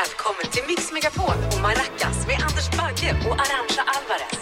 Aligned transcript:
Välkommen 0.00 0.46
till 0.52 0.62
Mix 0.68 0.92
Megapol 0.92 1.34
och 1.52 1.62
Maracas 1.62 2.26
med 2.26 2.36
Anders 2.46 2.70
Bagge 2.70 3.10
och 3.28 3.34
Arantxa 3.34 3.82
Alvarez. 3.86 4.32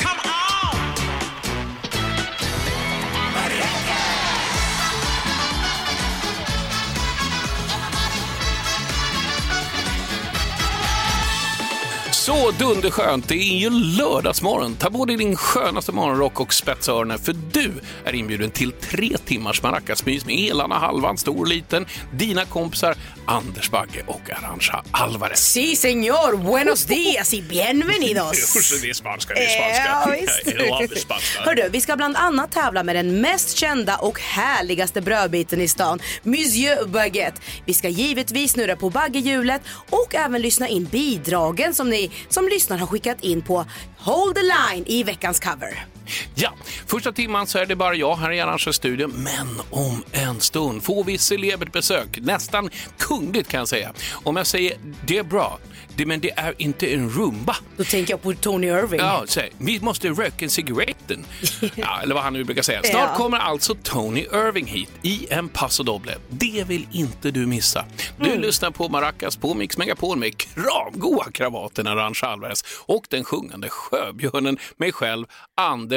Så 12.31 12.51
dunderskönt, 12.51 13.29
det 13.29 13.35
är 13.35 13.59
ju 13.59 13.71
lördagsmorgon. 13.71 14.77
Ta 14.77 14.91
på 14.91 15.05
dig 15.05 15.17
din 15.17 15.37
skönaste 15.37 15.93
morgonrock 15.93 16.41
och 16.41 16.55
spetsa 16.55 16.93
öronen 16.93 17.19
för 17.19 17.33
du 17.53 17.73
är 18.05 18.15
inbjuden 18.15 18.51
till 18.51 18.73
tre 18.73 19.17
timmars 19.25 19.63
maracasmys 19.63 20.27
med 20.27 20.51
Elarna 20.51 20.79
Halvan, 20.79 21.19
stor 21.19 21.39
och 21.39 21.47
liten, 21.47 21.87
dina 22.13 22.45
kompisar 22.45 22.95
Anders 23.27 23.71
Bagge 23.71 24.03
och 24.07 24.21
Arantxa 24.31 24.85
Alvarez. 24.91 25.57
Sí, 25.57 25.77
señor. 25.77 26.37
Buenos 26.37 26.87
días 26.87 27.35
y 27.35 27.43
bienvenidos. 27.43 28.53
Det 28.83 28.91
är 28.91 28.95
spanska, 28.95 29.35
det 29.35 29.45
är 29.45 29.61
Ja, 29.87 30.03
spanska. 30.03 30.21
visst. 30.21 30.59
Jag 30.59 30.69
love 30.69 30.97
spanska. 31.01 31.41
Hördu, 31.43 31.69
vi 31.73 31.81
ska 31.81 31.97
bland 31.97 32.17
annat 32.17 32.53
tävla 32.53 32.83
med 32.83 32.97
den 32.97 33.21
mest 33.21 33.57
kända 33.57 33.97
och 33.97 34.21
härligaste 34.21 35.01
brödbiten 35.01 35.61
i 35.61 35.69
stan, 35.69 36.01
Monsieur 36.23 36.87
Baguette. 36.87 37.41
Vi 37.67 37.75
ska 37.75 37.89
givetvis 37.89 38.53
snurra 38.53 38.77
på 38.77 38.91
baggehjulet 38.91 39.63
och 39.91 40.15
även 40.15 40.43
lyssna 40.43 40.69
in 40.69 40.85
bidragen 40.85 41.75
som 41.75 41.91
ni 41.91 42.11
som 42.29 42.49
lyssnare 42.49 42.79
har 42.79 42.87
skickat 42.87 43.25
in 43.25 43.43
på 43.43 43.65
Hold 43.99 44.35
the 44.35 44.43
line 44.43 44.85
i 44.87 45.03
veckans 45.03 45.41
cover. 45.41 46.00
Ja, 46.35 46.53
första 46.87 47.13
timman 47.13 47.47
så 47.47 47.59
är 47.59 47.67
det 47.67 47.77
bara 47.77 47.95
jag 47.95 48.17
här 48.17 48.33
i 48.33 48.41
Arantxas 48.41 48.77
studio, 48.77 49.09
men 49.15 49.61
om 49.71 50.05
en 50.13 50.41
stund 50.41 50.85
får 50.85 51.05
vi 51.05 51.19
celebert 51.19 51.73
besök. 51.73 52.19
Nästan 52.21 52.71
kungligt 52.99 53.49
kan 53.49 53.59
jag 53.59 53.69
säga. 53.69 53.93
Om 54.13 54.37
jag 54.37 54.47
säger 54.47 54.77
det 55.07 55.19
är 55.19 55.23
bra, 55.23 55.59
det, 55.97 56.07
men 56.07 56.21
det 56.21 56.31
är 56.39 56.55
inte 56.59 56.95
en 56.95 57.11
rumba. 57.11 57.57
Då 57.77 57.85
tänker 57.85 58.13
jag 58.13 58.23
på 58.23 58.33
Tony 58.35 58.67
Irving. 58.67 59.01
Ja, 59.01 59.25
säg, 59.29 59.51
vi 59.59 59.81
måste 59.81 60.09
röka 60.09 60.49
cigaretten. 60.49 61.25
Ja, 61.75 62.01
eller 62.03 62.15
vad 62.15 62.25
han 62.25 62.33
nu 62.33 62.45
brukar 62.45 62.63
säga. 62.63 62.83
Snart 62.83 63.17
kommer 63.17 63.39
alltså 63.39 63.75
Tony 63.83 64.21
Irving 64.21 64.67
hit 64.67 64.91
i 65.03 65.27
en 65.31 65.49
Paso 65.49 65.83
Doble. 65.83 66.17
Det 66.29 66.65
vill 66.69 66.87
inte 66.93 67.31
du 67.31 67.47
missa. 67.47 67.85
Du 68.17 68.31
Mm. 68.31 68.41
lyssnar 68.43 68.71
på 68.71 68.89
Maracas 68.89 69.37
på 69.37 69.55
Mix 69.55 69.79
Megapol 69.79 70.19
med 70.19 70.37
kramgoa 70.39 71.31
kravaten 71.33 71.87
Arantxa 71.87 72.27
Alvarez 72.27 72.65
och 72.87 73.05
den 73.11 73.25
sjungande 73.25 73.69
sjöbjörnen, 73.69 74.59
mig 74.77 74.93
själv, 74.93 75.27
Anders 75.55 75.90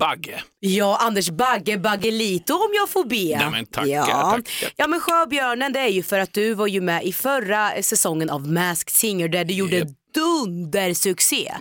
Bagge. 0.00 0.42
Ja, 0.60 0.98
Anders 1.00 1.30
Bagge 1.30 1.78
Baggelito 1.78 2.54
om 2.54 2.70
jag 2.74 2.88
får 2.88 3.04
be. 3.04 3.38
Nej, 3.38 3.50
men 3.50 3.66
tackar, 3.66 3.88
ja. 3.88 4.04
tackar. 4.04 4.72
ja, 4.76 4.86
men 4.86 5.00
Sjöbjörnen 5.00 5.72
det 5.72 5.80
är 5.80 5.88
ju 5.88 6.02
för 6.02 6.18
att 6.18 6.32
du 6.32 6.54
var 6.54 6.66
ju 6.66 6.80
med 6.80 7.04
i 7.04 7.12
förra 7.12 7.82
säsongen 7.82 8.30
av 8.30 8.48
Masked 8.48 8.90
Singer 8.90 9.28
där 9.28 9.44
du 9.44 9.54
gjorde 9.54 9.76
Japp. 9.76 9.88
Dundersuccé. 10.14 11.52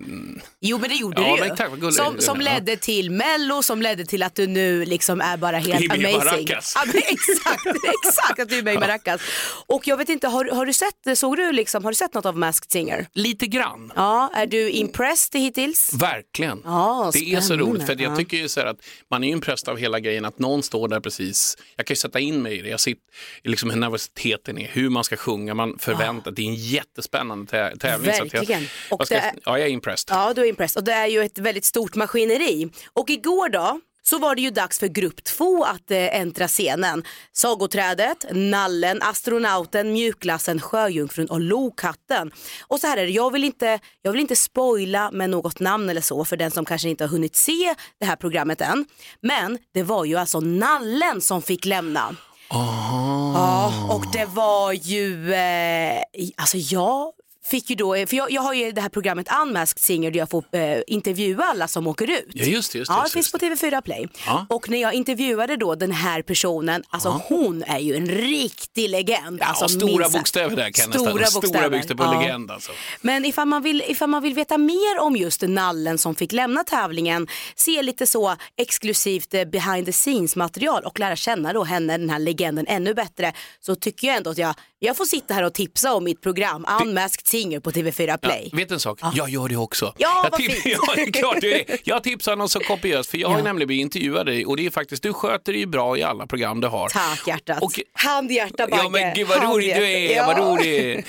Jo 0.61 0.77
men 0.77 0.89
det 0.89 0.95
gjorde 0.95 1.21
Ja, 1.21 1.33
du 1.35 1.39
men 1.39 1.49
ju. 1.49 1.55
tack, 1.55 1.69
vad 1.69 1.79
gulligt. 1.79 1.97
som, 1.97 2.19
som 2.21 2.41
Ja. 2.41 2.53
ledde 2.53 2.77
till 2.77 3.11
Mello, 3.11 3.63
som 3.63 3.81
ledde 3.81 4.05
till 4.05 4.23
att 4.23 4.35
du 4.35 4.47
nu 4.47 4.85
liksom 4.85 5.21
är 5.21 5.37
bara 5.37 5.57
helt 5.57 5.81
I 5.85 5.87
med 5.87 5.97
amazing. 5.99 6.17
Maracas. 6.17 6.73
Ja, 6.75 6.81
men 6.85 6.95
exakt, 6.97 7.65
exakt 8.05 8.39
att 8.39 8.49
du 8.49 8.57
är 8.59 8.63
med 8.63 8.73
i 8.73 8.77
Maracas. 8.77 9.21
Och 9.67 9.87
jag 9.87 9.97
vet 9.97 10.09
inte, 10.09 10.27
har, 10.27 10.45
har 10.45 10.65
du 10.65 10.73
sett, 10.73 11.17
såg 11.17 11.37
du 11.37 11.51
liksom, 11.51 11.83
har 11.83 11.91
du 11.91 11.95
sett 11.95 12.13
något 12.13 12.25
av 12.25 12.37
Masked 12.37 12.71
Singer? 12.71 13.07
Lite 13.13 13.47
grann. 13.47 13.91
Ja, 13.95 14.31
är 14.35 14.45
du 14.47 14.69
impressed 14.69 15.41
hittills? 15.41 15.93
Verkligen. 15.93 16.61
Ja, 16.65 17.09
det 17.13 17.33
är 17.33 17.41
så 17.41 17.55
roligt 17.55 17.85
för 17.85 18.01
jag 18.01 18.11
Ja. 18.11 18.15
tycker 18.17 18.37
ju 18.37 18.49
så 18.49 18.61
att 18.61 18.77
man 19.11 19.23
är 19.23 19.27
ju 19.27 19.33
impressed 19.33 19.69
av 19.69 19.77
hela 19.77 19.99
grejen 19.99 20.25
att 20.25 20.39
någon 20.39 20.63
står 20.63 20.87
där 20.87 20.99
precis. 20.99 21.57
Jag 21.75 21.85
kan 21.85 21.91
ju 21.93 21.95
sätta 21.97 22.19
in 22.19 22.41
mig 22.41 22.57
i 22.59 22.61
det. 22.61 22.69
Jag 22.69 22.79
sitter 22.79 23.03
liksom 23.43 23.69
hur 23.69 23.77
nervositeten 23.77 24.57
är, 24.57 24.67
hur 24.67 24.89
man 24.89 25.03
ska 25.03 25.17
sjunga, 25.17 25.53
man 25.53 25.79
förväntar. 25.79 26.31
Det 26.31 26.41
är 26.41 26.45
en 26.47 26.55
jättespännande 26.55 27.51
tä- 27.51 27.77
tävling. 27.79 28.38
Verkligen. 28.39 28.67
Och 28.89 29.05
ska 29.05 29.15
är- 29.15 29.33
ja, 29.45 29.59
jag 29.59 29.67
är 29.67 29.71
impressed. 29.71 30.15
Ja, 30.15 30.33
du 30.33 30.41
är 30.41 30.45
impressed. 30.45 30.77
Och 30.79 30.83
det 30.83 30.93
är 30.93 31.07
ju 31.07 31.21
ett 31.23 31.37
väldigt 31.37 31.65
stort 31.65 31.95
maskineri. 31.95 32.69
Och 32.93 33.09
igår 33.09 33.49
då 33.49 33.79
så 34.03 34.17
var 34.17 34.35
det 34.35 34.41
ju 34.41 34.49
dags 34.51 34.79
för 34.79 34.87
grupp 34.87 35.23
två 35.23 35.63
att 35.63 35.91
eh, 35.91 36.19
äntra 36.19 36.47
scenen. 36.47 37.03
Sagoträdet, 37.33 38.25
Nallen, 38.31 39.01
Astronauten, 39.01 39.91
Mjukglassen, 39.93 40.61
Sjöjungfrun 40.61 41.27
och 41.29 41.41
Lokatten. 41.41 42.31
Och 42.67 42.79
så 42.79 42.87
här 42.87 42.97
är 42.97 43.05
det, 43.05 43.11
jag 43.11 43.31
vill, 43.33 43.43
inte, 43.43 43.79
jag 44.01 44.11
vill 44.11 44.21
inte 44.21 44.35
spoila 44.35 45.11
med 45.11 45.29
något 45.29 45.59
namn 45.59 45.89
eller 45.89 46.01
så 46.01 46.25
för 46.25 46.37
den 46.37 46.51
som 46.51 46.65
kanske 46.65 46.89
inte 46.89 47.03
har 47.03 47.09
hunnit 47.09 47.35
se 47.35 47.75
det 47.99 48.05
här 48.05 48.15
programmet 48.15 48.61
än. 48.61 48.85
Men 49.21 49.57
det 49.73 49.83
var 49.83 50.05
ju 50.05 50.15
alltså 50.15 50.39
Nallen 50.39 51.21
som 51.21 51.41
fick 51.41 51.65
lämna. 51.65 52.15
Ja, 52.49 53.73
och 53.89 54.05
det 54.13 54.25
var 54.25 54.73
ju, 54.73 55.33
eh, 55.33 56.01
alltså 56.37 56.57
jag 56.57 57.11
fick 57.49 57.69
ju 57.69 57.75
då, 57.75 57.93
för 58.07 58.15
jag, 58.15 58.31
jag 58.31 58.41
har 58.41 58.53
ju 58.53 58.71
det 58.71 58.81
här 58.81 58.89
programmet 58.89 59.27
Unmasked 59.43 59.79
Singer 59.83 60.11
där 60.11 60.19
jag 60.19 60.29
får 60.29 60.43
eh, 60.51 60.77
intervjua 60.87 61.43
alla 61.43 61.67
som 61.67 61.87
åker 61.87 62.09
ut. 62.11 62.25
Ja, 62.33 62.45
just 62.45 62.71
det, 62.71 62.77
just 62.77 62.91
det, 62.91 62.95
Ja, 62.97 63.03
det 63.03 63.09
finns 63.09 63.31
på 63.31 63.37
TV4 63.37 63.81
Play. 63.81 64.07
Ja. 64.25 64.45
Och 64.49 64.69
när 64.69 64.81
jag 64.81 64.93
intervjuade 64.93 65.55
då 65.55 65.75
den 65.75 65.91
här 65.91 66.21
personen, 66.21 66.83
alltså 66.89 67.21
hon 67.27 67.63
är 67.63 67.79
ju 67.79 67.95
en 67.95 68.07
riktig 68.09 68.89
legend. 68.89 69.37
Ja, 69.41 69.45
alltså, 69.45 69.67
stora 69.67 69.97
minst 69.97 70.13
bokstäver 70.13 70.55
där 70.55 70.71
kan 70.71 70.93
Stora 70.93 71.13
nästan. 71.13 71.29
Stora 71.31 71.41
bokstäver. 71.41 71.69
bokstäver 71.69 71.95
på 71.97 72.03
Ja. 72.13 72.19
legend 72.21 72.51
alltså. 72.51 72.71
Men 73.01 73.25
ifall 73.25 73.47
man, 73.47 73.63
vill, 73.63 73.83
ifall 73.87 74.09
man 74.09 74.21
vill 74.23 74.33
veta 74.33 74.57
mer 74.57 74.99
om 74.99 75.15
just 75.15 75.41
Nallen 75.41 75.97
som 75.97 76.15
fick 76.15 76.31
lämna 76.31 76.63
tävlingen, 76.63 77.27
se 77.55 77.81
lite 77.81 78.07
så 78.07 78.35
exklusivt 78.57 79.33
eh, 79.33 79.45
behind 79.45 79.85
the 79.85 79.91
scenes 79.91 80.35
material 80.35 80.83
och 80.83 80.99
lära 80.99 81.15
känna 81.15 81.53
då 81.53 81.63
henne, 81.63 81.97
den 81.97 82.09
här 82.09 82.19
legenden, 82.19 82.65
ännu 82.67 82.93
bättre, 82.93 83.33
så 83.59 83.75
tycker 83.75 84.07
jag 84.07 84.17
ändå 84.17 84.29
att 84.29 84.37
jag, 84.37 84.55
jag 84.79 84.97
får 84.97 85.05
sitta 85.05 85.33
här 85.33 85.43
och 85.43 85.53
tipsa 85.53 85.93
om 85.93 86.03
mitt 86.03 86.21
program 86.21 86.65
Unmasked 86.81 87.27
Singer 87.27 87.38
på 87.63 87.71
TV4 87.71 88.17
Play. 88.17 88.49
Ja, 88.51 88.57
vet 88.57 88.71
en 88.71 88.79
sak? 88.79 88.99
Jag 89.13 89.29
gör 89.29 89.47
det 89.47 89.55
också. 89.57 89.93
Ja, 89.97 90.21
jag 90.23 90.31
vad 90.31 90.41
fint. 90.41 90.65
ja, 90.65 90.93
det 90.95 91.01
är 91.01 91.11
klart 91.11 91.37
det 91.41 91.71
är. 91.71 91.77
Jag 91.83 92.03
tipsar 92.03 92.35
någon 92.35 92.49
så 92.49 92.59
kopiöst 92.59 93.09
för 93.11 93.17
jag 93.17 93.29
har 93.29 93.37
Ja. 93.37 93.43
nämligen 93.43 93.67
blivit 93.67 93.81
intervjuad 93.81 94.25
dig 94.25 94.45
och 94.45 94.57
det 94.57 94.65
är 94.65 94.69
faktiskt, 94.69 95.03
du 95.03 95.13
sköter 95.13 95.53
det 95.53 95.59
ju 95.59 95.65
bra 95.65 95.97
i 95.97 96.03
alla 96.03 96.27
program 96.27 96.61
du 96.61 96.67
har. 96.67 96.89
Tack 96.89 97.27
hjärtat. 97.27 97.61
Och- 97.63 97.79
Hand 97.93 98.31
hjärta 98.31 98.67
Bagge. 98.67 98.83
Ja 98.83 98.89
men 98.89 99.13
gud 99.15 99.27
vad 99.27 99.37
Hand 99.37 99.53
rolig 99.53 99.75
du 99.75 99.85
är, 99.91 99.97
hjärta. 99.97 100.27
vad 100.27 100.37
Ja. 100.37 100.51
rolig. 100.53 101.05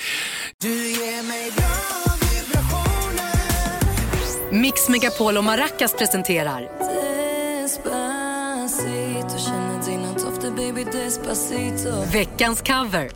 Mix 4.51 4.89
Megapol 4.89 5.37
och 5.37 5.43
Maracas 5.43 5.93
presenterar 5.93 6.69
veckans 12.11 12.61
cover. 12.61 13.11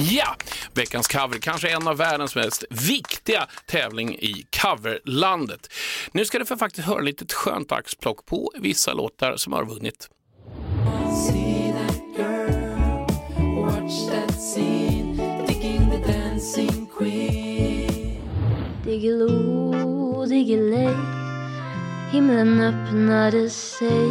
Ja, 0.00 0.36
veckans 0.74 1.08
cover, 1.08 1.38
kanske 1.38 1.68
en 1.68 1.88
av 1.88 1.96
världens 1.96 2.34
mest 2.34 2.64
viktiga 2.70 3.46
tävling 3.66 4.14
i 4.14 4.46
coverlandet. 4.50 5.72
Nu 6.12 6.24
ska 6.24 6.38
du 6.38 6.44
få 6.44 6.56
faktiskt 6.56 6.86
höra 6.86 7.00
lite 7.00 7.24
ett 7.24 7.32
skönt 7.32 7.72
axplock 7.72 8.26
på 8.26 8.52
vissa 8.58 8.92
låtar 8.92 9.36
som 9.36 9.52
har 9.52 9.64
vunnit. 9.64 10.08
Diggiloo, 18.84 20.26
diggiley 20.26 20.94
Himlen 22.12 22.60
öppnade 22.60 23.50
sig 23.50 24.10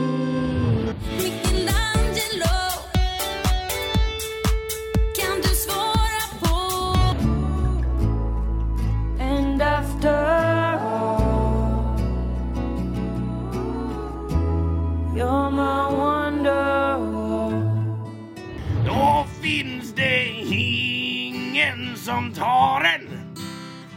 som 22.07 22.31
tar 22.31 22.81
en. 22.83 23.06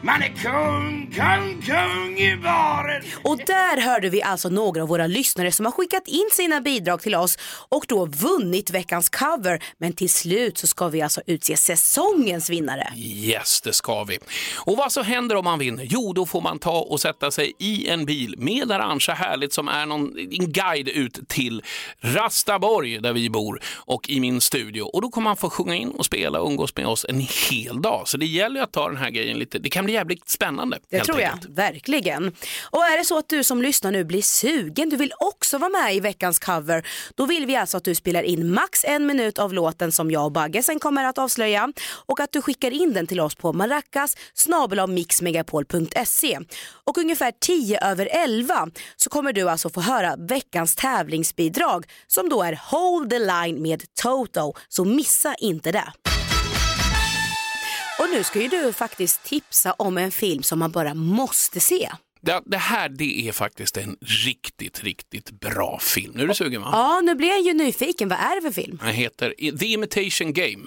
Man 0.03 0.23
är 0.23 0.29
kung, 0.29 1.13
kung, 1.15 1.63
kung 1.63 2.19
i 2.19 2.37
baren. 2.37 3.03
Och 3.25 3.39
där 3.39 3.81
hörde 3.81 4.09
vi 4.09 4.23
alltså 4.23 4.49
några 4.49 4.83
av 4.83 4.89
våra 4.89 5.07
lyssnare 5.07 5.53
som 5.53 5.67
har 5.67 5.73
skickat 5.73 6.09
in 6.09 6.29
sina 6.33 6.61
bidrag 6.61 7.03
till 7.03 7.15
oss 7.15 7.39
och 7.69 7.85
då 7.89 8.07
vunnit 8.07 8.71
veckans 8.71 9.09
cover. 9.09 9.63
Men 9.79 9.93
till 9.93 10.11
slut 10.11 10.59
så 10.59 10.67
ska 10.67 10.89
vi 10.89 11.03
alltså 11.03 11.21
utse 11.27 11.57
säsongens 11.57 12.51
vinnare. 12.51 12.93
Yes, 12.97 13.61
det 13.61 13.73
ska 13.73 14.05
vi. 14.05 14.19
Och 14.57 14.77
vad 14.77 14.93
så 14.93 15.03
händer 15.03 15.37
om 15.37 15.45
man 15.45 15.59
vinner? 15.59 15.87
Jo, 15.91 16.13
då 16.13 16.27
får 16.27 16.41
man 16.41 16.59
ta 16.59 16.81
och 16.81 17.01
sätta 17.01 17.31
sig 17.31 17.53
i 17.59 17.89
en 17.89 18.05
bil 18.05 18.35
med 18.39 18.73
Arantxa 18.73 19.13
Härligt 19.13 19.53
som 19.53 19.69
är 19.69 19.87
någon, 19.87 20.19
en 20.19 20.53
guide 20.53 20.89
ut 20.89 21.29
till 21.29 21.63
Rastaborg 22.01 22.99
där 22.99 23.13
vi 23.13 23.31
bor 23.31 23.61
och 23.77 24.11
i 24.11 24.21
min 24.21 24.41
studio. 24.41 24.83
Och 24.83 25.03
då 25.03 25.09
kommer 25.09 25.25
man 25.25 25.37
få 25.37 25.51
sjunga 25.51 25.75
in 25.75 25.91
och 25.91 26.07
spela 26.07 26.41
och 26.41 26.49
umgås 26.49 26.77
med 26.77 26.87
oss 26.87 27.07
en 27.09 27.27
hel 27.51 27.83
dag. 27.83 28.09
Så 28.09 28.17
det 28.17 28.27
gäller 28.27 28.57
ju 28.57 28.63
att 28.63 28.73
ta 28.73 28.89
den 28.89 28.97
här 28.97 29.11
grejen 29.11 29.39
lite, 29.39 29.59
det 29.59 29.71
kan 29.71 29.87
bli 29.91 29.95
jävligt 29.95 30.29
spännande. 30.29 30.79
Det 30.91 31.01
tror 31.01 31.21
jag, 31.21 31.33
enkelt. 31.33 31.59
verkligen. 31.59 32.33
Och 32.71 32.85
är 32.85 32.99
det 32.99 33.05
så 33.05 33.19
att 33.19 33.29
du 33.29 33.45
som 33.45 33.63
lyssnar 33.63 33.93
nu 33.93 34.05
blir 34.05 34.23
sugen, 34.23 34.89
du 34.89 34.97
vill 34.97 35.13
också 35.19 35.59
vara 35.59 35.71
med 35.71 35.95
i 35.95 36.01
veckans 36.01 36.39
cover, 36.39 36.87
då 37.15 37.27
vill 37.27 37.47
vi 37.47 37.57
alltså 37.57 37.77
att 37.77 37.85
du 37.85 37.95
spelar 37.95 38.23
in 38.23 38.53
max 38.53 38.85
en 38.85 39.07
minut 39.07 39.39
av 39.39 39.53
låten 39.53 39.93
som 39.93 40.11
jag 40.11 40.25
och 40.25 40.33
Bagge 40.33 40.63
sen 40.63 40.79
kommer 40.79 41.05
att 41.05 41.19
avslöja 41.19 41.73
och 42.07 42.21
att 42.21 42.33
du 42.33 42.43
skickar 42.43 42.71
in 42.71 42.93
den 42.93 43.07
till 43.07 43.21
oss 43.21 43.35
på 43.35 43.53
maracas 43.53 44.17
mixmegapol.se. 44.89 46.39
Och 46.85 46.99
ungefär 46.99 47.33
10 47.41 47.81
över 47.81 48.09
11 48.13 48.69
så 48.97 49.11
kommer 49.11 49.33
du 49.33 49.51
alltså 49.51 49.71
få 49.71 49.81
höra 49.81 50.17
veckans 50.17 50.77
tävlingsbidrag 50.77 51.85
som 52.07 52.29
då 52.29 52.43
är 52.43 52.61
Hold 52.71 53.11
the 53.11 53.19
line 53.19 53.63
med 53.63 53.83
Toto, 54.03 54.55
så 54.69 54.85
missa 54.85 55.35
inte 55.35 55.73
det. 55.73 56.20
Och 58.01 58.07
nu 58.13 58.25
ska 58.25 58.41
ju 58.41 58.49
du 58.49 58.73
faktiskt 58.73 59.25
tipsa 59.25 59.73
om 59.73 59.99
en 59.99 60.11
film 60.11 60.43
som 60.43 60.59
man 60.59 60.71
bara 60.71 60.95
måste 60.95 61.61
se. 61.61 61.91
Det, 62.23 62.43
det 62.47 62.57
här 62.57 62.89
det 62.89 63.29
är 63.29 63.33
faktiskt 63.33 63.77
en 63.77 63.97
riktigt, 64.27 64.85
riktigt 64.85 65.31
bra 65.31 65.79
film. 65.83 66.13
Nu 66.17 66.23
är 66.23 66.27
du 66.27 66.35
sugen 66.35 66.63
va? 66.63 66.69
Ja, 66.73 67.01
nu 67.01 67.15
blir 67.15 67.29
jag 67.29 67.41
ju 67.41 67.53
nyfiken. 67.53 68.09
Vad 68.09 68.19
är 68.19 68.37
det 68.37 68.43
för 68.43 68.63
film? 68.63 68.79
Den 68.85 68.95
heter 68.95 69.35
The 69.59 69.67
Imitation 69.67 70.33
Game. 70.33 70.67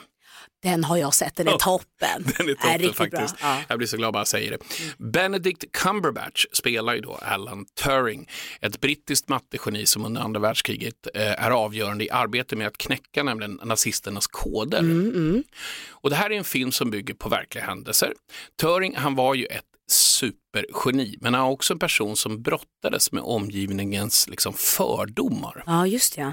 Den 0.64 0.84
har 0.84 0.98
jag 0.98 1.14
sett, 1.14 1.36
den 1.36 1.48
är 1.48 1.58
toppen. 1.58 2.24
Den 2.38 2.50
är 2.50 2.54
toppen 2.54 2.78
riktigt 2.78 2.98
faktiskt. 2.98 3.40
Bra. 3.40 3.48
Ja. 3.48 3.62
Jag 3.68 3.78
blir 3.78 3.88
så 3.88 3.98
glad 3.98 4.14
bara 4.14 4.20
jag 4.20 4.28
säger 4.28 4.52
det. 4.52 4.58
Benedict 4.98 5.72
Cumberbatch 5.72 6.46
spelar 6.54 6.94
ju 6.96 7.02
då 7.02 7.16
Alan 7.16 7.66
Turing, 7.84 8.30
ett 8.62 8.82
brittiskt 8.82 9.30
mattegeni 9.30 9.86
som 9.86 10.06
under 10.06 10.22
andra 10.22 10.40
världskriget 10.40 11.08
eh, 11.14 11.46
är 11.46 11.52
avgörande 11.52 12.04
i 12.06 12.10
arbetet 12.10 12.58
med 12.58 12.68
att 12.68 12.78
knäcka 12.78 13.24
nämligen 13.24 13.60
nazisternas 13.64 14.28
koder. 14.28 14.80
Mm, 14.80 15.44
Och 15.92 16.10
det 16.10 16.16
här 16.16 16.30
är 16.32 16.38
en 16.38 16.44
film 16.44 16.72
som 16.72 16.92
bygger 16.92 17.14
på 17.14 17.30
verkliga 17.30 17.64
händelser. 17.66 18.14
Turing, 18.62 18.96
han 18.96 19.16
var 19.16 19.36
ju 19.36 19.46
ett 19.46 19.64
supergeni, 19.88 21.18
men 21.22 21.34
han 21.34 21.44
var 21.44 21.52
också 21.52 21.74
en 21.74 21.80
person 21.80 22.16
som 22.18 22.42
brottades 22.42 23.12
med 23.12 23.24
omgivningens 23.24 24.30
liksom, 24.30 24.54
fördomar. 24.54 25.64
ja, 25.66 25.88
just 25.88 26.18
ja. 26.18 26.32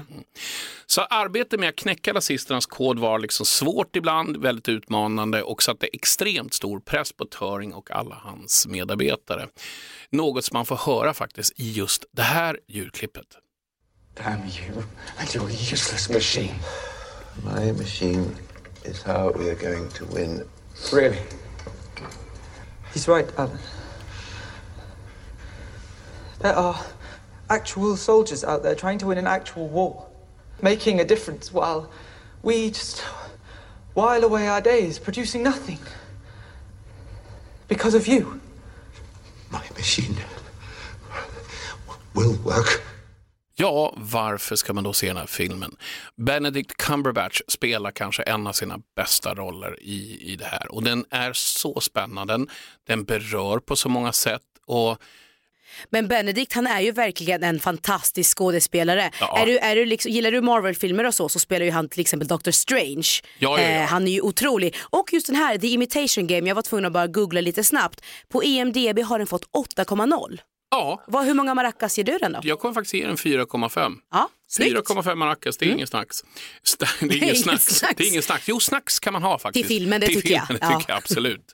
Så 0.85 1.01
arbetet 1.01 1.59
med 1.59 1.69
att 1.69 1.75
knäcka 1.75 2.13
nazisternas 2.13 2.65
kod 2.65 2.99
var 2.99 3.19
liksom 3.19 3.45
svårt 3.45 3.95
ibland, 3.95 4.37
väldigt 4.37 4.69
utmanande 4.69 5.43
och 5.43 5.63
satte 5.63 5.87
extremt 5.87 6.53
stor 6.53 6.79
press 6.79 7.11
på 7.13 7.25
Turing 7.25 7.73
och 7.73 7.91
alla 7.91 8.15
hans 8.15 8.67
medarbetare. 8.67 9.47
Något 10.09 10.45
som 10.45 10.57
man 10.57 10.65
får 10.65 10.75
höra 10.75 11.13
faktiskt 11.13 11.59
i 11.59 11.71
just 11.71 12.05
det 12.11 12.21
här 12.21 12.59
ljudklippet. 12.67 13.25
Damn 14.15 14.39
you 14.39 14.83
and 15.17 15.35
your 15.35 15.49
useless 15.49 16.09
machine. 16.09 16.55
My 17.45 17.71
machine 17.71 18.25
is 18.85 19.03
how 19.03 19.33
we 19.37 19.51
are 19.51 19.55
going 19.55 19.89
to 19.89 20.05
win. 20.15 20.43
Really? 20.93 21.40
He's 22.93 23.07
right, 23.07 23.29
Alan. 23.37 23.59
There 26.39 26.55
are 26.55 26.83
actual 27.49 27.95
soldiers 27.97 28.43
out 28.43 28.63
there 28.63 28.75
trying 28.75 28.97
to 28.99 29.07
win 29.07 29.17
an 29.17 29.27
actual 29.27 29.67
war, 29.67 30.07
making 30.61 30.99
a 30.99 31.05
difference 31.05 31.53
while 31.53 31.89
we 32.43 32.71
just 32.71 33.03
while 33.93 34.23
away 34.23 34.47
our 34.47 34.61
days 34.61 34.99
producing 34.99 35.43
nothing. 35.43 35.79
Because 37.67 37.93
of 37.93 38.07
you. 38.07 38.41
My 39.51 39.63
machine 39.75 40.15
will 42.13 42.33
work. 42.37 42.81
Ja, 43.61 43.93
varför 43.97 44.55
ska 44.55 44.73
man 44.73 44.83
då 44.83 44.93
se 44.93 45.07
den 45.07 45.17
här 45.17 45.25
filmen? 45.25 45.75
Benedict 46.15 46.77
Cumberbatch 46.77 47.41
spelar 47.47 47.91
kanske 47.91 48.23
en 48.23 48.47
av 48.47 48.53
sina 48.53 48.79
bästa 48.95 49.35
roller 49.35 49.79
i, 49.81 50.31
i 50.31 50.35
det 50.35 50.45
här 50.45 50.71
och 50.71 50.83
den 50.83 51.05
är 51.09 51.33
så 51.33 51.79
spännande, 51.79 52.45
den 52.87 53.03
berör 53.03 53.59
på 53.59 53.75
så 53.75 53.89
många 53.89 54.13
sätt 54.13 54.41
och 54.65 54.97
Men 55.89 56.07
Benedict 56.07 56.53
han 56.53 56.67
är 56.67 56.81
ju 56.81 56.91
verkligen 56.91 57.43
en 57.43 57.59
fantastisk 57.59 58.37
skådespelare. 58.37 59.11
Ja. 59.19 59.39
Är 59.39 59.45
du, 59.45 59.57
är 59.57 59.75
du 59.75 59.85
liksom, 59.85 60.11
gillar 60.11 60.31
du 60.31 60.41
Marvel-filmer 60.41 61.03
och 61.03 61.13
så 61.13 61.29
så 61.29 61.39
spelar 61.39 61.65
ju 61.65 61.71
han 61.71 61.89
till 61.89 62.01
exempel 62.01 62.27
Doctor 62.27 62.51
Strange. 62.51 63.09
Ja, 63.39 63.61
ja. 63.61 63.67
Eh, 63.67 63.81
han 63.81 64.07
är 64.07 64.11
ju 64.11 64.21
otrolig. 64.21 64.75
Och 64.89 65.13
just 65.13 65.27
den 65.27 65.35
här 65.35 65.57
The 65.57 65.67
Imitation 65.67 66.27
Game, 66.27 66.47
jag 66.47 66.55
var 66.55 66.61
tvungen 66.61 66.85
att 66.85 66.93
bara 66.93 67.07
googla 67.07 67.41
lite 67.41 67.63
snabbt. 67.63 68.01
På 68.29 68.43
E 68.43 68.59
EMDB 68.59 68.99
har 68.99 69.17
den 69.17 69.27
fått 69.27 69.45
8,0. 69.77 70.39
Ja, 70.71 71.03
Vad, 71.07 71.25
hur 71.25 71.33
många 71.33 71.53
maracas 71.53 71.97
ger 71.97 72.03
du 72.03 72.17
den 72.17 72.31
då? 72.33 72.39
jag 72.43 72.59
kommer 72.59 72.73
faktiskt 72.73 72.93
ge 72.93 73.07
den 73.07 73.15
4,5. 73.15 73.95
Ja, 74.11 74.29
snyggt. 74.47 74.89
4,5 74.89 75.15
maracas, 75.15 75.57
det 75.57 75.65
är 75.65 75.69
ingen 75.69 75.87
snacks. 75.87 76.23
Det 76.79 77.05
är 77.05 77.13
ingen 77.13 77.23
ingen 77.23 77.35
snacks. 77.35 77.65
snacks. 77.65 77.95
Det 77.97 78.03
är 78.03 78.07
ingen 78.07 78.21
snacks. 78.23 78.47
Jo, 78.47 78.59
snacks 78.59 78.99
kan 78.99 79.13
man 79.13 79.23
ha 79.23 79.39
faktiskt. 79.39 79.67
Till 79.67 79.77
filmen, 79.77 80.01
det 80.01 80.07
Till 80.07 80.15
tycker 80.21 80.33
jag. 80.35 80.47
filmen, 80.47 80.59
det 80.61 80.73
Ja. 80.73 80.79
tycker 80.79 80.91
jag 80.93 80.97
absolut. 80.97 81.45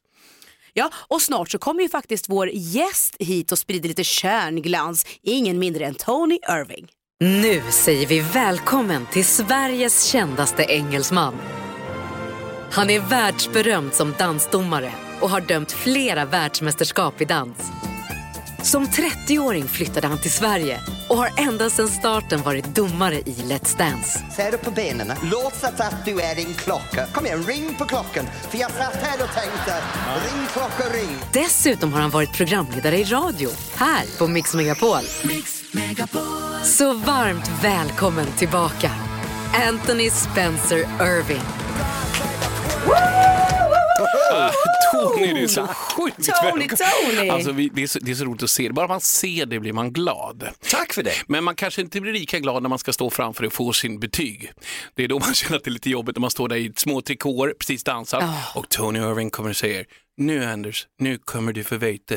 Ja, 0.73 0.91
och 1.07 1.21
snart 1.21 1.51
så 1.51 1.57
kommer 1.57 1.83
ju 1.83 1.89
faktiskt 1.89 2.29
vår 2.29 2.49
gäst 2.53 3.15
hit 3.19 3.51
och 3.51 3.59
sprider 3.59 3.89
lite 3.89 4.03
kärnglans. 4.03 5.05
Ingen 5.23 5.59
mindre 5.59 5.85
än 5.85 5.95
Tony 5.95 6.39
Irving. 6.49 6.87
Nu 7.19 7.61
säger 7.71 8.07
vi 8.07 8.19
välkommen 8.19 9.05
till 9.11 9.25
Sveriges 9.25 10.03
kändaste 10.03 10.63
engelsman. 10.63 11.35
Han 12.71 12.89
är 12.89 12.99
världsberömd 12.99 13.93
som 13.93 14.13
dansdomare 14.19 14.91
och 15.21 15.29
har 15.29 15.41
dömt 15.41 15.71
flera 15.71 16.25
världsmästerskap 16.25 17.21
i 17.21 17.25
dans. 17.25 17.57
Som 18.71 18.85
30-åring 18.85 19.67
flyttade 19.67 20.07
han 20.07 20.17
till 20.17 20.31
Sverige 20.31 20.79
och 21.09 21.17
har 21.17 21.29
ända 21.37 21.69
sedan 21.69 21.87
starten 21.87 22.41
varit 22.41 22.75
domare 22.75 23.15
i 23.15 23.33
Let's 23.33 23.77
Dance. 23.77 24.19
Ser 24.35 24.51
du 24.51 24.57
på 24.57 24.71
benen? 24.71 25.11
Låtsas 25.31 25.79
att 25.79 26.05
du 26.05 26.21
är 26.21 26.39
en 26.39 26.53
klocka. 26.53 27.05
Kom 27.13 27.25
igen, 27.25 27.43
ring 27.43 27.75
på 27.77 27.85
klockan. 27.85 28.25
För 28.49 28.57
jag 28.57 28.71
satt 28.71 28.95
här 28.95 29.23
och 29.23 29.33
tänkte, 29.35 29.83
ring 30.25 30.47
klocka, 30.53 30.97
ring. 30.97 31.17
Dessutom 31.33 31.93
har 31.93 32.01
han 32.01 32.09
varit 32.09 32.33
programledare 32.33 32.97
i 32.97 33.03
radio, 33.03 33.49
här 33.75 34.17
på 34.17 34.27
Mix 34.27 34.53
Megapol. 34.53 35.03
Så 36.63 36.93
varmt 36.93 37.51
välkommen 37.63 38.27
tillbaka, 38.37 38.91
Anthony 39.67 40.09
Spencer 40.09 40.77
Irving. 41.01 41.43
Tony, 44.91 45.33
det 45.33 45.43
är 45.43 45.47
så 45.47 45.67
sjukt 45.67 46.29
Tony. 46.41 46.67
Tony! 46.67 47.29
Alltså, 47.29 47.51
vi, 47.51 47.69
det, 47.69 47.83
är 47.83 47.87
så, 47.87 47.99
det 47.99 48.11
är 48.11 48.15
så 48.15 48.25
roligt 48.25 48.43
att 48.43 48.49
se 48.49 48.67
det. 48.67 48.73
Bara 48.73 48.87
man 48.87 49.01
ser 49.01 49.45
det 49.45 49.59
blir 49.59 49.73
man 49.73 49.93
glad. 49.93 50.49
Tack 50.69 50.93
för 50.93 51.03
det. 51.03 51.13
Men 51.27 51.43
man 51.43 51.55
kanske 51.55 51.81
inte 51.81 52.01
blir 52.01 52.13
lika 52.13 52.39
glad 52.39 52.61
när 52.61 52.69
man 52.69 52.79
ska 52.79 52.93
stå 52.93 53.09
framför 53.09 53.43
och 53.43 53.53
få 53.53 53.73
sin 53.73 53.99
betyg. 53.99 54.51
Det 54.95 55.03
är 55.03 55.07
då 55.07 55.19
man 55.19 55.33
känner 55.33 55.57
att 55.57 55.63
det 55.63 55.69
är 55.69 55.71
lite 55.71 55.89
jobbigt 55.89 56.15
när 56.15 56.21
man 56.21 56.31
står 56.31 56.47
där 56.47 56.55
i 56.55 56.73
små 56.75 57.01
trikåer, 57.01 57.53
precis 57.59 57.83
dansat 57.83 58.23
och 58.55 58.69
Tony 58.69 58.99
Irving 58.99 59.29
kommer 59.29 59.49
och 59.49 59.55
säger 59.55 59.85
nu 60.17 60.45
Anders, 60.45 60.87
nu 60.99 61.17
kommer 61.17 61.53
du 61.53 61.63
få 61.63 61.77
veta. 61.77 62.15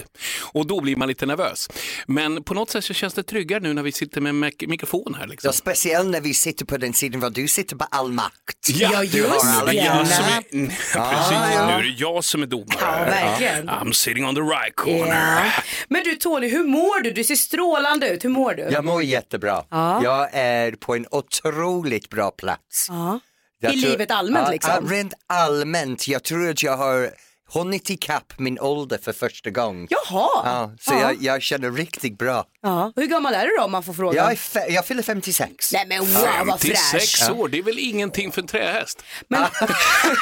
Och 0.52 0.66
då 0.66 0.80
blir 0.80 0.96
man 0.96 1.08
lite 1.08 1.26
nervös. 1.26 1.68
Men 2.06 2.42
på 2.44 2.54
något 2.54 2.70
sätt 2.70 2.84
så 2.84 2.94
känns 2.94 3.14
det 3.14 3.22
tryggare 3.22 3.60
nu 3.60 3.72
när 3.74 3.82
vi 3.82 3.92
sitter 3.92 4.20
med 4.20 4.34
mik- 4.34 4.66
mikrofon 4.68 5.14
här. 5.18 5.26
Liksom. 5.26 5.48
Ja, 5.48 5.52
speciellt 5.52 6.08
när 6.08 6.20
vi 6.20 6.34
sitter 6.34 6.64
på 6.64 6.76
den 6.76 6.92
sidan 6.92 7.20
var 7.20 7.30
du 7.30 7.48
sitter 7.48 7.76
på 7.76 7.84
all 7.90 8.12
makt. 8.12 8.34
Ja, 8.68 8.88
Du 8.98 9.04
just 9.04 9.12
det 9.12 9.18
jag 9.18 9.40
som 9.40 9.68
är, 9.68 9.72
hjärna. 9.72 10.42
Mm, 10.52 10.68
precis, 10.68 11.30
nu 11.56 11.72
är 11.72 11.82
det 11.82 11.94
jag 11.98 12.24
som 12.24 12.42
är 12.42 12.46
domare. 12.46 12.66
Ja, 12.80 12.90
verkligen. 13.04 13.68
I'm 13.70 13.92
sitting 13.92 14.24
on 14.26 14.34
the 14.34 14.40
right 14.40 14.76
corner. 14.76 15.44
Ja. 15.44 15.62
Men 15.88 16.04
du 16.04 16.14
Tony, 16.16 16.48
hur 16.48 16.64
mår 16.64 17.02
du? 17.02 17.10
Du 17.10 17.24
ser 17.24 17.34
strålande 17.36 18.08
ut. 18.08 18.24
Hur 18.24 18.28
mår 18.28 18.54
du? 18.54 18.62
Jag 18.62 18.84
mår 18.84 19.02
jättebra. 19.02 19.64
Jag 20.02 20.28
är 20.32 20.72
på 20.72 20.94
en 20.96 21.06
otroligt 21.10 22.08
bra 22.10 22.30
plats. 22.30 22.86
Ja. 22.88 23.20
Jag 23.62 23.72
I 23.74 23.76
livet 23.76 24.10
allmänt, 24.10 24.46
ja, 24.46 24.52
liksom? 24.52 24.86
ja, 24.90 24.94
Rent 24.96 25.12
allmänt. 25.26 26.08
Jag 26.08 26.22
tror 26.22 26.48
att 26.50 26.62
jag 26.62 26.76
har 26.76 27.10
hunnit 27.52 27.90
ikapp 27.90 28.32
min 28.38 28.58
ålder 28.60 28.98
för 29.02 29.12
första 29.12 29.50
gången. 29.50 29.86
Jaha. 29.90 30.28
Ja, 30.44 30.72
så 30.80 30.94
Ja. 30.94 31.00
Jag, 31.00 31.22
jag 31.22 31.42
känner 31.42 31.70
riktigt 31.70 32.18
bra. 32.18 32.44
Ja. 32.62 32.92
Hur 32.96 33.06
gammal 33.06 33.34
är 33.34 33.46
du 33.46 33.52
då 33.58 33.64
om 33.64 33.72
man 33.72 33.82
får 33.82 33.92
fråga? 33.92 34.16
Jag, 34.16 34.30
är 34.32 34.36
fe- 34.36 34.70
jag 34.70 34.86
fyller 34.86 35.02
56. 35.02 35.72
Nej 35.72 35.86
men 35.88 35.98
wow 36.00 36.22
vad 36.46 36.60
56 36.60 36.90
fräsch. 36.90 37.30
år, 37.30 37.48
det 37.48 37.58
är 37.58 37.62
väl 37.62 37.78
ingenting 37.78 38.32
för 38.32 38.40
en 38.42 38.46
trähäst? 38.48 39.02
Men, 39.28 39.40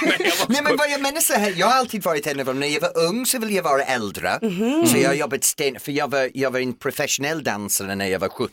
Nej, 0.03 0.17
jag 0.19 0.39
bara 0.39 0.47
Nej 0.49 0.63
men 0.63 0.77
vad 0.77 0.91
jag 0.91 1.01
menar 1.03 1.21
så 1.21 1.33
här, 1.35 1.55
jag 1.57 1.67
har 1.67 1.75
alltid 1.75 2.03
varit 2.03 2.27
en 2.27 2.41
av 2.41 2.47
dem, 2.47 2.61
när 2.61 2.67
jag 2.67 2.81
var 2.81 2.99
ung 2.99 3.27
så 3.27 3.39
ville 3.39 3.53
jag 3.53 3.63
vara 3.63 3.83
äldre. 3.83 4.39
Mhm. 4.43 4.87
Så 4.87 4.97
jag 4.99 5.09
har 5.09 5.15
jobbat 5.15 5.45
sten, 5.45 5.81
för 5.81 5.93
jag 5.93 6.11
var, 6.11 6.31
jag 6.35 6.51
var 6.51 6.61
en 6.61 6.73
professionell 6.73 7.43
dansare 7.45 7.95
när 7.95 8.07
jag 8.07 8.19
var 8.19 8.29
17. 8.29 8.51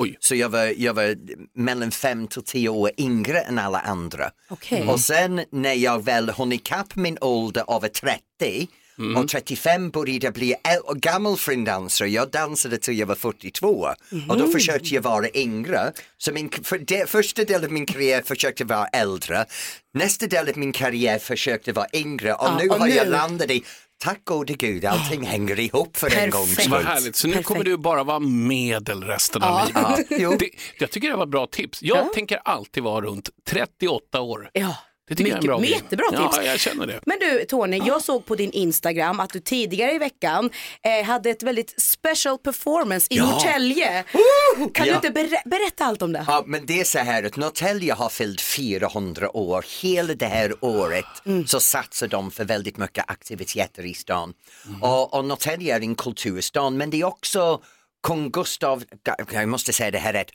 Oj. 0.00 0.16
Så 0.20 0.34
jag 0.34 0.48
var, 0.48 0.74
jag 0.76 0.94
var 0.94 1.16
mellan 1.54 1.90
5 1.90 2.26
till 2.26 2.42
10 2.42 2.68
år 2.68 2.90
yngre 2.96 3.40
än 3.40 3.58
alla 3.58 3.78
andra. 3.78 4.30
Okej. 4.50 4.88
Och 4.88 5.00
sen 5.00 5.44
när 5.52 5.74
jag 5.74 6.04
väl 6.04 6.30
hunnit 6.30 6.60
ikapp 6.60 6.96
min 6.96 7.18
ålder 7.20 7.76
över 7.76 7.88
30 7.88 8.68
och 9.16 9.28
35 9.28 9.90
började 9.90 10.26
jag 10.26 10.34
bli 10.34 10.54
gammal 10.96 11.36
för 11.36 11.52
en 11.52 11.64
dansare. 11.64 12.08
Jag 12.08 12.30
dansade 12.30 12.78
till 12.78 12.98
jag 12.98 13.06
var 13.06 13.14
42 13.14 13.88
och 14.28 14.38
då 14.38 14.46
försökte 14.46 14.94
jag 14.94 15.02
vara 15.02 15.30
yngre. 15.34 15.92
Så 16.18 16.32
min, 16.32 16.50
för 16.62 16.78
det, 16.78 17.10
första 17.10 17.44
delen 17.44 17.64
av 17.64 17.72
min 17.72 17.86
karriär 17.86 18.22
försökte 18.22 18.62
jag 18.62 18.68
vara 18.68 18.86
äldre. 18.86 19.44
Nästa 19.94 20.26
del 20.26 20.48
av 20.48 20.58
min 20.58 20.72
karriär 20.72 21.18
försökte 21.18 21.70
jag 21.70 21.74
vara 21.74 21.86
yngre 21.92 22.34
och 22.34 22.44
Ja, 22.46 22.58
nu 22.62 22.68
och 22.68 22.76
har 22.78 22.88
jag 22.88 23.06
nu- 23.06 23.12
landat 23.12 23.50
i 23.50 23.64
Tack 24.02 24.24
gode 24.24 24.54
gud, 24.54 24.84
allting 24.84 25.22
hänger 25.26 25.60
ihop 25.60 25.96
för 25.96 26.06
en 26.06 26.10
Perfekt. 26.12 26.32
gångs 26.32 26.56
Vad 26.56 26.64
skull. 26.80 26.86
härligt, 26.86 27.16
så 27.16 27.26
nu 27.26 27.32
Perfekt. 27.32 27.48
kommer 27.48 27.64
du 27.64 27.76
bara 27.76 28.04
vara 28.04 28.18
medel 28.18 29.02
resten 29.04 29.42
av 29.42 29.66
livet. 29.66 30.06
Ja. 30.20 30.36
Det, 30.38 30.50
jag 30.78 30.90
tycker 30.90 31.08
det 31.10 31.16
var 31.16 31.24
ett 31.24 31.30
bra 31.30 31.46
tips. 31.46 31.82
Jag 31.82 32.12
tänker 32.12 32.40
alltid 32.44 32.82
vara 32.82 33.00
runt 33.06 33.30
38 33.48 34.20
år. 34.20 34.50
ja. 34.52 34.76
Det 35.10 35.16
tycker 35.16 35.30
jag 35.30 35.36
är 35.36 35.40
en 35.40 35.46
bra 35.46 35.58
Mycket- 35.58 35.74
grej. 35.76 35.82
jättebra 35.82 36.06
Ja, 36.12 36.32
tips. 36.32 36.46
jag 36.46 36.60
känner 36.60 36.86
det. 36.86 37.00
Men 37.06 37.18
du 37.18 37.44
Tony, 37.44 37.80
jag 37.86 38.02
såg 38.02 38.26
på 38.26 38.34
din 38.34 38.50
Instagram 38.50 39.20
att 39.20 39.30
du 39.32 39.40
tidigare 39.40 39.92
i 39.92 39.98
veckan 39.98 40.50
eh, 40.82 41.06
hade 41.06 41.30
ett 41.30 41.42
väldigt 41.42 41.74
special 41.82 42.38
performance 42.38 43.06
i 43.10 43.16
Ja. 43.16 43.24
Norrtälje. 43.30 44.04
Kan 44.74 44.84
du 44.86 44.90
Ja. 44.90 44.94
inte 44.96 45.10
ber- 45.10 45.48
berätta 45.48 45.84
allt 45.84 46.02
om 46.02 46.12
det? 46.12 46.24
Ja, 46.28 46.42
men 46.46 46.66
det 46.66 46.80
är 46.80 46.84
så 46.84 46.98
här 46.98 47.22
att 47.24 47.36
Norrtälje 47.36 47.92
har 47.94 48.08
fyllt 48.08 48.40
400 48.40 49.36
år. 49.36 49.64
Hela 49.82 50.14
det 50.14 50.26
här 50.26 50.54
året 50.64 51.04
så 51.46 51.60
satsar 51.60 52.08
de 52.08 52.30
för 52.30 52.44
väldigt 52.44 52.76
mycket 52.76 53.04
aktiviteter 53.10 53.86
i 53.86 53.94
stan. 53.94 54.32
Och, 54.80 55.14
och 55.14 55.24
Norrtälje 55.24 55.76
är 55.76 55.80
en 55.80 55.94
kulturstad 55.94 56.70
men 56.70 56.90
det 56.90 57.00
är 57.00 57.04
också 57.04 57.60
kung 58.06 58.30
Gustav, 58.30 58.84
jag 59.32 59.48
måste 59.48 59.72
säga 59.72 59.90
det 59.90 59.98
här 59.98 60.12
rätt, 60.12 60.30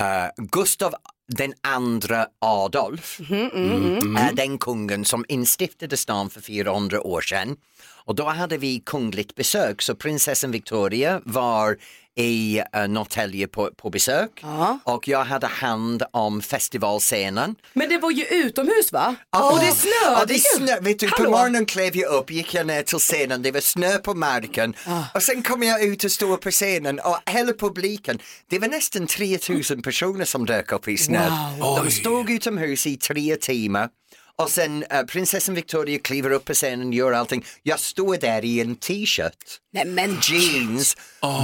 uh, 0.00 0.44
Gustav 0.46 0.94
den 1.30 1.54
andra 1.60 2.26
Adolf. 2.38 3.20
Är 4.18 4.34
den 4.34 4.58
kungen 4.58 5.04
som 5.04 5.24
instiftade 5.28 5.96
stan 5.96 6.30
för 6.30 6.40
400 6.40 7.00
år 7.00 7.20
sedan. 7.20 7.56
Och 8.04 8.14
då 8.14 8.24
hade 8.24 8.58
vi 8.58 8.82
kungligt 8.86 9.34
besök 9.34 9.82
så 9.82 9.94
prinsessan 9.94 10.50
Victoria 10.50 11.20
var 11.24 11.76
i 12.16 12.62
uh, 12.76 12.88
Norrtälje 12.88 13.48
på, 13.48 13.70
på 13.76 13.90
besök. 13.90 14.44
Och 14.84 15.08
jag 15.08 15.24
hade 15.24 15.46
hand 15.46 16.02
om 16.10 16.42
festivalscenen. 16.42 17.54
Men 17.72 17.88
det 17.88 17.98
var 17.98 18.10
ju 18.10 18.24
utomhus 18.24 18.92
va? 18.92 19.14
Ja, 19.32 19.52
Och 19.52 19.60
det 19.60 19.72
snöade 19.72 20.20
ja, 20.20 20.24
det 20.26 20.38
snö, 20.38 20.80
vet 20.80 20.98
du, 20.98 21.10
På 21.10 21.22
morgonen 21.22 21.66
klev 21.66 21.96
jag 21.96 22.12
upp, 22.12 22.30
gick 22.30 22.54
jag 22.54 22.66
ner 22.66 22.82
till 22.82 22.98
scenen, 22.98 23.42
det 23.42 23.52
var 23.52 23.60
snö 23.60 23.98
på 23.98 24.14
marken. 24.14 24.74
Och 25.14 25.22
sen 25.22 25.42
kom 25.42 25.62
jag 25.62 25.82
ut 25.82 26.04
och 26.04 26.12
stod 26.12 26.40
på 26.40 26.50
scenen 26.50 26.98
och 26.98 27.18
hela 27.26 27.52
publiken, 27.52 28.18
det 28.50 28.58
var 28.58 28.68
nästan 28.68 29.06
3000 29.06 29.82
personer 29.82 30.24
som 30.24 30.46
dök 30.46 30.72
upp 30.72 30.88
i 30.88 30.96
snö. 30.96 31.30
De 31.58 31.90
stod 31.90 32.30
utomhus 32.30 32.86
i 32.86 32.96
tre 32.96 33.36
timmar 33.36 33.88
och 34.36 34.50
sen 34.50 34.84
uh, 34.92 35.02
prinsessan 35.02 35.54
Victoria 35.54 35.98
kliver 35.98 36.30
upp 36.30 36.44
på 36.44 36.54
scenen 36.54 36.88
och 36.88 36.94
gör 36.94 37.12
allting. 37.12 37.44
Jag 37.62 37.80
står 37.80 38.16
där 38.16 38.44
i 38.44 38.60
en 38.60 38.76
t-shirt 38.76 39.60
Nej 39.72 39.84
men 39.84 40.18
jeans, 40.22 40.96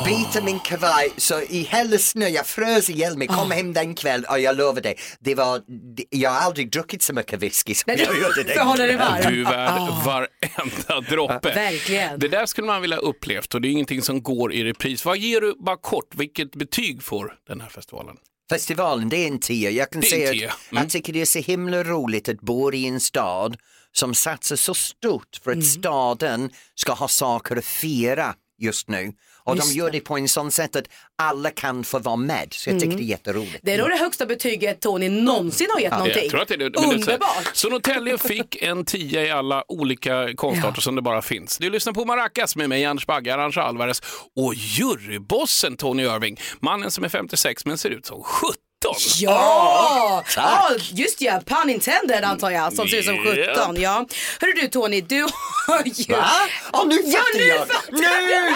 byter 0.05 0.45
min 0.45 0.59
kavaj 0.59 1.13
så 1.17 1.41
i 1.41 1.69
hela 1.71 1.99
snö, 1.99 2.29
jag 2.29 2.47
frös 2.47 2.91
ihjäl 2.91 3.19
mig, 3.19 3.27
kom 3.27 3.51
hem 3.51 3.73
den 3.73 3.95
kväll 3.95 4.25
och 4.31 4.41
jag 4.41 4.57
lovar 4.57 4.81
dig, 4.81 4.97
det 5.21 5.35
var, 5.35 5.63
jag 6.11 6.31
har 6.31 6.41
aldrig 6.41 6.71
druckit 6.71 7.03
så 7.03 7.13
mycket 7.13 7.43
whisky 7.43 7.75
som 7.75 7.85
Nej, 7.87 8.03
jag 8.03 8.17
gjorde 8.23 8.43
den 8.43 8.89
det 8.89 8.97
varmt. 8.97 9.29
Du 9.29 9.41
är 9.41 9.51
värd 9.51 10.05
varenda 10.05 11.11
droppe. 11.11 11.55
Verkligen. 11.55 12.19
Det 12.19 12.29
där 12.29 12.47
skulle 12.47 12.67
man 12.67 12.83
vilja 12.83 12.97
upplevt 12.97 13.55
och 13.55 13.61
det 13.61 13.69
är 13.69 13.71
ingenting 13.71 14.03
som 14.03 14.23
går 14.23 14.53
i 14.53 14.65
repris. 14.65 15.05
Vad 15.05 15.19
ger 15.19 15.41
du, 15.41 15.55
bara 15.59 15.77
kort, 15.77 16.15
vilket 16.15 16.55
betyg 16.57 17.03
får 17.03 17.35
den 17.49 17.61
här 17.61 17.69
festivalen? 17.69 18.17
Festivalen, 18.51 19.09
det 19.09 19.17
är 19.17 19.29
en 19.29 19.39
tia. 19.39 19.71
Jag 19.71 19.91
kan 19.91 20.01
Det 20.01 20.07
är 20.07 20.13
en 20.13 20.27
säga 20.27 20.33
tia. 20.33 20.49
att 20.51 20.73
Mm. 20.73 20.83
jag 20.83 20.91
tycker 20.91 21.13
det 21.13 21.21
är 21.21 21.27
så 21.27 21.39
himla 21.39 21.85
roligt 21.85 22.29
att 22.29 22.41
bo 22.41 22.73
i 22.73 22.87
en 22.87 23.01
stad 23.01 23.57
som 23.93 24.15
satsar 24.15 24.57
så 24.57 24.75
stort 24.75 25.41
för 25.45 25.51
att 25.51 25.55
Mm. 25.55 25.67
staden 25.67 26.51
ska 26.75 26.93
ha 26.93 27.09
saker 27.09 27.57
att 27.57 27.65
fira 27.65 28.35
just 28.59 28.89
nu. 28.89 29.13
Och 29.47 29.57
Just 29.57 29.73
de 29.73 29.79
gör 29.79 29.91
det 29.91 30.01
på 30.01 30.17
en 30.19 30.29
sån 30.29 30.51
sätt 30.51 30.77
att 30.77 30.85
alla 31.19 31.51
kan 31.51 31.85
få 31.85 31.99
vara 31.99 32.17
med. 32.17 32.49
Så 32.51 32.71
jag 32.71 32.77
tycker 32.81 32.87
Mm. 32.87 32.97
det 32.97 33.03
är 33.03 33.07
jätteroligt. 33.07 33.59
Det 33.63 33.73
är 33.73 33.79
nog 33.79 33.89
det 33.91 33.97
högsta 33.97 34.27
betyget 34.27 34.81
Tony 34.81 35.09
någonsin 35.09 35.67
har 35.75 35.81
gett 35.81 35.93
någonting. 35.93 36.23
Jag 36.23 36.31
tror 36.31 36.43
att 36.43 36.49
det 36.49 36.55
är 36.55 36.59
det. 36.59 36.79
Underbart. 36.95 37.51
Så 37.53 37.69
Norrtälje 37.69 38.19
fick 38.19 38.63
en 38.63 38.85
tia 38.85 39.25
i 39.25 39.31
alla 39.31 39.65
olika 39.69 40.29
konstarter 40.37 40.81
som 40.81 40.95
det 40.95 41.03
bara 41.03 41.23
finns. 41.23 41.59
Du 41.59 41.71
lyssnar 41.71 41.93
på 41.93 42.05
Maracas 42.05 42.57
med 42.57 42.69
mig, 42.69 42.85
Anders 42.85 43.07
Bagge, 43.07 43.35
Arantxa 43.35 43.63
Alvarez 43.63 44.03
och 44.37 44.55
jurybossen 44.55 45.77
Tony 45.77 46.03
Irving. 46.03 46.41
Mannen 46.61 46.91
som 46.91 47.05
är 47.05 47.09
56 47.09 47.65
men 47.67 47.79
ser 47.79 47.91
ut 47.91 48.07
som 48.07 48.23
17. 48.23 48.55
Ja! 49.19 50.25
ja, 50.37 50.71
just 50.93 51.21
ja, 51.21 51.41
pun 51.47 51.71
intended 51.71 52.25
antar 52.25 52.51
jag, 52.51 52.73
som 52.73 52.89
ser 52.89 52.97
ut 52.99 53.05
som 53.05 53.19
17. 53.19 53.37
Japp. 53.45 53.79
Ja. 53.79 54.07
Hörru 54.41 54.53
du 54.53 54.69
Tony, 54.69 55.01
du 55.01 55.21
har 55.67 55.83
ju... 55.85 56.15
Va? 56.15 56.27
Ja, 56.73 56.85
nu 56.85 57.01
Ja, 57.05 57.19
fattar 57.19 57.39
nu 57.39 57.45
jag! 57.45 57.59
fattar 57.69 57.93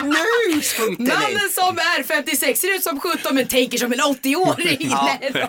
Nu, 0.05 0.55
nu 0.55 0.61
funkar! 0.63 1.05
Mannen 1.21 1.51
som 1.51 1.79
är 1.79 2.03
56 2.03 2.61
ser 2.61 2.75
ut 2.77 2.83
som 2.83 3.01
17 3.01 3.35
men 3.35 3.49
tänker 3.49 3.79
som 3.79 3.93
en 3.93 4.01
80-åring. 4.01 4.89
Ja. 4.91 5.11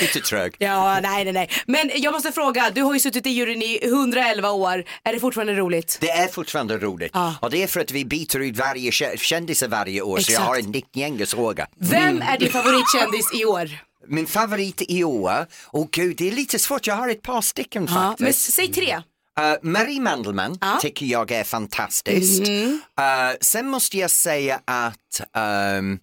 Lite 0.00 0.20
trög. 0.20 0.54
Ja, 0.58 1.00
nej, 1.00 1.24
nej, 1.24 1.32
nej. 1.32 1.50
Men 1.66 1.90
jag 1.94 2.12
måste 2.12 2.32
fråga, 2.32 2.70
du 2.74 2.82
har 2.82 2.94
ju 2.94 3.00
suttit 3.00 3.26
i 3.26 3.30
juryn 3.30 3.62
i 3.62 3.78
111 3.84 4.50
år. 4.50 4.84
Är 5.04 5.12
det 5.12 5.20
fortfarande 5.20 5.52
roligt? 5.54 5.98
Det 6.00 6.10
är 6.10 6.28
fortfarande 6.28 6.78
roligt. 6.78 7.10
Ja. 7.14 7.34
Och 7.40 7.50
det 7.50 7.62
är 7.62 7.66
för 7.66 7.80
att 7.80 7.90
vi 7.90 8.04
byter 8.04 8.38
ut 8.38 8.56
varje 8.56 8.90
kä- 8.90 9.16
kändisar 9.16 9.68
varje 9.68 10.02
år 10.02 10.18
så 10.18 10.32
jag 10.32 10.34
Exakt. 10.40 10.48
har 10.48 10.56
en 10.56 10.70
nickgängesfråga. 10.70 11.66
Vem 11.80 12.22
är 12.22 12.38
din 12.38 12.52
favoritkändis 12.52 13.34
i 13.34 13.44
år? 13.44 13.70
Min 14.10 14.26
favorit 14.26 14.82
i 14.88 15.04
år, 15.04 15.46
åh 15.72 15.88
gud 15.92 16.16
det 16.16 16.28
är 16.28 16.32
lite 16.32 16.58
svårt, 16.58 16.86
jag 16.86 16.94
har 16.94 17.08
ett 17.08 17.22
par 17.22 17.40
stycken 17.42 17.86
Ja, 17.88 17.94
faktiskt. 17.94 18.20
men 18.20 18.32
säg 18.32 18.72
tre. 18.72 18.96
Uh, 19.40 19.56
Marie 19.70 20.00
Mandelmann 20.00 20.58
Ja. 20.60 20.78
tycker 20.82 21.06
jag 21.06 21.30
är 21.30 21.44
fantastisk. 21.44 22.40
Mhm. 22.48 22.80
Uh, 23.00 23.36
sen 23.40 23.68
måste 23.68 23.98
jag 23.98 24.10
säga 24.10 24.60
att 24.64 25.20
ehm, 25.36 25.98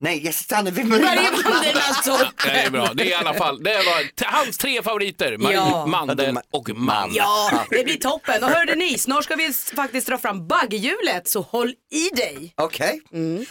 Nej, 0.00 0.32
stannar 0.32 0.70
vid 0.70 0.86
Marie 0.86 1.04
Marie 1.04 1.30
Mandelmann. 1.44 2.30
Det 2.44 2.50
är 2.50 2.70
bra. 2.70 2.90
Det 2.94 3.02
är 3.02 3.06
i 3.10 3.14
alla 3.14 3.34
fall 3.34 3.62
det 3.62 3.70
var 3.76 4.26
hans 4.32 4.58
tre 4.58 4.82
favoriter. 4.82 5.36
Marie, 5.38 5.56
Ja. 5.56 5.86
Mandel 5.86 6.38
och 6.50 6.70
Man. 6.74 7.10
Ja, 7.14 7.50
det 7.70 7.84
blir 7.84 7.96
toppen. 7.96 8.44
Och 8.44 8.50
hörde 8.50 8.74
ni, 8.74 8.98
snart 8.98 9.24
ska 9.24 9.34
vi 9.36 9.52
faktiskt 9.76 10.06
dra 10.06 10.18
fram 10.18 10.46
bagghjulet, 10.46 11.28
så 11.28 11.40
håll 11.40 11.74
i 11.92 12.16
dig. 12.16 12.52
Okej. 12.56 13.00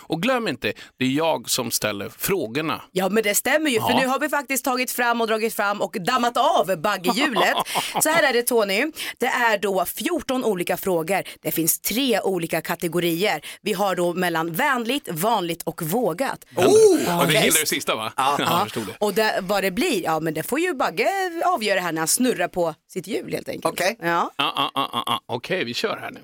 Och 0.02 0.22
glöm 0.22 0.48
inte, 0.48 0.74
det 1.00 1.06
är 1.06 1.10
jag 1.10 1.50
som 1.50 1.72
ställer 1.72 2.10
frågorna. 2.18 2.82
Ja 2.92 3.10
men 3.10 3.24
det 3.24 3.36
stämmer 3.36 3.70
ju 3.72 3.82
för 3.82 3.90
Ja. 3.90 4.00
nu 4.00 4.08
har 4.08 4.20
vi 4.20 4.30
faktiskt 4.30 4.66
tagit 4.66 4.92
fram 4.92 5.22
och 5.22 5.28
dragit 5.28 5.54
fram 5.56 5.82
och 5.82 5.96
dammat 6.00 6.38
av 6.38 6.78
bagghjulet. 6.82 7.54
Så 8.04 8.10
här 8.10 8.24
är 8.24 8.34
det 8.34 8.42
Tony, 8.44 8.92
det 9.18 9.26
är 9.28 9.58
då 9.58 9.86
14 9.86 10.44
olika 10.46 10.78
frågor. 10.78 11.24
Det 11.42 11.52
finns 11.52 11.80
tre 11.80 12.20
olika 12.22 12.62
kategorier. 12.62 13.42
Vi 13.62 13.74
har 13.74 13.96
då 13.96 14.14
mellan 14.14 14.54
vänligt, 14.54 15.08
vanligt 15.12 15.64
och 15.64 15.82
vågat. 15.82 16.37
Oh, 16.56 16.66
och 16.66 16.98
det 16.98 17.24
okej. 17.24 17.44
gillar 17.46 17.60
du 17.60 17.66
sista 17.66 17.96
va? 17.96 18.14
Ja, 18.18 18.62
förstod 18.64 18.88
det. 18.88 18.94
Och 19.00 19.14
det, 19.14 19.40
vad 19.42 19.64
det 19.64 19.72
blir, 19.72 20.04
ja 20.04 20.20
men 20.20 20.34
det 20.34 20.44
får 20.44 20.60
ju 20.60 20.74
Bagge 20.74 21.10
avgöra 21.46 21.80
här 21.80 21.92
när 21.92 22.02
han 22.02 22.08
snurrar 22.08 22.48
på 22.48 22.76
sitt 22.94 23.08
hjul 23.08 23.32
helt 23.34 23.50
enkelt. 23.50 23.74
Okej. 23.74 23.98
Ja. 24.02 24.32
Ah, 24.36 24.46
ah, 24.46 24.72
ah, 24.74 25.04
ah. 25.14 25.20
Okej, 25.26 25.64
vi 25.64 25.74
kör 25.74 25.98
här 26.02 26.12
nu. 26.12 26.20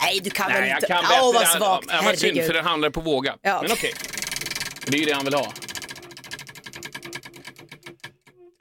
Nej 0.00 0.20
du 0.24 0.30
kan 0.30 0.50
Nej, 0.50 0.60
väl 0.60 0.70
inte, 0.70 0.86
åh 0.90 1.00
bättre. 1.00 1.20
vad 1.20 1.34
Det- 1.42 1.46
svagt, 1.46 1.86
Ja, 1.88 2.00
vad 2.04 2.18
synd, 2.18 2.32
herregud. 2.32 2.46
för 2.46 2.54
den 2.54 2.64
handlar 2.64 2.90
på 2.90 3.00
våga. 3.00 3.36
Ja. 3.42 3.62
Men 3.62 3.72
okej. 3.72 3.92
Det 4.86 4.96
är 4.96 5.00
ju 5.00 5.04
det 5.06 5.12
han 5.14 5.24
vill 5.24 5.34
ha. 5.34 5.52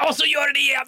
Och 0.07 0.15
så 0.15 0.25
gör 0.25 0.53
det 0.53 0.59
igen! 0.59 0.85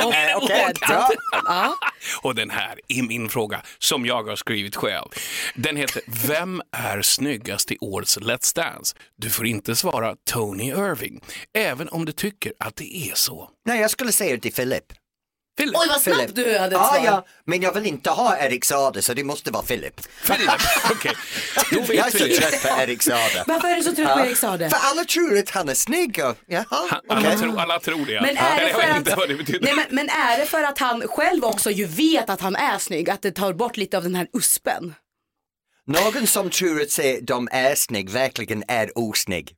Så 0.00 0.10
blir 0.10 0.72
det 0.72 0.80
bra. 0.86 1.10
Ja. 1.44 1.78
Och 2.22 2.34
den 2.34 2.50
här 2.50 2.78
är 2.88 3.02
min 3.02 3.28
fråga 3.28 3.62
som 3.78 4.06
jag 4.06 4.28
har 4.28 4.36
skrivit 4.36 4.76
själv. 4.76 5.08
Den 5.54 5.76
heter 5.76 6.02
Vem 6.26 6.62
är 6.76 7.02
snyggast 7.02 7.72
i 7.72 7.78
årets 7.80 8.18
Let's 8.18 8.56
Dance? 8.56 8.96
Du 9.16 9.30
får 9.30 9.46
inte 9.46 9.76
svara 9.76 10.16
Tony 10.30 10.68
Irving, 10.68 11.20
även 11.58 11.88
om 11.88 12.04
du 12.04 12.12
tycker 12.12 12.52
att 12.58 12.76
det 12.76 12.96
är 12.96 13.14
så. 13.14 13.50
Nej, 13.66 13.80
jag 13.80 13.90
skulle 13.90 14.12
säga 14.12 14.38
till 14.38 14.52
Philip. 14.52 14.84
Philip. 15.56 15.76
Oj 15.76 15.86
vad 15.88 16.00
snabbt 16.00 16.18
Philip. 16.18 16.34
du 16.34 16.58
hade 16.58 16.66
ett 16.66 16.72
Ja, 16.82 16.88
svar. 16.94 17.04
ja, 17.04 17.26
men 17.44 17.62
jag 17.62 17.72
vill 17.74 17.86
inte 17.86 18.10
ha 18.10 18.38
Erik 18.38 18.64
Saade 18.64 19.02
så 19.02 19.14
det 19.14 19.24
måste 19.24 19.50
vara 19.50 19.62
Philip. 19.62 20.00
Philip. 20.26 20.50
Okej. 20.90 21.12
Då 21.70 21.94
Jag 21.94 22.06
är 22.06 22.10
så 22.10 22.40
trött 22.40 22.62
på 22.62 22.80
Erik 22.82 23.02
Saade. 23.02 23.44
Varför 23.46 23.68
är 23.68 23.76
du 23.76 23.82
så 23.82 23.94
trött 23.94 24.14
på 24.14 24.20
Erik 24.26 24.36
Saade? 24.36 24.70
För 24.70 24.78
alla 24.82 25.04
tror 25.04 25.38
att 25.38 25.50
han 25.50 25.68
är 25.68 25.74
snygg 25.74 26.20
och, 26.24 26.36
jaha, 26.46 26.64
Alla, 27.08 27.20
okej. 27.28 27.38
tror, 27.38 27.60
alla 27.60 27.80
tror 27.80 28.06
det. 28.06 28.20
Men 28.20 28.36
är, 28.36 28.66
det 28.66 28.72
för 28.72 28.96
inte 28.96 29.14
vad 29.16 29.28
det 29.28 29.32
att, 29.34 29.38
betyder. 29.38 29.60
nej, 29.64 29.74
men, 29.74 29.84
men 29.90 30.08
är 30.08 30.38
det 30.38 30.46
för 30.46 30.62
att 30.62 30.78
han 30.78 31.02
själv 31.08 31.44
också 31.44 31.70
ju 31.70 31.84
vet 31.86 32.30
att 32.30 32.40
han 32.40 32.56
är 32.56 32.78
snygg, 32.78 33.10
att 33.10 33.22
det 33.22 33.30
tar 33.32 33.52
bort 33.52 33.76
lite 33.76 33.96
av 33.96 34.02
den 34.02 34.14
här 34.14 34.26
uspen? 34.32 34.94
Någon 35.86 36.26
som 36.26 36.50
tror 36.50 36.82
att 36.82 36.90
se 36.90 37.20
de 37.22 37.48
är 37.52 37.74
snygg 37.74 38.10
verkligen 38.10 38.64
är 38.68 38.98
osnygg. 38.98 39.52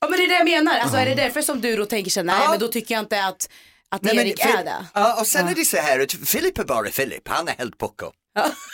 Ja 0.00 0.08
men 0.10 0.18
det 0.18 0.24
är 0.24 0.28
det 0.28 0.34
jag 0.34 0.44
menar, 0.44 0.78
alltså 0.78 0.96
är 0.96 1.06
det 1.06 1.14
därför 1.14 1.42
som 1.42 1.60
du 1.60 1.76
då 1.76 1.84
tänker 1.86 2.10
så 2.10 2.22
nej 2.22 2.36
Ja. 2.44 2.50
men 2.50 2.58
då 2.60 2.68
tycker 2.68 2.94
jag 2.94 3.02
inte 3.02 3.24
att, 3.24 3.48
att 3.90 4.02
Nej, 4.02 4.16
men 4.16 4.26
Erik 4.26 4.40
Phil- 4.42 4.56
är 4.56 4.64
det. 4.64 4.86
Ja, 4.94 5.20
och 5.20 5.26
sen 5.26 5.48
är 5.48 5.54
det 5.54 5.64
så 5.64 5.76
här 5.76 6.00
att 6.00 6.12
Filip 6.12 6.58
är 6.58 6.64
bara 6.64 6.90
Filip, 6.90 7.28
han 7.28 7.48
är 7.48 7.52
helt 7.58 7.78
pucko. 7.78 8.12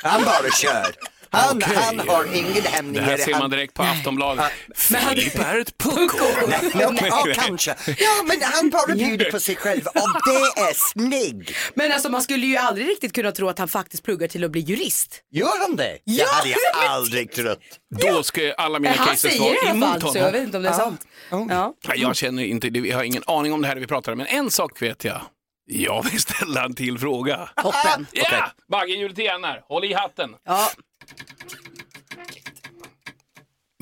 Han 0.02 0.25
bara 0.25 0.50
kör. 0.50 0.94
Han, 1.30 1.56
Okej. 1.56 1.76
han 1.76 2.09
har 2.09 2.35
ingen 2.35 2.52
Det 2.62 2.68
hämningar. 2.68 3.04
här 3.04 3.16
ser 3.16 3.38
man 3.38 3.50
direkt 3.50 3.75
på 3.75 3.83
Aftonbladet. 3.83 4.45
han- 4.45 5.06
Filip 5.14 5.38
är 5.38 5.59
ett 5.59 5.78
pucko. 5.78 6.25
Nej, 6.49 6.71
ja, 7.11 7.25
kanske. 7.35 7.76
Ja, 7.99 8.23
men 8.25 8.37
han 8.42 8.71
bara 8.71 8.95
bjuder 8.95 9.30
på 9.30 9.40
sig 9.40 9.56
själv 9.56 9.87
och 9.87 10.21
det 10.25 10.61
är 10.61 10.75
snygg. 10.92 11.56
Men 11.75 11.92
alltså 11.92 12.09
man 12.09 12.23
skulle 12.23 12.47
ju 12.47 12.56
aldrig 12.56 12.88
riktigt 12.88 13.12
kunna 13.12 13.33
tro 13.33 13.49
att 13.49 13.59
han 13.59 13.68
faktiskt 13.68 14.02
pluggar 14.04 14.28
till 14.28 14.45
att 14.45 14.50
bli 14.50 14.61
jurist. 14.61 15.21
Gör 15.30 15.61
han 15.62 15.76
det? 15.76 15.99
Ja, 16.04 16.25
det 16.25 16.30
hade 16.33 16.49
jag 16.50 16.90
aldrig 16.90 17.33
trott. 17.33 17.59
Då 18.00 18.23
ska 18.23 18.52
alla 18.52 18.78
mina 18.78 18.95
han 18.95 19.06
cases 19.06 19.21
säger 19.21 19.40
vara 19.40 19.50
det 19.50 19.56
i 19.56 19.61
alla 19.61 19.71
emot 19.71 19.88
fall, 19.88 20.00
så 20.00 20.06
honom. 20.06 20.23
jag 20.23 20.33
vet 20.33 20.42
inte 20.42 20.56
om 20.56 20.62
det 20.62 20.68
är 20.68 20.73
sant. 20.73 21.06
Ja. 21.30 21.75
Nej, 21.88 22.00
Jag 22.00 22.16
känner 22.16 22.45
inte, 22.45 22.68
jag 22.68 22.97
har 22.97 23.04
ingen 23.04 23.23
aning 23.26 23.52
om 23.52 23.62
det 23.62 23.68
här 23.68 23.76
vi 23.76 23.87
pratar 23.87 24.12
om, 24.12 24.18
men 24.18 24.26
en 24.26 24.50
sak 24.50 24.83
vet 24.83 25.04
jag. 25.04 25.21
Jag 25.68 26.02
vill 26.11 26.21
ställa 26.21 26.64
en 26.64 26.75
till 26.75 26.99
fråga. 26.99 27.49
Toppen. 27.62 28.06
Ja! 28.12 28.47
Baggen 28.73 29.11
igen 29.18 29.45
här. 29.45 29.61
Håll 29.68 29.85
i 29.85 29.92
hatten. 29.95 30.30
Ja. 30.47 30.71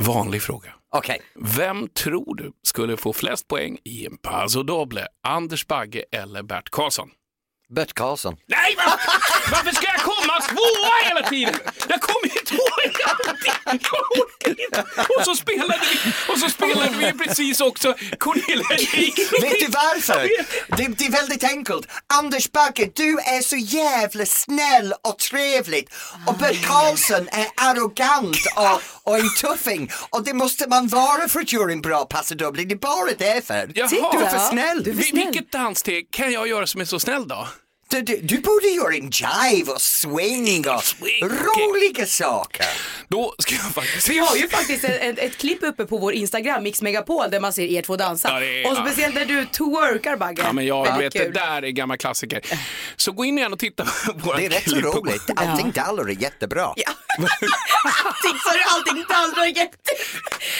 Vanlig 0.06 0.42
fråga. 0.42 0.72
Okej, 0.96 1.20
Vem 1.56 1.88
tror 1.88 2.34
du 2.36 2.52
skulle 2.62 2.96
få 2.96 3.12
flest 3.12 3.48
poäng 3.48 3.78
i 3.84 4.06
en 4.06 4.16
Paso 4.16 4.62
Doble? 4.62 5.06
Anders 5.26 5.66
Bagge 5.66 6.04
eller 6.12 6.42
Bert 6.42 6.70
Karlsson? 6.70 7.08
Bert 7.74 7.92
Karlsson. 7.92 8.36
Nej, 8.46 8.74
varför, 8.76 9.50
varför 9.50 9.70
ska 9.74 9.86
jag 9.86 10.00
komma 10.00 10.40
tvåa 10.40 11.08
hela 11.08 11.28
tiden? 11.28 11.54
Jag 11.88 12.00
kommer 12.00 12.28
Och 15.18 15.24
så 15.24 15.34
spelade 15.36 15.80
vi, 15.92 16.32
och 16.32 16.38
så 16.38 16.48
spelade 16.48 16.90
vi 16.98 17.12
precis 17.26 17.60
också 17.60 17.94
Cornelia 18.18 18.66
Jake. 18.78 19.22
Vet 19.42 19.60
du 19.60 19.66
varför? 19.66 20.28
Det, 20.76 20.88
det 20.98 21.06
är 21.06 21.10
väldigt 21.10 21.44
enkelt. 21.44 21.86
Anders 22.14 22.52
Bagge, 22.52 22.90
du 22.94 23.18
är 23.18 23.40
så 23.42 23.56
jävla 23.56 24.26
snäll 24.26 24.94
och 25.02 25.18
trevlig. 25.18 25.88
Och 26.26 26.34
Bert 26.38 26.66
Karlsson 26.66 27.28
är 27.32 27.46
arrogant 27.56 28.36
och, 28.56 28.80
och 29.12 29.18
en 29.18 29.34
tuffing. 29.40 29.90
Och 30.10 30.24
det 30.24 30.32
måste 30.34 30.68
man 30.68 30.88
vara 30.88 31.28
för 31.28 31.40
att 31.40 31.52
göra 31.52 31.72
en 31.72 31.80
bra 31.80 32.04
passadoble. 32.04 32.64
Det 32.64 32.74
är 32.74 32.78
bara 32.78 33.10
därför. 33.18 33.70
Jaha. 33.74 33.88
Du 34.12 34.18
är 34.24 34.30
för 34.30 34.38
snäll. 34.38 34.82
Du 34.84 34.90
är 34.90 34.94
för 34.94 35.02
Vi- 35.02 35.08
snäll. 35.10 35.24
Vilket 35.26 35.52
danssteg 35.52 36.10
kan 36.10 36.32
jag 36.32 36.48
göra 36.48 36.66
som 36.66 36.80
är 36.80 36.84
så 36.84 37.00
snäll 37.00 37.28
då? 37.28 37.48
Du, 37.88 38.02
du, 38.02 38.20
du 38.22 38.38
borde 38.40 38.66
göra 38.68 38.94
en 38.94 39.10
jive 39.10 39.72
och 39.72 39.80
swing 39.80 40.64
och 40.68 40.82
roliga 41.22 42.06
saker. 42.06 42.66
Då 43.08 43.34
ska 43.38 43.54
jag 43.54 43.74
faktiskt... 43.74 44.08
Vi 44.08 44.18
har 44.18 44.36
ju 44.36 44.48
faktiskt 44.48 44.84
ett, 44.84 45.02
ett, 45.02 45.18
ett 45.18 45.36
klipp 45.38 45.62
uppe 45.62 45.84
på 45.84 45.98
vår 45.98 46.12
Instagram, 46.12 46.62
Mix 46.62 46.82
Megapol, 46.82 47.30
där 47.30 47.40
man 47.40 47.52
ser 47.52 47.62
er 47.62 47.82
två 47.82 47.96
dansa. 47.96 48.28
Ja, 48.28 48.40
är- 48.46 48.70
och 48.70 48.76
speciellt 48.76 49.14
när 49.14 49.24
du 49.24 49.44
twerkar 49.46 50.16
Bagge. 50.16 50.42
Ja, 50.42 50.52
men 50.52 50.66
jag 50.66 50.98
vet, 50.98 51.12
kul. 51.12 51.22
det 51.32 51.40
där 51.40 51.62
är 51.64 51.68
gamla 51.70 51.96
klassiker. 51.96 52.40
Så 52.96 53.12
gå 53.12 53.24
in 53.24 53.38
igen 53.38 53.52
och 53.52 53.58
titta 53.58 53.84
på 53.84 54.12
våra 54.12 54.36
Det 54.36 54.46
är 54.46 54.50
rätt 54.50 54.70
så 54.70 54.76
roligt. 54.76 55.22
Allting 55.36 55.70
daller 55.70 56.04
är 56.04 56.22
jättebra. 56.22 56.72
Ja. 56.76 56.92
allting 57.18 58.38
så 59.34 59.40
är 59.40 59.46
jätte... 59.46 59.90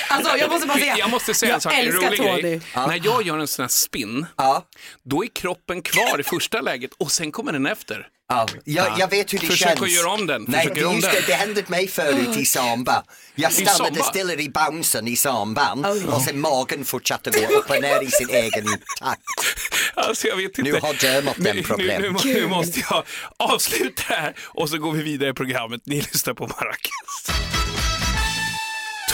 Alltså 0.09 0.37
jag 0.37 0.51
måste 0.51 0.67
bara 0.67 0.79
säga. 0.79 0.99
Jag 0.99 1.11
måste 1.11 1.35
säga 1.35 1.49
en 1.51 1.53
jag 1.55 1.63
sak, 1.63 1.73
en 1.73 1.79
älskar 1.89 2.07
rolig 2.07 2.19
Tony. 2.21 2.41
grej. 2.41 2.61
När 2.75 3.01
jag 3.05 3.23
gör 3.27 3.39
en 3.39 3.49
sån 3.49 3.63
här 3.63 3.69
spin, 3.69 4.27
Ja. 4.37 4.67
då 5.03 5.25
är 5.25 5.29
kroppen 5.29 5.83
kvar 5.83 6.21
i 6.21 6.23
första 6.23 6.61
läget 6.61 6.91
och 6.99 7.13
sen 7.15 7.33
kommer 7.33 7.53
den 7.53 7.67
efter. 7.67 8.07
Ja, 8.29 8.47
jag, 8.65 8.87
jag 8.99 9.11
vet 9.11 9.33
hur 9.33 9.39
det 9.39 9.47
Försök 9.47 9.69
känns. 9.69 9.83
att 9.83 9.91
göra 9.93 10.11
om 10.11 10.27
den, 10.27 10.45
Nej, 10.49 10.69
försök 10.69 10.87
om 10.87 10.95
just 10.95 11.11
det, 11.13 11.25
det 11.27 11.33
hände 11.35 11.65
mig 11.67 11.89
förut 11.89 12.37
i 12.37 12.45
samba. 12.45 13.05
Jag 13.35 13.53
stannade 13.53 14.03
stilla 14.03 14.33
i 14.33 14.49
bouncen 14.49 15.09
i 15.09 15.17
samban 15.17 15.85
och 16.09 16.23
sen 16.23 16.41
magen 16.41 16.85
fortsatte 16.85 17.31
gå 17.31 17.55
upp 17.57 17.71
och 17.71 17.81
ner 17.83 18.03
i 18.03 18.11
sin 18.11 18.31
egen 18.31 18.67
takt. 19.01 19.21
Alltså 19.97 20.27
jag 20.29 20.37
vet 20.37 20.59
inte. 20.59 20.63
Nu 20.63 20.73
har 20.73 20.95
Dermot 21.01 21.35
den 21.39 21.57
Nu- 21.57 21.63
problem. 21.63 22.03
Nu, 22.03 22.11
nu, 22.25 22.35
nu 22.35 22.47
måste 22.49 22.81
jag 22.91 23.05
avsluta 23.37 24.03
här 24.07 24.35
och 24.45 24.69
så 24.71 24.79
går 24.79 24.93
vi 24.93 25.03
vidare 25.03 25.31
i 25.31 25.35
programmet. 25.35 25.81
Ni 25.85 25.97
lyssnar 26.01 26.35
på 26.35 26.47
Maracas. 26.47 27.64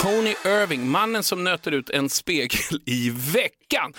Tony 0.02 0.34
Irving, 0.44 0.88
mannen 0.88 1.22
som 1.22 1.44
nöter 1.44 1.72
ut 1.72 1.90
en 1.90 2.08
spegel 2.08 2.80
i 2.86 3.10
veckan. 3.10 3.92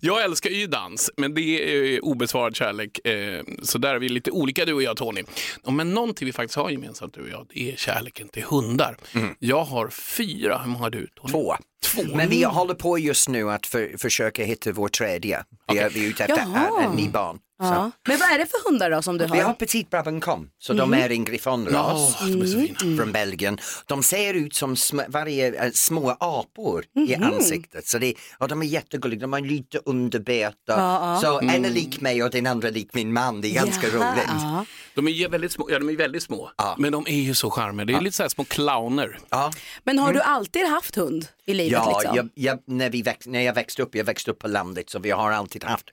Jag 0.00 0.22
älskar 0.24 0.50
ju 0.50 0.66
dans, 0.66 1.10
men 1.16 1.34
det 1.34 1.40
är 1.40 1.92
eh, 1.94 1.98
obesvarad 1.98 2.56
kärlek. 2.56 3.06
Eh, 3.06 3.42
så 3.62 3.78
där 3.78 3.94
är 3.94 3.98
vi 3.98 4.08
lite 4.08 4.30
olika 4.30 4.64
du 4.64 4.72
och 4.72 4.82
jag 4.82 4.96
Tony. 4.96 5.22
Men 5.70 5.90
någonting 5.94 6.26
vi 6.26 6.32
faktiskt 6.32 6.56
har 6.56 6.70
gemensamt 6.70 7.14
du 7.14 7.20
och 7.22 7.28
jag, 7.28 7.46
det 7.54 7.72
är 7.72 7.76
kärleken 7.76 8.28
till 8.28 8.42
hundar. 8.44 8.96
Jag 9.38 9.64
har 9.64 9.88
fyra, 9.88 10.58
hur 10.58 10.66
många 10.70 10.82
har 10.82 10.90
du 10.90 11.06
Tony? 11.06 11.32
Två. 11.32 11.56
Två. 11.84 12.16
Men 12.16 12.28
vi 12.28 12.44
håller 12.44 12.74
på 12.74 12.98
just 12.98 13.28
nu 13.28 13.50
att 13.50 13.66
för, 13.66 13.98
försöka 13.98 14.44
hitta 14.44 14.72
vår 14.72 14.88
tredje. 14.88 15.44
Vi 15.72 15.78
är, 15.78 15.90
vi 15.90 16.04
är 16.04 16.08
ute 16.08 16.24
efter 16.24 16.36
Jaha. 16.36 16.82
en 16.84 16.96
ny 16.96 17.08
barn. 17.08 17.38
Ja. 17.68 17.90
Men 18.08 18.18
vad 18.18 18.30
är 18.30 18.38
det 18.38 18.46
för 18.46 18.70
hundar 18.70 18.90
då 18.90 19.02
som 19.02 19.18
du 19.18 19.24
har? 19.26 19.36
Vi 19.36 19.40
har 19.42 19.52
Petit 19.52 19.90
Brabancon, 19.90 20.48
så 20.58 20.72
de 20.72 20.94
är 20.94 21.10
en 21.10 21.24
griffonras 21.24 21.72
Ja, 21.72 22.26
är 22.26 22.76
fina. 22.78 22.96
från 23.02 23.12
Belgien. 23.12 23.58
De 23.86 24.02
ser 24.02 24.34
ut 24.34 24.54
som 24.54 24.76
små, 24.76 25.02
varje, 25.08 25.64
äh, 25.64 25.70
små 25.72 26.16
apor 26.20 26.84
i 27.08 27.14
ansiktet. 27.14 27.86
Så 27.86 27.98
det, 27.98 28.14
och 28.38 28.48
de 28.48 28.62
är 28.62 28.66
jättegulliga, 28.66 29.20
de 29.20 29.32
har 29.32 29.40
lite 29.40 29.78
underbeta. 29.84 31.18
Så 31.20 31.40
en 31.40 31.64
är 31.64 31.70
lik 31.70 32.00
mig 32.00 32.22
och 32.22 32.30
den 32.30 32.46
andra 32.46 32.70
lik 32.70 32.88
min 32.94 33.12
man, 33.12 33.40
det 33.40 33.48
är 33.48 33.54
ganska 33.54 33.86
roligt. 33.86 34.24
Ja. 34.28 34.64
De 34.94 35.08
är 35.08 35.12
ju 35.12 35.28
väldigt 35.28 35.52
små, 35.52 35.68
ja, 35.70 35.78
de 35.78 35.88
är 35.90 35.96
väldigt 35.96 36.22
små. 36.22 36.50
men 36.78 36.92
de 36.92 37.06
är 37.06 37.20
ju 37.20 37.34
så 37.34 37.50
charmiga. 37.50 37.84
Det 37.84 37.92
är 37.92 38.00
lite 38.00 38.16
så 38.16 38.22
här 38.22 38.28
små 38.30 38.44
clowner. 38.44 39.18
Ja. 39.30 39.52
Men 39.84 39.98
har 39.98 40.12
du 40.12 40.20
alltid 40.20 40.66
haft 40.66 40.96
hund 40.96 41.26
i 41.46 41.54
livet 41.54 41.72
Ja, 41.72 41.98
liksom? 42.00 42.16
jag, 42.16 42.28
jag, 42.34 42.58
när, 42.66 42.90
vi 42.90 43.02
växt, 43.02 43.28
när 43.28 43.40
jag 43.40 43.54
växte 43.54 43.82
upp, 43.82 43.94
jag 43.94 44.04
växte 44.04 44.30
upp 44.30 44.38
på 44.38 44.48
landet 44.48 44.90
så 44.90 44.98
vi 44.98 45.10
har 45.10 45.32
alltid 45.32 45.64
haft 45.64 45.86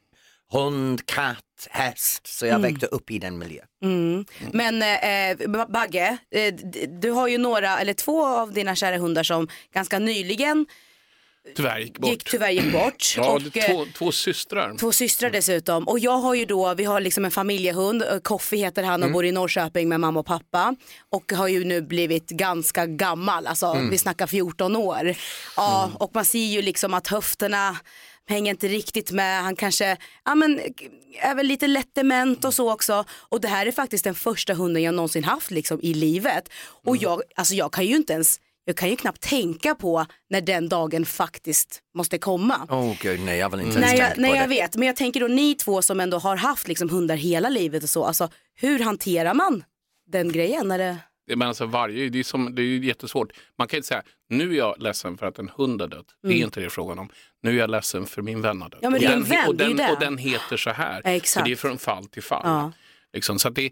hund, 0.51 1.05
katt, 1.05 1.67
häst. 1.69 2.27
Så 2.27 2.45
jag 2.45 2.59
växte 2.59 2.85
upp 2.85 3.11
i 3.11 3.19
den 3.19 3.37
miljön. 3.37 3.65
Men 4.51 4.81
eh, 4.81 5.65
Bagge, 5.67 6.17
eh, 6.31 6.53
du 7.01 7.11
har 7.11 7.27
ju 7.27 7.37
några, 7.37 7.79
eller 7.79 7.93
två 7.93 8.25
av 8.25 8.53
dina 8.53 8.75
kära 8.75 8.97
hundar 8.97 9.23
som 9.23 9.47
ganska 9.73 9.99
nyligen 9.99 10.65
Tyvärr 11.55 11.79
gick 11.79 11.97
bort. 11.99 12.11
gick, 12.11 12.23
tyvärr 12.23 12.49
gick 12.49 12.73
bort. 12.73 13.13
Ja, 13.17 13.31
och, 13.31 13.41
två, 13.53 13.81
eh, 13.81 13.87
två 13.97 14.11
systrar. 14.11 14.77
Två 14.77 14.91
systrar 14.91 15.29
dessutom. 15.29 15.87
Och 15.87 15.99
jag 15.99 16.17
har 16.17 16.35
ju 16.35 16.45
då, 16.45 16.73
vi 16.73 16.83
har 16.83 17.01
liksom 17.01 17.25
en 17.25 17.31
familjehund, 17.31 18.01
eh, 18.01 18.19
Koffe 18.19 18.55
heter 18.55 18.83
han 18.83 19.03
och 19.03 19.11
bor 19.11 19.25
i 19.25 19.31
Norrköping 19.31 19.89
med 19.89 19.99
mamma 19.99 20.19
och 20.19 20.25
pappa. 20.25 20.75
Och 21.09 21.31
har 21.31 21.47
ju 21.47 21.63
nu 21.63 21.81
blivit 21.81 22.29
ganska 22.29 22.85
gammal, 22.85 23.47
alltså 23.47 23.87
vi 23.91 23.97
snackar 23.97 24.27
14 24.27 24.75
år. 24.75 25.15
Ja, 25.57 25.91
och 25.93 26.11
man 26.13 26.25
ser 26.25 26.45
ju 26.45 26.61
liksom 26.61 26.93
att 26.93 27.07
höfterna 27.07 27.77
hänger 28.31 28.51
inte 28.51 28.67
riktigt 28.67 29.11
med, 29.11 29.43
han 29.43 29.55
kanske, 29.55 29.97
ja 30.25 30.35
men 30.35 30.59
är 31.21 31.35
väl 31.35 31.47
lite 31.47 31.67
lätt 31.67 31.95
dement 31.95 32.45
och 32.45 32.53
så 32.53 32.73
också. 32.73 33.05
Och 33.29 33.41
det 33.41 33.47
här 33.47 33.65
är 33.65 33.71
faktiskt 33.71 34.03
den 34.03 34.15
första 34.15 34.53
hunden 34.53 34.83
jag 34.83 34.93
någonsin 34.93 35.23
haft 35.23 35.51
liksom 35.51 35.79
i 35.81 35.93
livet. 35.93 36.49
Och 36.85 36.97
jag, 36.97 37.21
alltså 37.35 37.53
jag 37.53 37.71
kan 37.73 37.85
ju 37.85 37.95
inte 37.95 38.13
ens, 38.13 38.39
jag 38.65 38.75
kan 38.75 38.89
ju 38.89 38.95
knappt 38.95 39.21
tänka 39.21 39.75
på 39.75 40.05
när 40.29 40.41
den 40.41 40.69
dagen 40.69 41.05
faktiskt 41.05 41.79
måste 41.95 42.17
komma. 42.17 42.67
Åh 42.69 42.79
oh, 42.79 42.95
gud, 43.01 43.19
nej 43.19 43.37
jag 43.39 43.49
vill 43.49 43.59
inte 43.59 43.79
ens 43.79 43.91
Nej, 43.91 43.99
jag, 43.99 44.07
tänka 44.07 44.21
nej 44.21 44.31
på 44.31 44.37
jag 44.37 44.49
det. 44.49 44.55
vet, 44.55 44.75
men 44.75 44.87
jag 44.87 44.95
tänker 44.95 45.19
då 45.19 45.27
ni 45.27 45.55
två 45.55 45.81
som 45.81 45.99
ändå 45.99 46.17
har 46.17 46.35
haft 46.35 46.67
liksom 46.67 46.89
hundar 46.89 47.15
hela 47.15 47.49
livet 47.49 47.83
och 47.83 47.89
så, 47.89 48.05
alltså 48.05 48.29
hur 48.55 48.79
hanterar 48.79 49.33
man 49.33 49.63
den 50.11 50.31
grejen? 50.31 50.67
När 50.67 50.77
det... 50.77 50.97
Men 51.35 51.47
alltså 51.47 51.65
varje, 51.65 52.09
det 52.09 52.19
är, 52.19 52.23
som, 52.23 52.55
det 52.55 52.61
är 52.61 52.65
jättesvårt. 52.65 53.31
Man 53.57 53.67
kan 53.67 53.77
inte 53.77 53.87
säga, 53.87 54.03
nu 54.29 54.51
är 54.53 54.57
jag 54.57 54.81
ledsen 54.81 55.17
för 55.17 55.25
att 55.25 55.39
en 55.39 55.49
hund 55.55 55.81
har 55.81 55.87
dött. 55.87 56.05
Det 56.23 56.33
är 56.33 56.43
inte 56.43 56.59
det 56.59 56.69
frågan 56.69 56.99
om. 56.99 57.09
Nu 57.41 57.51
är 57.51 57.55
jag 57.59 57.69
ledsen 57.69 58.05
för 58.05 58.21
min 58.21 58.41
vän 58.41 58.61
har 58.61 58.69
dött. 58.69 58.79
Ja, 58.83 58.89
men 58.89 58.99
och, 58.99 59.03
en 59.05 59.11
den, 59.11 59.23
vän, 59.23 59.47
och, 59.47 59.55
det 59.55 59.63
är 59.63 59.67
den, 59.67 59.77
ju 59.77 59.83
det. 59.83 59.91
och 59.91 59.99
den 59.99 60.17
heter 60.17 60.57
så 60.57 60.69
här. 60.69 61.01
Ja, 61.03 61.09
exakt. 61.09 61.43
Så 61.43 61.45
det 61.45 61.51
är 61.51 61.55
från 61.55 61.77
fall 61.77 62.05
till 62.05 62.23
fall. 62.23 62.41
Ja. 62.43 62.71
Liksom, 63.13 63.39
så 63.39 63.47
att 63.47 63.55
det, 63.55 63.71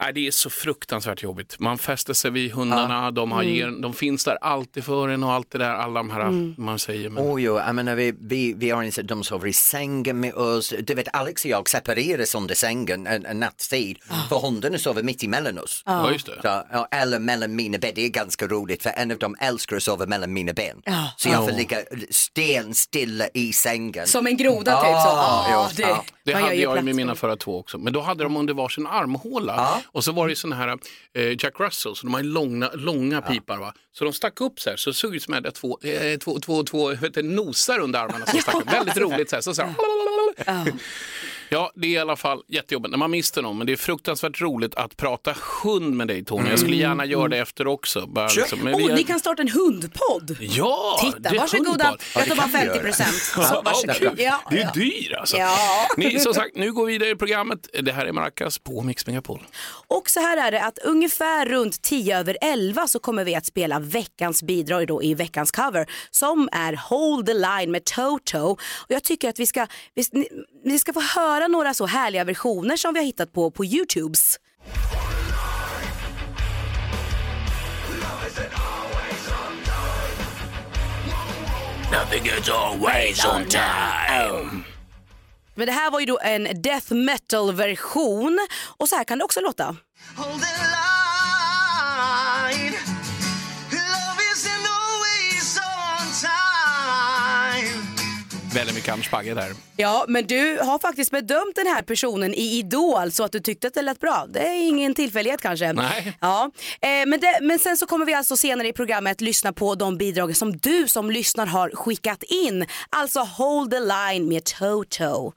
nej, 0.00 0.12
det 0.12 0.26
är 0.26 0.30
så 0.30 0.50
fruktansvärt 0.50 1.22
jobbigt. 1.22 1.56
Man 1.58 1.78
fäster 1.78 2.14
sig 2.14 2.30
vid 2.30 2.52
hundarna, 2.52 3.10
de, 3.10 3.32
har 3.32 3.42
Mm. 3.42 3.54
ger, 3.54 3.82
de 3.82 3.94
finns 3.94 4.24
där 4.24 4.38
alltid 4.40 4.84
för 4.84 5.08
en 5.08 5.24
och 5.24 5.32
allt 5.32 5.50
det 5.50 5.58
där, 5.58 5.70
alla 5.70 6.00
de 6.00 6.10
här 6.10 6.20
Mm. 6.20 6.54
man 6.58 6.78
säger. 6.78 7.10
Men, 7.10 7.24
Oh, 7.24 7.42
jo, 7.42 7.58
jag 7.58 7.74
menar, 7.74 7.94
vi, 7.94 8.14
vi, 8.20 8.54
vi 8.54 8.70
har 8.70 8.82
insett 8.82 9.08
de 9.08 9.24
sover 9.24 9.46
i 9.48 9.52
sängen 9.52 10.20
med 10.20 10.34
oss. 10.34 10.74
Du 10.82 10.94
vet, 10.94 11.08
Alex 11.12 11.44
och 11.44 11.50
jag 11.50 11.68
separeras 11.68 12.34
under 12.34 12.54
sängen 12.54 13.06
en, 13.06 13.26
en 13.26 13.40
nattstid 13.40 13.98
för 14.28 14.38
hundarna 14.38 14.78
sover 14.78 15.02
mitt 15.02 15.22
emellan 15.22 15.58
oss. 15.58 15.82
ja, 15.86 16.12
just 16.12 16.26
det. 16.26 16.32
Så, 16.42 16.62
ja, 16.72 16.88
eller 16.90 17.18
mellan 17.18 17.56
mina 17.56 17.78
ben, 17.78 17.92
det 17.94 18.04
är 18.04 18.08
ganska 18.08 18.46
roligt 18.46 18.82
för 18.82 18.90
en 18.96 19.10
av 19.10 19.18
dem 19.18 19.36
älskar 19.40 19.76
att 19.76 19.82
sova 19.82 20.06
mellan 20.06 20.32
mina 20.32 20.52
ben. 20.52 20.82
Ja. 20.84 21.10
Så 21.16 21.28
jag 21.28 21.48
får 21.48 21.56
ligga 21.56 21.76
stenstilla 22.10 23.28
i 23.34 23.52
sängen. 23.52 24.06
Som 24.06 24.26
en 24.26 24.36
groda 24.36 24.72
typ 24.76 24.84
så. 24.90 25.08
Ah, 25.08 25.46
Ja, 25.50 25.68
jo, 25.70 25.76
det, 25.76 25.82
ja. 25.88 26.04
Det 26.24 26.32
hade 26.34 26.54
jag 26.54 26.72
plats 26.72 26.84
med 26.84 26.94
mina 26.94 27.14
förra 27.14 27.36
två 27.36 27.58
också. 27.58 27.78
Men 27.78 27.92
då 27.92 28.00
hade 28.00 28.24
de 28.24 28.36
under 28.36 28.54
varsin 28.54 28.86
armhåla. 28.86 29.80
Och 29.92 30.04
så 30.04 30.12
var 30.12 30.26
det 30.26 30.32
ju 30.32 30.36
såna 30.36 30.56
här 30.56 30.78
eh, 31.14 31.30
Jack 31.30 31.60
Russell, 31.60 31.96
så 31.96 32.06
de 32.06 32.14
har 32.14 32.20
ju 32.20 32.26
långa, 32.28 32.70
långa 32.74 33.22
pipar. 33.22 33.58
Va? 33.58 33.74
Så 33.92 34.04
de 34.04 34.12
stack 34.12 34.40
upp 34.40 34.60
så 34.60 34.70
här, 34.70 34.76
så 34.76 34.92
såg 34.92 35.12
det 35.12 35.16
ut 35.16 35.22
som 35.22 35.34
att 35.34 35.36
jag 35.36 35.42
hade 35.44 35.56
två, 35.56 35.78
eh, 35.82 36.18
två, 36.18 36.38
två, 36.38 36.62
två 36.62 36.92
nosar 37.22 37.78
under 37.78 38.00
armarna 38.00 38.26
som 38.26 38.40
stack 38.40 38.54
upp. 38.54 38.72
Väldigt 38.72 38.96
roligt 38.96 39.30
så 39.30 39.36
här. 39.36 39.40
Så, 39.40 39.54
så 39.54 39.62
här. 39.62 39.74
Ja, 41.50 41.72
det 41.74 41.86
är 41.86 41.90
i 41.90 41.98
alla 41.98 42.16
fall 42.16 42.42
jättejobbigt 42.48 42.90
när 42.90 42.98
man 42.98 43.10
mister 43.10 43.42
någon. 43.42 43.58
Men 43.58 43.66
det 43.66 43.72
är 43.72 43.76
fruktansvärt 43.76 44.40
roligt 44.40 44.74
att 44.74 44.96
prata 44.96 45.34
hund 45.62 45.94
med 45.96 46.08
dig 46.08 46.24
Tony. 46.24 46.50
Jag 46.50 46.58
skulle 46.58 46.76
gärna 46.76 47.04
göra 47.04 47.28
det 47.28 47.38
efter 47.38 47.66
också. 47.66 48.06
Bara, 48.06 48.28
liksom, 48.36 48.58
men 48.58 48.76
vi 48.78 48.84
Oh, 48.84 48.90
är- 48.90 48.94
ni 48.96 49.02
kan 49.04 49.20
starta 49.20 49.42
en 49.42 49.48
hundpodd. 49.48 50.36
Ja, 50.40 50.98
Titta, 51.04 51.18
det 51.18 51.28
är 51.28 51.40
varsågoda. 51.40 51.70
hundpodd. 51.70 52.00
Jag 52.14 52.26
tar 52.28 52.36
bara 52.36 52.42
kan 52.48 52.50
vi 52.50 52.58
50 52.58 52.66
göra. 52.66 52.82
procent. 52.82 53.32
Ja, 53.36 53.94
kul. 53.94 54.14
Ja, 54.18 54.40
det 54.50 54.58
är 54.58 54.64
ja. 54.64 54.70
dyr 54.74 55.14
alltså. 55.20 55.36
Ja. 55.36 55.56
Ni, 55.96 56.20
som 56.20 56.34
sagt, 56.34 56.56
nu 56.56 56.72
går 56.72 56.86
vi 56.86 56.92
vidare 56.92 57.10
i 57.10 57.16
programmet. 57.16 57.68
Det 57.82 57.92
här 57.92 58.06
är 58.06 58.12
Maracas 58.12 58.58
på 58.58 58.82
Mix 58.82 59.06
Megapol. 59.06 59.42
Och 59.86 60.10
så 60.10 60.20
här 60.20 60.36
är 60.36 60.50
det 60.50 60.62
att 60.64 60.78
ungefär 60.78 61.46
runt 61.46 61.82
10 61.82 62.18
över 62.18 62.38
11 62.40 62.86
så 62.88 62.98
kommer 62.98 63.24
vi 63.24 63.34
att 63.34 63.46
spela 63.46 63.78
veckans 63.80 64.42
bidrag 64.42 64.86
då 64.86 65.02
i 65.02 65.14
veckans 65.14 65.50
cover 65.50 65.86
som 66.10 66.48
är 66.52 66.72
Hold 66.88 67.26
the 67.26 67.34
line 67.34 67.70
med 67.70 67.84
Toto. 67.84 68.38
Och 68.48 68.60
jag 68.88 69.04
tycker 69.04 69.28
att 69.28 69.38
vi 69.38 69.46
ska, 69.46 69.66
vi, 69.94 70.04
ni, 70.12 70.28
ni 70.64 70.78
ska 70.78 70.92
få 70.92 71.00
höra 71.00 71.48
några 71.48 71.74
så 71.74 71.86
härliga 71.86 72.24
versioner 72.24 72.76
som 72.76 72.94
vi 72.94 73.00
har 73.00 73.06
hittat 73.06 73.32
på 73.32 73.50
på 73.50 73.64
Youtubes. 73.64 74.38
Men 85.54 85.66
det 85.66 85.72
här 85.72 85.90
var 85.90 86.00
ju 86.00 86.06
då 86.06 86.18
en 86.22 86.62
death 86.62 86.94
metal 86.94 87.54
version 87.54 88.38
och 88.78 88.88
så 88.88 88.96
här 88.96 89.04
kan 89.04 89.18
det 89.18 89.24
också 89.24 89.40
låta. 89.40 89.76
Väldigt 98.54 98.74
mycket 98.74 98.92
Anders 98.92 99.10
Bagge 99.10 99.34
där. 99.34 99.52
Ja, 99.76 100.04
men 100.08 100.26
du 100.26 100.58
har 100.62 100.78
faktiskt 100.78 101.10
bedömt 101.10 101.56
den 101.56 101.66
här 101.66 101.82
personen 101.82 102.34
i 102.34 102.58
Idol 102.58 103.12
så 103.12 103.24
att 103.24 103.32
du 103.32 103.40
tyckte 103.40 103.66
att 103.66 103.74
det 103.74 103.82
lät 103.82 104.00
bra. 104.00 104.26
Det 104.28 104.40
är 104.40 104.68
ingen 104.68 104.94
tillfällighet 104.94 105.40
kanske. 105.40 105.72
Nej. 105.72 106.16
Ja, 106.20 106.50
eh, 106.80 106.88
men, 107.06 107.20
det, 107.20 107.38
men 107.42 107.58
sen 107.58 107.76
så 107.76 107.86
kommer 107.86 108.06
vi 108.06 108.14
alltså 108.14 108.36
senare 108.36 108.68
i 108.68 108.72
programmet 108.72 109.20
lyssna 109.20 109.52
på 109.52 109.74
de 109.74 109.98
bidrag 109.98 110.36
som 110.36 110.56
du 110.56 110.88
som 110.88 111.10
lyssnar 111.10 111.46
har 111.46 111.70
skickat 111.70 112.22
in. 112.22 112.66
Alltså 112.90 113.20
Hold 113.20 113.70
the 113.70 113.80
line 113.80 114.28
med 114.28 114.44
Toto. 114.44 115.32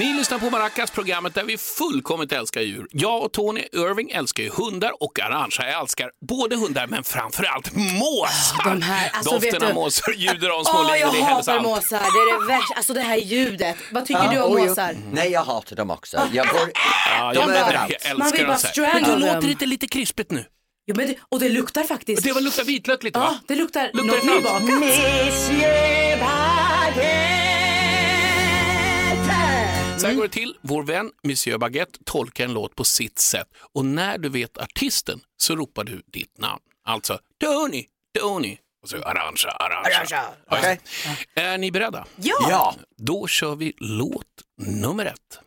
Ni 0.00 0.12
lyssnar 0.14 0.38
på 0.38 0.50
Maracas, 0.50 0.90
programmet 0.90 1.34
där 1.34 1.44
vi 1.44 1.58
fullkomligt 1.58 2.32
älskar 2.32 2.60
djur. 2.60 2.86
Jag 2.90 3.22
och 3.22 3.32
Tony 3.32 3.60
Irving 3.72 4.10
älskar 4.10 4.42
ju 4.42 4.50
hundar 4.50 4.92
och 5.02 5.20
Arantxa 5.20 5.62
älskar 5.64 6.10
både 6.28 6.56
hundar 6.56 6.86
men 6.86 7.04
framförallt 7.04 7.72
måsar. 7.74 8.64
de 8.70 8.82
här, 8.82 9.10
alltså, 9.12 9.30
Doften 9.34 9.52
vet 9.52 9.62
av 9.62 9.68
du- 9.68 9.74
måsar 9.74 10.12
ljuder 10.12 10.48
av 10.48 10.64
små 10.64 10.72
jag 10.82 10.90
lejon 10.90 11.14
i 11.16 11.20
hatar 11.20 11.28
Härnösand. 11.30 11.62
måsar. 11.62 11.98
Det 11.98 12.04
är 12.04 12.40
det 12.40 12.46
värsta. 12.46 12.74
Alltså 12.74 12.92
det 12.94 13.00
här 13.00 13.16
ljudet. 13.16 13.76
Vad 13.92 14.06
tycker 14.06 14.28
du 14.28 14.40
om 14.42 14.66
måsar? 14.66 14.96
Nej, 15.12 15.30
jag 15.32 15.44
hatar 15.44 15.76
dem 15.76 15.90
också. 15.90 16.28
Jag 16.32 16.46
går... 16.48 16.60
Ja, 17.18 17.32
De 17.32 17.40
jag, 17.40 17.50
är 17.50 17.72
jag, 17.74 17.90
jag 18.10 18.18
Man 18.18 18.30
vill 18.30 18.40
bara 18.46 18.48
dem 18.52 18.58
strangle 18.58 18.92
Men 19.00 19.20
det 19.20 19.26
them. 19.26 19.34
låter 19.34 19.48
lite, 19.48 19.66
lite 19.66 19.86
krispigt 19.86 20.30
nu. 20.30 20.44
Jo, 20.86 20.94
men 20.96 21.06
det, 21.08 21.14
och 21.28 21.40
det 21.40 21.48
luktar 21.48 21.82
faktiskt. 21.84 22.22
Det 22.24 22.32
var 22.32 22.40
luktar 22.40 22.64
vitlök 22.64 23.02
lite 23.02 23.18
Ja, 23.18 23.24
va? 23.24 23.38
det 23.48 23.54
luktar, 23.54 23.90
Luktar 23.92 24.16
något 24.16 24.24
nybakat. 24.24 24.70
Så 30.00 30.06
här 30.06 30.14
går 30.14 30.22
det 30.22 30.28
till. 30.28 30.56
Vår 30.60 30.82
vän 30.82 31.10
Monsieur 31.22 31.58
Baguette 31.58 31.98
tolkar 32.04 32.44
en 32.44 32.52
låt 32.52 32.74
på 32.74 32.84
sitt 32.84 33.18
sätt 33.18 33.48
och 33.74 33.84
när 33.84 34.18
du 34.18 34.28
vet 34.28 34.58
artisten 34.58 35.20
så 35.36 35.56
ropar 35.56 35.84
du 35.84 36.02
ditt 36.06 36.38
namn. 36.38 36.60
Alltså 36.84 37.18
Tony, 37.44 37.86
Tony 38.18 38.58
och 38.82 38.88
så 38.88 38.96
Arantxa, 39.02 39.50
Arantxa. 39.50 40.24
Okej. 40.50 40.80
Är 41.34 41.58
ni 41.58 41.70
beredda? 41.70 42.06
Ja. 42.16 42.46
Ja. 42.50 42.74
Då 42.96 43.26
kör 43.26 43.56
vi 43.56 43.72
låt 43.78 44.26
nummer 44.58 45.06
ett. 45.06 45.40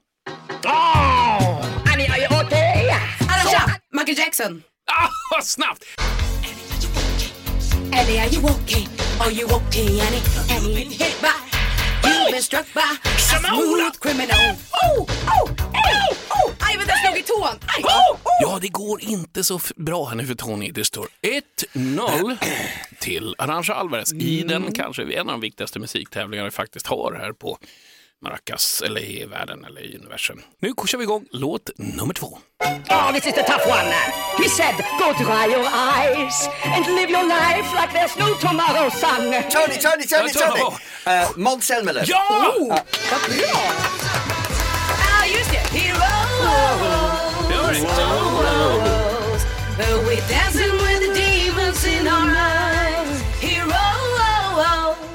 Arantxa, 3.29 3.71
Michael 3.91 4.17
Jackson. 4.17 4.63
Ah, 4.91 5.09
vad 5.31 5.45
snabbt! 5.45 5.83
Annie, 7.93 8.19
are 8.19 8.29
you 8.29 8.43
okay? 8.43 8.87
Are 9.19 9.31
you 9.31 9.45
okay, 9.55 10.01
Annie? 10.01 10.21
Annie, 10.49 10.85
hit 10.85 11.21
by. 11.21 11.42
You've 12.23 12.31
been 12.31 12.41
struck 12.43 12.73
by 12.73 12.79
a 13.03 13.17
smooth 13.17 13.99
criminal. 13.99 14.55
Oh, 14.83 15.01
oh, 15.01 15.51
oh! 15.73 16.51
Aj, 16.59 16.77
vänta, 16.77 16.91
jag 16.91 16.99
slog 16.99 17.17
i 17.17 17.23
tån. 17.23 17.59
Aj, 17.77 17.83
oh, 17.83 18.15
oh. 18.15 18.17
Ja, 18.41 18.59
det 18.62 18.67
går 18.67 19.01
inte 19.03 19.43
så 19.43 19.59
bra 19.75 20.05
här 20.05 20.15
nu 20.15 20.25
för 20.25 20.36
Tony. 20.36 20.71
Det 20.71 20.86
står 20.86 21.07
1-0 21.73 22.38
till 22.99 23.36
Arantxa 23.38 23.73
Alvarez 23.73 24.13
i 24.13 24.41
Mm. 24.41 24.47
den 24.63 24.71
kanske 24.73 25.03
en 25.03 25.19
av 25.19 25.25
de 25.27 25.41
viktigaste 25.41 25.79
musiktävlingarna 25.79 26.45
vi 26.47 26.51
faktiskt 26.51 26.88
har 26.88 27.13
här 27.21 27.31
på 27.33 27.57
Maracas 28.23 28.81
eller 28.81 29.01
i 29.01 29.25
världen 29.25 29.65
eller 29.65 29.81
i 29.81 29.97
universum. 29.97 30.41
Nu 30.59 30.73
kör 30.88 30.97
vi 30.97 31.03
igång 31.03 31.25
låt 31.31 31.69
nummer 31.77 32.13
två. 32.13 32.38
Oh, 32.89 33.12
this 33.13 33.27
is 33.27 33.33
the 33.33 33.43
tough 33.43 33.67
one. 33.67 33.91
He 34.38 34.49
said, 34.49 34.75
go 34.99 35.13
dry 35.23 35.45
your 35.53 35.67
eyes 35.67 36.49
and 36.65 36.86
live 36.95 37.09
your 37.12 37.27
life 37.27 37.67
like 37.81 37.91
there's 37.93 38.17
no 38.19 38.36
tomorrow, 38.36 38.89
son. 38.89 39.21
Tony, 39.51 39.77
Tony, 39.86 40.05
Tony, 40.05 40.31
Ja, 40.33 40.47
Tony! 40.47 40.59
Tony. 40.59 41.21
Uh, 41.21 41.38
Måns 41.38 41.65
Zelmerlöw. 41.65 42.03
Ja! 42.07 42.53
Vad 43.12 43.21
bra! 43.38 43.62
Ah, 45.09 45.25
just 45.25 45.51
det. 45.51 45.77
He 45.77 45.91
rolls. 45.91 47.23
But 49.77 50.05
we're 50.05 50.27
dancing 50.29 50.71
with 50.83 50.99
the 51.05 51.12
demons 51.21 51.86
in 51.88 52.07
our 52.07 52.25
minds. 52.25 53.21
He 53.41 53.62
rolls. 53.62 53.93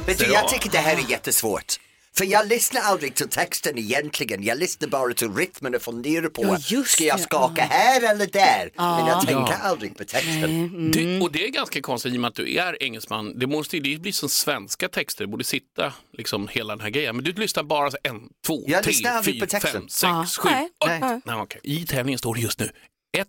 Vet 0.06 0.18
du, 0.18 0.24
jag 0.32 0.48
tycker 0.48 0.70
det 0.70 0.78
här 0.78 0.96
är 0.96 1.10
jättesvårt. 1.10 1.80
För 2.18 2.24
jag 2.24 2.48
lyssnar 2.48 2.80
aldrig 2.80 3.14
till 3.14 3.28
texten 3.28 3.78
egentligen, 3.78 4.42
jag 4.42 4.58
lyssnar 4.58 4.88
bara 4.88 5.14
till 5.14 5.34
rytmen 5.34 5.74
och 5.74 5.82
funderar 5.82 6.28
på, 6.28 6.42
Ja, 6.42 6.58
just 6.68 6.90
ska 6.90 7.04
jag 7.04 7.20
skaka 7.20 7.62
här 7.62 8.10
eller 8.14 8.26
där? 8.26 8.70
Men 8.76 9.06
jag 9.06 9.20
tänker 9.26 9.52
Ja. 9.52 9.54
aldrig 9.62 9.96
på 9.98 10.04
texten. 10.04 10.44
Mm. 10.44 10.90
Det, 10.90 11.20
och 11.20 11.32
det 11.32 11.44
är 11.46 11.48
ganska 11.50 11.80
konstigt 11.80 12.14
i 12.14 12.16
och 12.16 12.20
med 12.20 12.28
att 12.28 12.34
du 12.34 12.54
är 12.56 12.82
engelsman. 12.82 13.38
Det 13.38 13.46
måste 13.46 13.76
ju 13.76 13.82
det 13.82 14.00
blir 14.02 14.12
som 14.12 14.28
svenska 14.28 14.88
texter, 14.88 15.24
det 15.24 15.28
borde 15.28 15.44
sitta 15.44 15.92
liksom 16.12 16.48
hela 16.48 16.72
den 16.76 16.80
här 16.82 16.90
grejen. 16.90 17.16
Men 17.16 17.24
du 17.24 17.32
lyssnar 17.32 17.62
bara 17.62 17.90
så 17.90 17.96
en, 18.02 18.20
två, 18.46 18.64
Jag 18.66 18.82
tre, 18.82 18.92
fyra, 19.24 19.60
fem, 19.60 19.88
sex, 19.88 20.02
Ja. 20.02 20.26
sju, 20.38 20.48
Nej. 20.48 20.68
åtta. 20.84 20.98
Nej. 21.08 21.20
Nej, 21.24 21.36
okej. 21.36 21.60
I 21.64 21.86
tävlingen 21.86 22.18
står 22.18 22.34
det 22.34 22.40
just 22.40 22.60
nu 22.60 22.70
1-1 23.18 23.24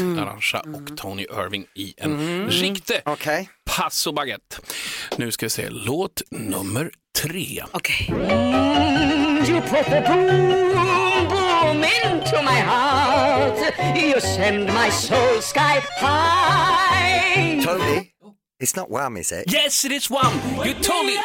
Mm. 0.00 0.18
Arantxa 0.18 0.60
och 0.60 0.96
Tony 0.96 1.22
Irving 1.22 1.66
i 1.74 1.94
en 1.96 2.48
riktig 2.50 3.00
Okej. 3.04 3.48
passo 3.64 4.12
baguette. 4.12 4.56
Nu 5.16 5.30
ska 5.32 5.46
vi 5.46 5.50
se 5.50 5.70
låt 5.70 6.22
nummer 6.30 6.90
tre. 7.14 7.62
Okej. 7.72 8.08
You 9.46 9.60
put 9.62 9.86
the 9.86 10.02
boom, 10.06 11.28
boom 11.28 11.84
into 11.84 12.42
my 12.42 12.60
heart. 12.60 13.58
You 13.96 14.20
send 14.20 14.66
my 14.66 14.90
soul 14.90 15.40
sky 15.40 15.80
high. 15.96 17.60
Tony, 17.62 18.14
it's 18.60 18.76
not 18.76 18.90
wham 18.90 19.16
is 19.16 19.32
it? 19.32 19.44
Yes, 19.50 19.84
it 19.84 19.92
is 19.92 20.10
one! 20.10 20.34
You 20.64 20.74
told 20.74 21.06
me! 21.06 21.16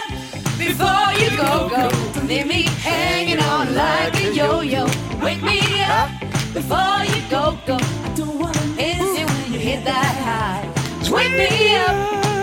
Before 0.58 1.12
you 1.18 1.30
go, 1.38 1.70
go, 1.70 1.90
leave 2.26 2.48
me 2.48 2.64
hanging 2.84 3.40
on 3.40 3.74
like 3.74 4.14
a 4.16 4.34
yo-yo. 4.34 4.86
Wake 5.24 5.42
me 5.42 5.60
up 5.84 6.10
before 6.54 7.04
you 7.06 7.22
go, 7.30 7.58
go. 7.66 7.78
I 7.78 8.14
don't 8.16 8.40
wanna 8.40 8.66
miss 8.76 9.20
you 9.20 9.26
when 9.26 9.54
you 9.54 9.60
hit 9.60 9.86
that 9.86 10.16
high. 10.28 10.66
Wake 11.12 11.32
me 11.32 11.76
up 11.76 11.96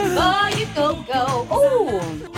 before 0.05 0.49
you 0.59 0.67
go, 0.75 1.05
go. 1.13 1.47
Oh! 1.51 2.36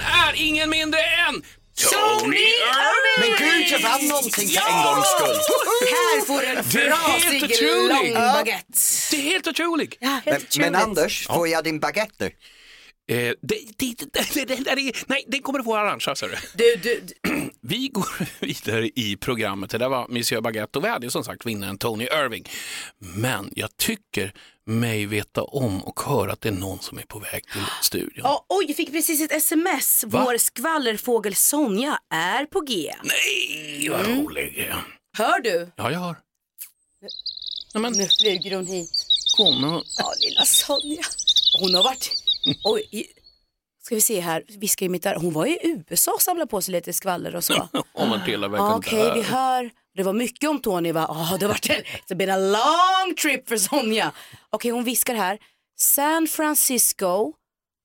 Vinnaren 0.00 0.28
är 0.28 0.34
ingen 0.36 0.70
mindre 0.70 1.00
än 1.00 1.42
Tony 1.90 2.36
Irving! 2.36 3.36
Men 3.38 3.48
gud, 3.48 3.66
jag 3.70 3.78
vann 3.80 4.08
någonting 4.08 4.48
för 4.48 4.68
en 4.70 4.84
gångs 4.84 5.06
skull. 5.06 5.36
Här 5.90 6.24
får 6.26 6.40
du 6.40 6.46
en 6.46 6.64
Det 6.72 6.78
är 6.82 6.90
helt 6.90 7.22
frasig 7.24 7.44
otroligt. 7.44 8.14
lång 8.14 8.14
baguette. 8.14 8.66
Det 9.10 9.16
är 9.16 9.22
helt 9.22 9.46
otroligt. 9.46 9.96
Ja, 10.00 10.20
Men, 10.24 10.34
helt 10.34 10.56
men 10.58 10.74
otroligt. 10.74 10.88
Anders, 10.88 11.26
får 11.26 11.48
jag 11.48 11.64
din 11.64 11.80
baguette 11.80 12.24
nu? 12.24 12.26
Eh, 13.16 13.34
det, 13.42 13.58
det, 13.78 13.94
det, 13.98 14.34
det, 14.34 14.44
det, 14.44 14.44
det, 14.64 14.74
det, 14.74 14.92
nej, 15.06 15.24
den 15.28 15.42
kommer 15.42 15.58
du 15.58 15.64
få 15.64 15.76
arrangera, 15.76 16.14
sa 16.16 16.26
du. 16.26 16.34
Du, 16.54 16.76
du, 16.76 17.00
du, 17.22 17.50
Vi 17.62 17.88
går 17.88 18.06
vidare 18.46 18.86
i 18.96 19.16
programmet. 19.20 19.70
Det 19.70 19.78
där 19.78 19.88
var 19.88 20.08
Monsieur 20.08 20.40
Baguette 20.42 20.78
och 20.78 20.84
vi 20.84 20.88
hade 20.88 21.06
ju 21.06 21.10
som 21.10 21.24
sagt 21.24 21.46
vinnaren 21.46 21.78
Tony 21.78 22.04
Irving. 22.04 22.44
Men 22.98 23.50
jag 23.56 23.76
tycker 23.76 24.32
mig 24.70 25.06
veta 25.06 25.42
om 25.42 25.84
och 25.84 26.00
höra 26.00 26.32
att 26.32 26.40
det 26.40 26.48
är 26.48 26.52
någon 26.52 26.78
som 26.80 26.98
är 26.98 27.02
på 27.02 27.18
väg 27.18 27.42
till 27.52 27.62
studion. 27.82 28.20
Ja, 28.24 28.46
oj, 28.48 28.64
jag 28.68 28.76
fick 28.76 28.92
precis 28.92 29.20
ett 29.20 29.32
sms. 29.32 30.04
Va? 30.06 30.22
Vår 30.24 30.38
skvallerfågel 30.38 31.34
Sonja 31.34 31.98
är 32.14 32.44
på 32.46 32.60
G. 32.60 32.94
Nej, 33.04 33.88
vad 33.88 34.06
rolig. 34.06 34.72
Hör 35.18 35.40
du? 35.40 35.70
Ja, 35.76 35.90
jag 35.92 35.98
har. 35.98 36.16
Nej, 37.74 37.82
men 37.82 37.92
Nu 37.92 38.08
flyger 38.20 38.56
hon 38.56 38.66
hit. 38.66 38.90
kom 39.36 39.64
och... 39.64 39.82
Ja, 39.98 40.12
lilla 40.20 40.44
Sonja. 40.44 41.02
Hon 41.60 41.74
har 41.74 41.82
varit... 41.82 42.10
Oj, 42.64 42.88
i- 42.90 43.06
ska 43.82 43.94
vi 43.94 44.00
se 44.00 44.20
här, 44.20 44.44
viskar 44.48 44.86
i 44.86 44.88
mitt 44.88 45.06
öra. 45.06 45.18
Hon 45.18 45.32
var 45.32 45.46
i 45.46 45.82
USA 45.88 46.12
och 46.12 46.22
samlade 46.22 46.50
på 46.50 46.62
sig 46.62 46.72
lite 46.72 46.92
skvaller 46.92 47.34
och 47.36 47.44
så. 47.44 47.68
Om 47.94 48.08
man 48.08 48.20
delar 48.26 48.48
Ja, 48.56 48.76
verkligen 48.78 49.06
Okej, 49.06 49.22
vi 49.22 49.22
hör. 49.28 49.70
Det 49.96 50.02
var 50.02 50.12
mycket 50.12 50.50
om 50.50 50.60
Tony 50.62 50.92
va? 50.92 51.06
Ja, 51.08 51.36
det 51.40 51.44
har 51.46 51.52
varit 51.52 51.70
en 51.70 51.76
it's 51.76 52.14
been 52.16 52.30
a 52.30 52.36
long 52.36 53.14
trip 53.14 53.48
för 53.48 53.56
Sonja. 53.56 54.12
Okej, 54.50 54.70
hon 54.70 54.84
viskar 54.84 55.14
här. 55.14 55.38
San 55.80 56.26
Francisco 56.26 57.32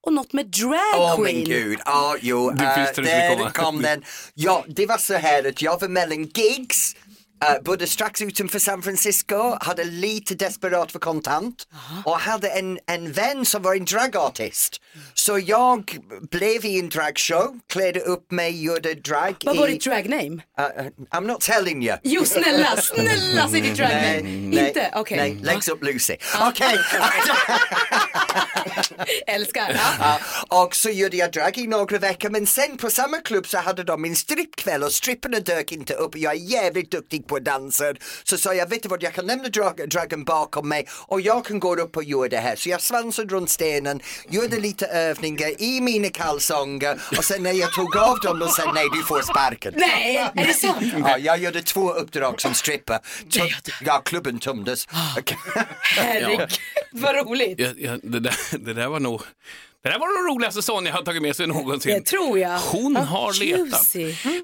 och 0.07 0.13
något 0.13 0.33
med 0.33 0.45
drag 0.45 0.95
Åh 0.97 1.15
queen. 1.23 1.35
min 1.35 1.45
gud, 1.45 1.79
ja 1.85 2.15
jo, 2.21 2.49
Du 2.51 2.57
visste 2.65 2.81
det 2.81 2.93
skulle 2.93 3.07
där 3.07 3.37
komma. 3.37 3.51
kom 3.51 3.81
den. 3.81 4.03
Ja, 4.33 4.65
det 4.67 4.85
var 4.85 4.97
så 4.97 5.13
här 5.13 5.47
att 5.49 5.61
jag 5.61 5.79
var 5.81 5.87
mellan 5.87 6.23
gigs, 6.23 6.95
uh, 7.43 7.63
bodde 7.63 7.87
strax 7.87 8.21
utanför 8.21 8.59
San 8.59 8.81
Francisco, 8.81 9.57
hade 9.61 9.83
lite 9.83 10.35
desperat 10.35 10.91
för 10.91 10.99
kontant 10.99 11.67
och 12.05 12.19
hade 12.19 12.49
en, 12.49 12.79
en 12.87 13.11
vän 13.11 13.45
som 13.45 13.61
var 13.61 13.75
en 13.75 13.85
dragartist. 13.85 14.81
Så 15.13 15.39
jag 15.39 15.97
blev 16.31 16.65
i 16.65 16.79
en 16.79 16.89
dragshow, 16.89 17.59
klädde 17.69 17.99
upp 17.99 18.31
mig, 18.31 18.63
gjorde 18.63 18.93
drag 18.93 19.35
Vad 19.45 19.55
i... 19.55 19.59
var 19.59 19.67
ditt 19.67 19.83
drag 19.83 20.09
name? 20.09 20.41
Uh, 20.59 20.85
uh, 20.85 20.91
I'm 21.11 21.27
not 21.27 21.41
telling 21.41 21.85
you. 21.87 21.97
Jo, 22.03 22.25
snälla, 22.25 22.77
snälla 22.77 23.49
säg 23.49 23.61
ditt 23.61 23.77
drag 23.77 23.89
Nej, 23.89 24.67
Inte? 24.67 24.91
Okej. 24.93 25.17
Nej, 25.17 25.37
Legs 25.43 25.67
up 25.67 25.83
Lucy. 25.83 26.15
Okej. 26.41 26.79
Älskar. 29.27 29.81
Och 30.47 30.75
så 30.75 30.89
gjorde 30.89 31.17
jag 31.17 31.31
drag 31.31 31.57
i 31.57 31.67
några 31.67 31.97
veckor 31.97 32.29
men 32.29 32.45
sen 32.45 32.77
på 32.77 32.89
samma 32.89 33.17
klubb 33.17 33.47
så 33.47 33.57
hade 33.57 33.83
de 33.83 34.05
en 34.05 34.15
strippkväll 34.15 34.83
och 34.83 34.91
stripparna 34.91 35.39
dök 35.39 35.71
inte 35.71 35.93
upp 35.93 36.13
och 36.13 36.19
jag 36.19 36.33
är 36.33 36.39
jävligt 36.39 36.91
duktig 36.91 37.24
på 37.27 37.39
dansa. 37.39 37.93
Så 38.23 38.38
sa 38.38 38.53
jag, 38.53 38.69
vet 38.69 38.83
du 38.83 38.89
vad, 38.89 39.03
jag 39.03 39.13
kan 39.13 39.25
lämna 39.25 39.49
drag, 39.49 39.89
dragen 39.89 40.23
bakom 40.23 40.69
mig 40.69 40.88
och 40.91 41.21
jag 41.21 41.45
kan 41.45 41.59
gå 41.59 41.75
upp 41.75 41.97
och 41.97 42.03
göra 42.03 42.29
det 42.29 42.38
här. 42.38 42.55
Så 42.55 42.69
jag 42.69 42.81
svansade 42.81 43.33
runt 43.35 43.49
stenen, 43.49 43.99
gjorde 44.29 44.59
lite 44.59 44.85
övningar 44.85 45.61
i 45.61 45.81
mina 45.81 46.09
kalsonger 46.09 47.01
och 47.17 47.23
sen 47.25 47.43
när 47.43 47.51
jag 47.51 47.73
tog 47.73 47.97
av 47.97 48.19
dem 48.19 48.41
och 48.41 48.49
sa 48.49 48.71
nej 48.71 48.85
du 48.93 49.03
får 49.03 49.21
sparken. 49.21 49.73
Nej, 49.77 50.15
är 50.35 50.45
det 50.47 50.53
sant? 50.53 50.93
Ja, 50.97 51.17
jag 51.17 51.38
gjorde 51.38 51.61
två 51.61 51.93
uppdrag 51.93 52.41
som 52.41 52.53
stripper. 52.53 52.99
Ja, 53.81 54.01
klubben 54.05 54.39
tömdes. 54.39 54.88
Herregud. 55.95 56.49
Vad 56.91 57.15
roligt. 57.15 57.59
Ja, 57.59 57.69
ja, 57.77 57.97
det, 58.03 58.19
där, 58.19 58.35
det 58.57 58.73
där 58.73 58.88
var 58.88 58.99
nog 58.99 59.21
det 59.83 59.91
där 59.91 59.99
var 59.99 60.17
den 60.17 60.33
roligaste 60.33 60.61
Sonja 60.61 60.91
har 60.91 61.01
tagit 61.01 61.21
med 61.21 61.35
sig 61.35 61.47
någonsin. 61.47 61.93
Det 61.93 62.05
tror 62.05 62.39
jag. 62.39 62.59
Hon 62.59 62.95
har 62.95 63.39
letat. 63.39 63.95
Mm. 63.95 64.41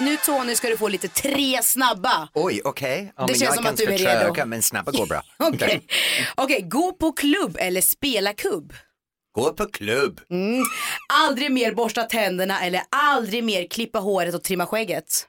Nu 0.00 0.16
Tony 0.16 0.54
ska 0.54 0.68
du 0.68 0.76
få 0.76 0.88
lite 0.88 1.08
tre 1.08 1.62
snabba. 1.62 2.28
Oj, 2.34 2.60
okej. 2.64 3.12
Ja, 3.16 3.26
Det 3.26 3.34
känns 3.34 3.54
som 3.56 3.66
att 3.66 3.76
du 3.76 3.84
är 3.84 3.98
redo. 3.98 4.34
trög, 4.34 4.46
men 4.48 4.62
snabba 4.62 4.92
går 4.92 5.06
bra. 5.06 5.22
Okej, 5.38 5.86
Okej, 6.34 6.60
gå 6.62 6.92
på 6.92 7.12
klubb 7.12 7.56
eller 7.60 7.80
spela 7.80 8.32
kubb. 8.32 8.72
Gå 9.34 9.52
på 9.52 9.66
klubb. 9.66 10.20
Mm. 10.30 10.62
Aldrig 11.12 11.52
mer 11.52 11.72
borsta 11.72 12.02
tänderna 12.02 12.60
eller 12.66 12.82
aldrig 12.90 13.44
mer 13.44 13.66
klippa 13.68 13.98
håret 13.98 14.34
och 14.34 14.42
trimma 14.42 14.66
skägget. 14.66 15.26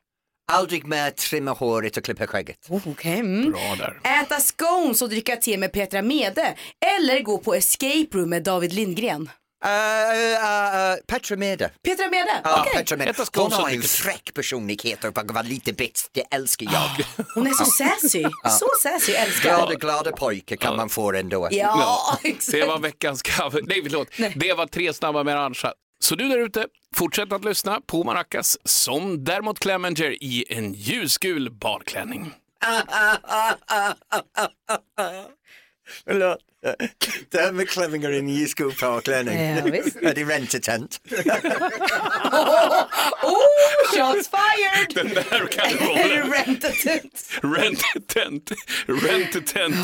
Aldrig 0.51 0.85
mer 0.87 1.09
trimma 1.11 1.51
håret 1.51 1.97
och 1.97 2.03
klippa 2.03 2.27
skägget. 2.27 2.57
Oh, 2.69 2.81
Okej. 2.87 3.19
Mm. 3.19 3.51
Bra 3.51 3.75
där. 3.77 4.21
Äta 4.21 4.39
scones 4.39 5.01
och 5.01 5.09
dricka 5.09 5.35
te 5.35 5.57
med 5.57 5.71
Petra 5.73 6.01
Mede. 6.01 6.55
Eller 6.99 7.19
gå 7.19 7.37
på 7.37 7.55
escape 7.55 8.07
room 8.13 8.29
med 8.29 8.43
David 8.43 8.73
Lindgren. 8.73 9.29
Uh, 9.65 9.69
uh, 9.69 10.93
uh, 10.93 10.95
Petra 11.07 11.37
Mede. 11.37 11.71
Petra 11.83 12.09
Mede? 12.09 12.41
Ja, 12.43 12.61
Okej. 12.61 12.73
Petra 12.75 12.97
Mede. 12.97 13.13
Hon 13.35 13.51
har 13.51 13.69
en 13.69 13.81
fräck 13.81 14.33
personlighet 14.33 15.03
och 15.03 15.13
bara 15.13 15.41
lite 15.41 15.73
bits, 15.73 16.09
det 16.11 16.21
älskar 16.31 16.65
jag. 16.65 17.05
Hon 17.35 17.47
är 17.47 17.51
så 17.51 17.65
sassy. 17.65 18.23
Så 18.59 18.67
sassy, 18.81 19.11
älskar. 19.11 19.49
Glada, 19.55 19.73
glada 19.73 20.11
pojkar 20.11 20.55
kan 20.55 20.75
man 20.75 20.89
få 20.89 21.13
ändå. 21.13 21.47
Ja, 21.51 22.19
exakt. 22.23 22.51
Det 22.51 22.65
var 22.65 22.79
veckans 22.79 23.21
cover. 23.21 23.61
Nej, 23.63 23.81
förlåt. 23.83 24.07
Det 24.35 24.53
var 24.53 24.65
tre 24.65 24.93
snabba 24.93 25.23
med 25.23 25.35
Arantxa. 25.35 25.73
Så 25.99 26.15
du 26.15 26.29
där 26.29 26.37
ute, 26.37 26.65
fortsätt 26.95 27.33
att 27.33 27.45
lyssna 27.45 27.81
på 27.85 28.03
Maracas 28.03 28.57
som 28.63 29.23
däremot 29.23 29.59
Clemenger 29.59 30.23
i 30.23 30.45
en 30.49 30.73
ljusgul 30.73 31.51
badklänning. 31.51 32.33
Förlåt. 36.05 36.50
Det 37.29 37.37
här 37.37 37.51
med 37.51 37.69
Clevinger 37.69 38.11
i 38.11 38.19
en 38.19 38.29
ljusgul 38.29 38.71
påklänning. 38.73 39.55
Ja, 39.55 39.63
visst. 39.63 39.95
Är 39.95 40.13
det 40.15 40.23
räntetent? 40.23 41.01
Oh, 43.23 43.95
shots 43.95 44.29
fired! 44.29 44.95
Den 44.95 45.13
där 45.13 45.47
kan 45.47 45.67
du 45.71 45.85
hålla. 45.85 46.35
Rent-a-tent? 46.37 47.29
Rent-a-tent. 47.41 48.51
Rent-a-tent. 48.87 49.75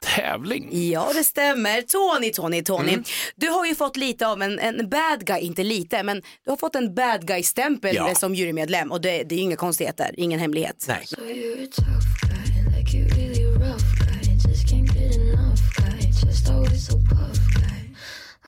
Tävling. 0.00 0.90
Ja, 0.90 1.10
det 1.14 1.24
stämmer. 1.24 1.82
Tony, 1.82 2.32
Tony, 2.32 2.62
Tony. 2.64 2.88
Mm. 2.92 3.04
Du 3.36 3.48
har 3.48 3.66
ju 3.66 3.74
fått 3.74 3.96
lite 3.96 4.26
av 4.26 4.42
en, 4.42 4.58
en 4.58 4.88
bad 4.88 5.26
guy, 5.26 5.40
inte 5.40 5.64
lite, 5.64 6.02
men 6.02 6.22
du 6.44 6.50
har 6.50 6.56
fått 6.56 6.74
en 6.74 6.94
bad 6.94 7.26
guy-stämpel 7.26 7.96
Ja. 7.96 8.14
som 8.14 8.34
jurymedlem 8.34 8.92
och 8.92 9.00
det, 9.00 9.22
det 9.22 9.34
är 9.34 9.38
inga 9.38 9.56
konstigheter, 9.56 10.14
ingen 10.16 10.40
hemlighet. 10.40 10.84
Nej. 10.88 11.06
Just 16.46 16.58
always 16.58 16.86
so 16.86 16.98
puff 16.98 17.54
guy. 17.54 17.90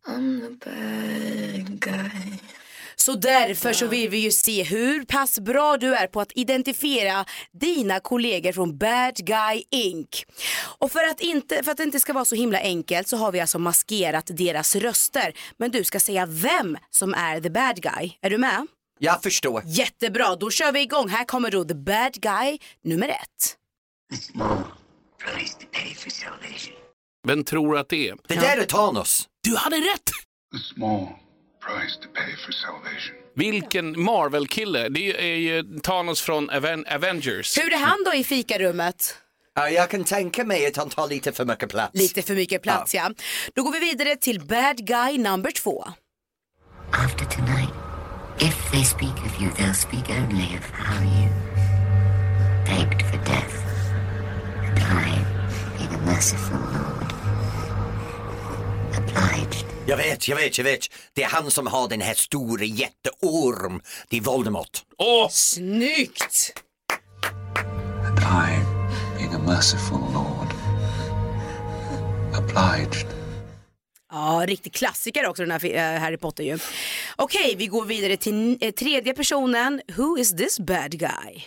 I'm 0.06 0.40
the 0.40 0.70
bad 0.70 1.80
guy. 1.80 2.38
Så 2.96 3.14
därför 3.14 3.72
så 3.72 3.86
vill 3.86 4.10
vi 4.10 4.18
ju 4.18 4.30
se 4.30 4.62
hur 4.62 5.04
pass 5.04 5.40
bra 5.40 5.76
du 5.76 5.94
är 5.94 6.06
på 6.06 6.20
att 6.20 6.32
identifiera 6.34 7.24
dina 7.60 8.00
kollegor 8.00 8.52
från 8.52 8.78
Bad 8.78 9.16
Guy 9.16 9.62
Inc. 9.70 10.24
Och 10.78 10.92
för 10.92 11.04
att, 11.04 11.20
inte, 11.20 11.62
för 11.62 11.70
att 11.70 11.76
det 11.76 11.82
inte 11.82 12.00
ska 12.00 12.12
vara 12.12 12.24
så 12.24 12.34
himla 12.34 12.58
enkelt 12.60 13.08
så 13.08 13.16
har 13.16 13.32
vi 13.32 13.40
alltså 13.40 13.58
maskerat 13.58 14.30
deras 14.36 14.76
röster. 14.76 15.32
Men 15.56 15.70
du 15.70 15.84
ska 15.84 16.00
säga 16.00 16.26
vem 16.26 16.78
som 16.90 17.14
är 17.14 17.40
the 17.40 17.50
bad 17.50 17.82
guy. 17.82 18.12
Är 18.20 18.30
du 18.30 18.38
med? 18.38 18.66
Jag 18.98 19.22
förstår. 19.22 19.62
Jättebra, 19.66 20.36
då 20.36 20.50
kör 20.50 20.72
vi 20.72 20.80
igång. 20.80 21.08
Här 21.08 21.24
kommer 21.24 21.50
då 21.50 21.64
the 21.64 21.74
bad 21.74 22.12
guy 22.12 22.58
nummer 22.84 23.08
ett. 23.08 23.56
Vem 27.28 27.44
tror 27.44 27.78
att 27.78 27.88
det 27.88 28.08
är? 28.08 28.16
Det 28.28 28.34
där 28.34 28.56
är 28.56 28.64
Thanos. 28.64 29.28
Du 29.40 29.56
hade 29.56 29.76
rätt! 29.76 30.10
A 30.54 30.58
small 30.74 31.06
price 31.66 32.00
to 32.02 32.08
pay 32.14 32.36
for 32.36 32.52
salvation. 32.52 33.14
Vilken 33.36 34.02
Marvel-kille. 34.02 34.88
Det 34.88 35.32
är 35.32 35.36
ju 35.36 35.80
Thanos 35.80 36.20
från 36.20 36.50
Aven 36.50 36.86
Avengers. 36.86 37.58
Hur 37.58 37.72
är 37.72 37.78
han 37.78 38.04
då 38.04 38.14
i 38.14 38.24
fikarummet? 38.24 39.14
Ja, 39.54 39.68
jag 39.68 39.90
kan 39.90 40.04
tänka 40.04 40.44
mig 40.44 40.66
att 40.66 40.76
han 40.76 40.90
tar 40.90 41.08
lite 41.08 41.32
för 41.32 41.44
mycket 41.44 41.68
plats. 41.68 41.94
Lite 41.94 42.22
för 42.22 42.34
mycket 42.34 42.62
plats 42.62 42.94
ja. 42.94 43.10
Då 43.54 43.62
går 43.62 43.72
vi 43.72 43.78
vidare 43.78 44.16
till 44.16 44.40
bad 44.40 44.86
guy 44.86 45.18
number 45.18 45.50
två. 45.50 45.88
After 46.92 47.24
tonight, 47.24 47.74
if 48.38 48.70
they 48.72 48.84
speak 48.84 49.14
of 49.26 49.40
you, 49.40 49.50
they'll 49.50 49.74
speak 49.74 50.10
only 50.10 50.58
of 50.58 50.70
how 50.70 51.02
you 51.02 51.28
begged 52.66 53.02
for 53.02 53.16
death. 53.16 53.56
And 54.64 54.78
I, 54.78 55.24
being 55.78 55.94
a 55.94 56.06
merciful 56.06 56.58
Lord. 56.58 56.97
Jag 59.86 59.96
vet, 59.96 60.28
jag 60.28 60.36
vet, 60.36 60.58
jag 60.58 60.64
vet. 60.64 60.86
Det 61.12 61.22
är 61.22 61.28
han 61.28 61.50
som 61.50 61.66
har 61.66 61.88
den 61.88 62.00
här 62.00 62.14
stora 62.14 62.64
jätteorm. 62.64 63.80
Det 64.08 64.16
är 64.16 64.20
Voldemort. 64.20 64.82
Åh! 64.98 65.28
Snyggt! 65.30 66.52
And 68.06 68.18
I, 68.18 68.58
being 69.18 69.34
a 69.34 69.38
merciful 69.46 69.98
lord, 69.98 70.54
obliged. 72.38 73.06
Ja, 74.12 74.44
riktig 74.46 74.72
klassiker 74.72 75.26
också 75.26 75.42
den 75.42 75.50
här 75.50 75.64
eh, 75.94 76.00
Harry 76.00 76.16
Potter 76.16 76.44
ju. 76.44 76.58
Okej, 77.16 77.54
vi 77.58 77.66
går 77.66 77.84
vidare 77.84 78.16
till 78.16 78.58
eh, 78.60 78.70
tredje 78.70 79.14
personen. 79.14 79.80
Who 79.96 80.18
is 80.18 80.36
this 80.36 80.58
bad 80.60 80.98
guy? 80.98 81.42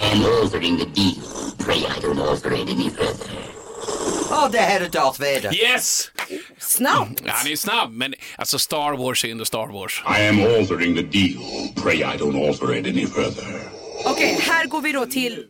I'm 0.00 0.24
altering 0.42 0.78
the 0.78 0.84
deal. 0.84 1.22
Pray 1.58 1.78
I 1.78 2.00
don't 2.02 2.28
alter 2.28 2.52
it 2.52 2.70
any 2.70 2.90
further. 2.90 3.30
Ja, 4.30 4.48
det 4.52 4.58
här 4.58 4.80
är 4.80 4.88
Darth 4.88 5.20
Vader. 5.20 5.54
Yes! 5.54 6.10
Snabbt! 6.58 7.22
Ja, 7.24 7.32
han 7.34 7.52
är 7.52 7.56
snabb, 7.56 7.92
men 7.92 8.14
alltså 8.36 8.58
Star 8.58 8.96
Wars 8.96 9.24
är 9.24 9.28
ändå 9.28 9.44
Star 9.44 9.72
Wars. 9.72 10.02
I 10.18 10.28
am 10.28 10.40
altering 10.40 10.96
the 10.96 11.02
deal. 11.02 11.42
Pray 11.82 11.96
I 11.96 12.18
don't 12.18 12.48
alter 12.48 12.76
it 12.76 12.86
any 12.86 13.06
further. 13.06 13.60
Okej, 14.04 14.38
här 14.40 14.66
går 14.66 14.80
vi 14.80 14.92
då 14.92 15.06
till 15.06 15.44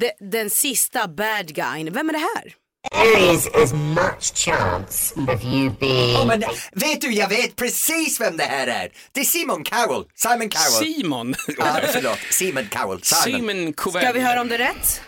de, 0.00 0.30
den 0.30 0.50
sista 0.50 1.08
bad 1.08 1.54
guyn. 1.54 1.92
Vem 1.92 2.08
är 2.08 2.12
det 2.12 2.18
här? 2.18 2.54
There 2.92 3.34
is 3.34 3.46
as 3.46 3.72
much 3.72 4.34
chance 4.34 5.14
of 5.14 5.44
you 5.44 5.70
being... 5.80 6.12
Ja, 6.12 6.24
men 6.24 6.40
vet 6.72 7.00
du, 7.00 7.12
jag 7.12 7.28
vet 7.28 7.56
precis 7.56 8.20
vem 8.20 8.36
det 8.36 8.44
här 8.44 8.66
är. 8.66 8.88
Det 9.12 9.20
är 9.20 9.24
Simon 9.24 9.64
Cowell. 9.64 10.04
Simon 10.14 10.48
Cowell. 10.48 10.94
Simon. 10.94 11.34
Ja, 11.58 11.80
förlåt. 11.92 12.18
Simon 12.30 12.66
Cowell. 12.70 13.02
Simon. 13.02 13.40
Simon. 13.40 13.74
Ska 14.02 14.12
vi 14.12 14.20
höra 14.20 14.40
om 14.40 14.48
det 14.48 14.54
är 14.54 14.58
rätt? 14.58 15.00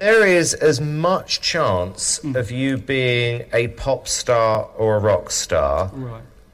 There 0.00 0.26
is 0.26 0.54
as 0.54 0.80
much 0.80 1.42
chance 1.42 2.20
mm. 2.20 2.34
of 2.34 2.50
you 2.50 2.78
being 2.78 3.44
a 3.52 3.68
pop 3.68 4.08
star 4.08 4.70
or 4.78 4.96
a 4.96 4.98
rock 4.98 5.30
star 5.30 5.92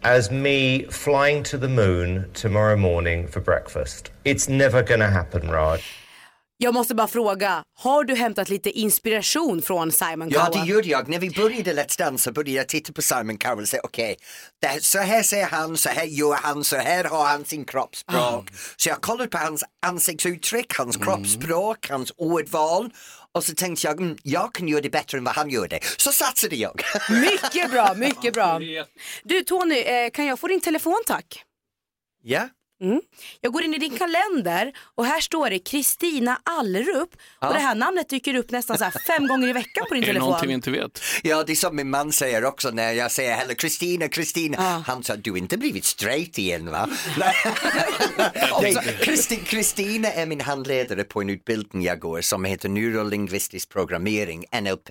as 0.02 0.32
me 0.32 0.82
flying 0.86 1.44
to 1.44 1.56
the 1.56 1.68
moon 1.68 2.28
tomorrow 2.34 2.74
morning 2.74 3.28
for 3.28 3.38
breakfast. 3.38 4.10
It's 4.24 4.48
never 4.48 4.82
gonna 4.82 5.10
happen, 5.10 5.48
Raj. 5.48 5.84
Jag 6.58 6.74
måste 6.74 6.94
bara 6.94 7.08
fråga, 7.08 7.64
har 7.78 8.04
du 8.04 8.14
hämtat 8.14 8.48
lite 8.48 8.70
inspiration 8.70 9.62
från 9.62 9.92
Simon 9.92 10.28
Ja, 10.30 10.46
Cowell? 10.46 10.66
det 10.66 10.72
gjorde 10.72 10.88
jag. 10.88 11.08
När 11.08 11.18
vi 11.18 11.30
började 11.30 11.72
Let's 11.72 11.98
Dance 11.98 12.24
så 12.24 12.32
började 12.32 12.50
jag 12.50 12.68
titta 12.68 12.92
på 12.92 13.02
Simon 13.02 13.38
Cowell 13.38 13.62
och 13.62 13.68
säga 13.68 13.82
okej, 13.84 14.16
okay, 14.62 14.80
så 14.80 14.98
här 14.98 15.22
säger 15.22 15.46
han, 15.46 15.76
så 15.76 15.88
här 15.88 16.04
gör 16.04 16.34
han, 16.34 16.64
så 16.64 16.76
här 16.76 17.04
har 17.04 17.26
han 17.26 17.44
sin 17.44 17.64
kroppsspråk. 17.64 18.50
Så 18.76 18.88
jag 18.88 19.00
kollade 19.00 19.30
på 19.30 19.38
hans 19.38 19.64
ansiktsuttryck, 19.86 20.78
hans 20.78 20.96
kroppsspråk, 20.96 21.90
hans 21.90 22.12
ordval 22.16 22.90
och 23.32 23.44
så 23.44 23.54
tänkte 23.54 23.86
jag, 23.86 24.00
mm, 24.00 24.16
jag 24.22 24.54
kan 24.54 24.68
göra 24.68 24.80
det 24.80 24.90
bättre 24.90 25.18
än 25.18 25.24
vad 25.24 25.34
han 25.34 25.50
gjorde. 25.50 25.80
Så 25.96 26.12
satsade 26.12 26.56
jag. 26.56 26.80
Mycket 27.10 27.70
bra, 27.70 27.94
mycket 27.94 28.34
bra. 28.34 28.60
Du 29.24 29.42
Tony, 29.42 29.78
eh, 29.78 30.10
kan 30.10 30.26
jag 30.26 30.40
få 30.40 30.46
din 30.48 30.60
telefon 30.60 31.02
tack? 31.06 31.42
ja? 32.22 32.48
Mm. 32.80 33.00
Jag 33.40 33.52
går 33.52 33.62
in 33.64 33.74
i 33.74 33.78
din 33.78 33.96
kalender 33.98 34.72
och 34.94 35.06
här 35.06 35.20
står 35.20 35.50
det 35.50 35.58
Kristina 35.58 36.40
Allerup 36.44 37.08
Ja. 37.40 37.48
och 37.48 37.54
det 37.54 37.60
här 37.60 37.74
namnet 37.74 38.08
dyker 38.08 38.34
upp 38.34 38.50
nästan 38.50 38.78
så 38.78 38.84
här 38.84 38.92
fem 39.06 39.26
gånger 39.28 39.48
i 39.48 39.52
veckan 39.52 39.84
på 39.88 39.94
din 39.94 40.02
Är 40.02 40.06
det 40.06 40.12
telefon. 40.12 40.26
någonting 40.28 40.48
vi 40.48 40.54
inte 40.54 40.70
vet? 40.70 41.00
Ja, 41.22 41.44
det 41.44 41.52
är 41.52 41.56
som 41.56 41.76
min 41.76 41.90
man 41.90 42.12
säger 42.12 42.44
också 42.44 42.70
när 42.70 42.92
jag 42.92 43.10
säger 43.12 43.34
hellre 43.36 43.54
Kristina, 43.54 44.08
Kristina. 44.08 44.82
Han 44.86 45.02
sa, 45.04 45.16
du 45.16 45.30
har 45.30 45.38
inte 45.38 45.56
blivit 45.58 45.84
straight 45.84 46.38
igen 46.38 46.70
va? 46.70 46.88
Kristina 49.46 50.08
är 50.12 50.26
min 50.26 50.40
handledare 50.40 51.04
på 51.04 51.20
en 51.20 51.30
utbildning 51.30 51.82
jag 51.82 52.00
går 52.00 52.20
som 52.20 52.44
heter 52.44 52.68
neurolingvistisk 52.68 53.68
programmering, 53.68 54.44
NLP. 54.62 54.90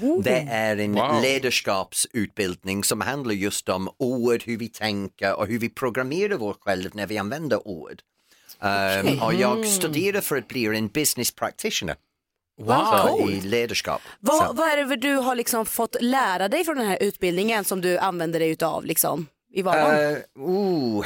Oh. 0.00 0.22
Det 0.22 0.46
är 0.50 0.76
en 0.76 0.92
Wow. 0.94 1.22
ledarskapsutbildning 1.22 2.84
som 2.84 3.00
handlar 3.00 3.34
just 3.34 3.68
om 3.68 3.88
ord, 3.98 4.42
hur 4.44 4.56
vi 4.56 4.68
tänker 4.68 5.34
och 5.38 5.46
hur 5.46 5.58
vi 5.58 5.68
programmerar 5.68 6.36
vår 6.36 6.56
själv 6.60 6.90
när 6.94 7.06
vi 7.06 7.17
använder 7.18 7.68
ord. 7.68 8.02
Um, 8.60 8.68
Okej. 9.00 9.20
och 9.22 9.34
jag 9.34 9.56
Mm. 9.56 9.68
studerar 9.70 10.20
för 10.20 10.36
att 10.36 10.48
bli 10.48 10.64
en 10.66 10.88
business 10.88 11.32
practitioner. 11.32 11.96
Wow. 12.60 12.84
Så, 12.84 13.08
Coolt. 13.08 13.32
I 13.32 13.40
ledarskap. 13.40 14.00
Vad, 14.20 14.56
vad 14.56 14.68
är 14.68 14.84
det 14.84 14.96
du 14.96 15.14
har 15.14 15.34
liksom 15.34 15.66
fått 15.66 15.96
lära 16.00 16.48
dig 16.48 16.64
från 16.64 16.76
den 16.76 16.86
här 16.86 16.98
utbildningen 17.00 17.64
som 17.64 17.80
du 17.80 17.98
använder 17.98 18.40
dig 18.40 18.50
utav 18.50 18.84
liksom, 18.84 19.26
i 19.52 19.62
vardagen? 19.62 20.16
Uh, 20.16 20.18
oh, 20.34 21.04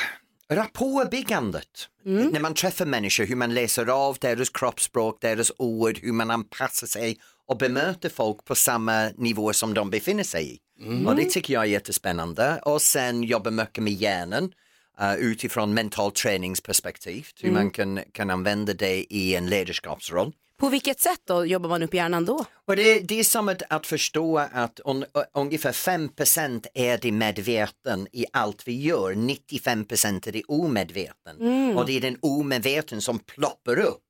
rapportbyggandet. 0.50 1.88
Mm. 2.06 2.28
När 2.28 2.40
man 2.40 2.54
träffar 2.54 2.86
människor, 2.86 3.24
hur 3.24 3.36
man 3.36 3.54
läser 3.54 3.86
av 3.86 4.16
deras 4.20 4.48
kroppsspråk, 4.50 5.20
deras 5.20 5.52
ord, 5.58 5.98
hur 6.02 6.12
man 6.12 6.30
anpassar 6.30 6.86
sig 6.86 7.18
och 7.48 7.58
bemöter 7.58 8.08
folk 8.08 8.44
på 8.44 8.54
samma 8.54 9.08
nivå 9.16 9.52
som 9.52 9.74
de 9.74 9.90
befinner 9.90 10.24
sig 10.24 10.54
i. 10.54 10.58
Mm. 10.84 11.06
Och 11.06 11.16
det 11.16 11.24
tycker 11.24 11.54
jag 11.54 11.62
är 11.62 11.66
jättespännande. 11.66 12.60
Och 12.64 12.82
sen 12.82 13.22
jobba 13.22 13.50
mycket 13.50 13.84
med 13.84 13.92
hjärnan 13.92 14.52
uh, 15.00 15.14
utifrån 15.14 15.74
mental 15.74 16.12
träningsperspektiv, 16.12 17.26
hur 17.40 17.48
Mm. 17.48 17.62
man 17.62 17.70
kan, 17.70 18.00
kan 18.12 18.30
använda 18.30 18.74
det 18.74 19.14
i 19.14 19.34
en 19.34 19.46
ledarskapsroll. 19.46 20.32
På 20.60 20.68
vilket 20.68 21.00
sätt 21.00 21.20
då 21.24 21.46
jobbar 21.46 21.68
man 21.68 21.82
upp 21.82 21.94
hjärnan 21.94 22.24
då? 22.24 22.44
Och 22.66 22.76
det, 22.76 23.00
det 23.00 23.20
är 23.20 23.24
som 23.24 23.48
att, 23.48 23.62
att 23.68 23.86
förstå 23.86 24.38
att 24.38 24.80
un, 24.84 25.04
ungefär 25.34 25.72
5% 25.72 26.66
är 26.74 26.98
det 26.98 27.12
medveten 27.12 28.06
i 28.12 28.26
allt 28.32 28.68
vi 28.68 28.80
gör, 28.80 29.12
95% 29.12 30.28
är 30.28 30.32
det 30.32 30.42
omedveten. 30.48 31.40
Mm. 31.40 31.76
Och 31.76 31.86
det 31.86 31.96
är 31.96 32.00
den 32.00 32.18
omedveten 32.22 33.00
som 33.02 33.18
ploppar 33.18 33.78
upp 33.78 34.02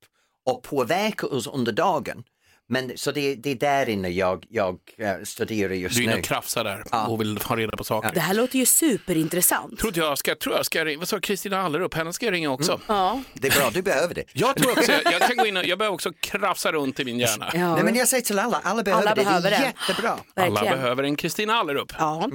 och 0.46 0.62
påverkar 0.62 1.34
oss 1.34 1.46
under 1.46 1.72
dagen. 1.72 2.24
Men, 2.72 2.92
så 2.96 3.12
det, 3.12 3.34
det 3.34 3.50
är 3.50 3.54
där 3.54 3.88
inne 3.88 4.08
jag, 4.08 4.44
jag 4.48 4.78
eh, 4.98 5.12
studerar 5.24 5.74
just 5.74 5.96
Du 5.96 6.00
är 6.00 6.04
inne 6.04 6.12
nu. 6.14 6.18
och 6.20 6.24
krafsar 6.24 6.64
där 6.64 7.08
och 7.08 7.20
vill 7.20 7.38
ha 7.38 7.56
reda 7.56 7.76
på 7.76 7.84
saker. 7.84 8.10
Det 8.14 8.20
här 8.20 8.34
låter 8.34 8.58
ju 8.58 8.66
superintressant. 8.66 9.78
Tror 9.78 9.88
inte 9.88 10.00
jag 10.00 10.18
ska, 10.18 10.34
tror 10.34 10.56
jag 10.56 10.66
ska 10.66 10.84
ringa, 10.84 10.98
vad 10.98 11.08
sa 11.08 11.20
Kristina 11.20 11.60
Allerup, 11.62 11.94
henne 11.94 12.12
ska 12.12 12.26
jag 12.26 12.32
ringa 12.32 12.50
också. 12.50 12.80
Ja. 12.86 13.22
Det 13.34 13.48
är 13.48 13.60
bra, 13.60 13.70
du 13.70 13.82
behöver 13.82 14.14
det. 14.14 14.24
Jag 14.32 14.56
tror 14.56 14.70
också, 14.72 14.92
jag, 14.92 15.12
jag 15.12 15.22
kan 15.22 15.36
gå 15.36 15.46
in 15.46 15.56
och, 15.56 15.64
jag 15.64 15.78
behöver 15.78 15.94
också 15.94 16.12
krafsa 16.20 16.72
runt 16.72 17.00
i 17.00 17.04
min 17.04 17.18
hjärna. 17.18 17.50
Nej, 17.54 17.84
men 17.84 17.94
jag 17.94 18.08
säger 18.08 18.22
till 18.22 18.38
alla, 18.38 18.60
alla 18.64 18.82
behöver 18.82 19.02
Alla 19.02 19.14
det, 19.14 19.24
behöver 19.24 19.50
det 19.50 19.56
är 19.56 19.60
det. 19.60 19.72
jättebra. 19.88 20.10
Alla 20.34 20.50
Verkligen. 20.50 20.78
behöver 20.78 21.02
en 21.02 21.16
Kristina 21.16 21.54
Allerup. 21.54 21.92
Ja. 21.98 22.28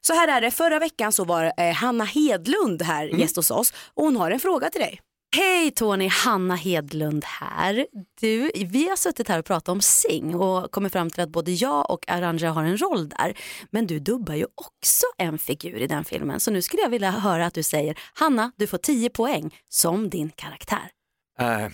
Så 0.00 0.12
här 0.14 0.28
är 0.28 0.40
det, 0.40 0.50
förra 0.50 0.78
veckan 0.78 1.12
så 1.12 1.24
var 1.24 1.52
eh, 1.56 1.72
Hanna 1.74 2.04
Hedlund 2.04 2.82
här 2.82 3.04
gäst 3.04 3.36
hos 3.36 3.50
oss 3.50 3.72
och 3.94 4.04
hon 4.04 4.16
har 4.16 4.30
en 4.30 4.40
fråga 4.40 4.70
till 4.70 4.80
dig. 4.80 5.00
Hej 5.34 5.70
Tony, 5.70 6.08
Hanna 6.08 6.54
Hedlund 6.54 7.24
här. 7.24 7.86
Du, 8.20 8.50
vi 8.54 8.88
har 8.88 8.96
suttit 8.96 9.28
här 9.28 9.38
och 9.38 9.44
pratat 9.44 9.68
om 9.68 9.80
Sing 9.80 10.34
och 10.34 10.70
kommit 10.70 10.92
fram 10.92 11.10
till 11.10 11.22
att 11.22 11.28
både 11.28 11.52
jag 11.52 11.90
och 11.90 12.08
Arantxa 12.08 12.48
har 12.48 12.64
en 12.64 12.78
roll 12.78 13.08
där. 13.08 13.38
Men 13.70 13.86
du 13.86 13.98
dubbar 13.98 14.34
ju 14.34 14.44
också 14.54 15.06
en 15.18 15.38
figur 15.38 15.76
i 15.76 15.86
den 15.86 16.04
filmen. 16.04 16.40
Så 16.40 16.50
nu 16.50 16.62
skulle 16.62 16.82
jag 16.82 16.90
vilja 16.90 17.10
höra 17.10 17.46
att 17.46 17.54
du 17.54 17.62
säger 17.62 17.98
Hanna, 18.14 18.52
du 18.56 18.66
får 18.66 18.78
10 18.78 19.10
poäng 19.10 19.54
som 19.68 20.10
din 20.10 20.30
karaktär. 20.30 20.90
Uh. 21.40 21.68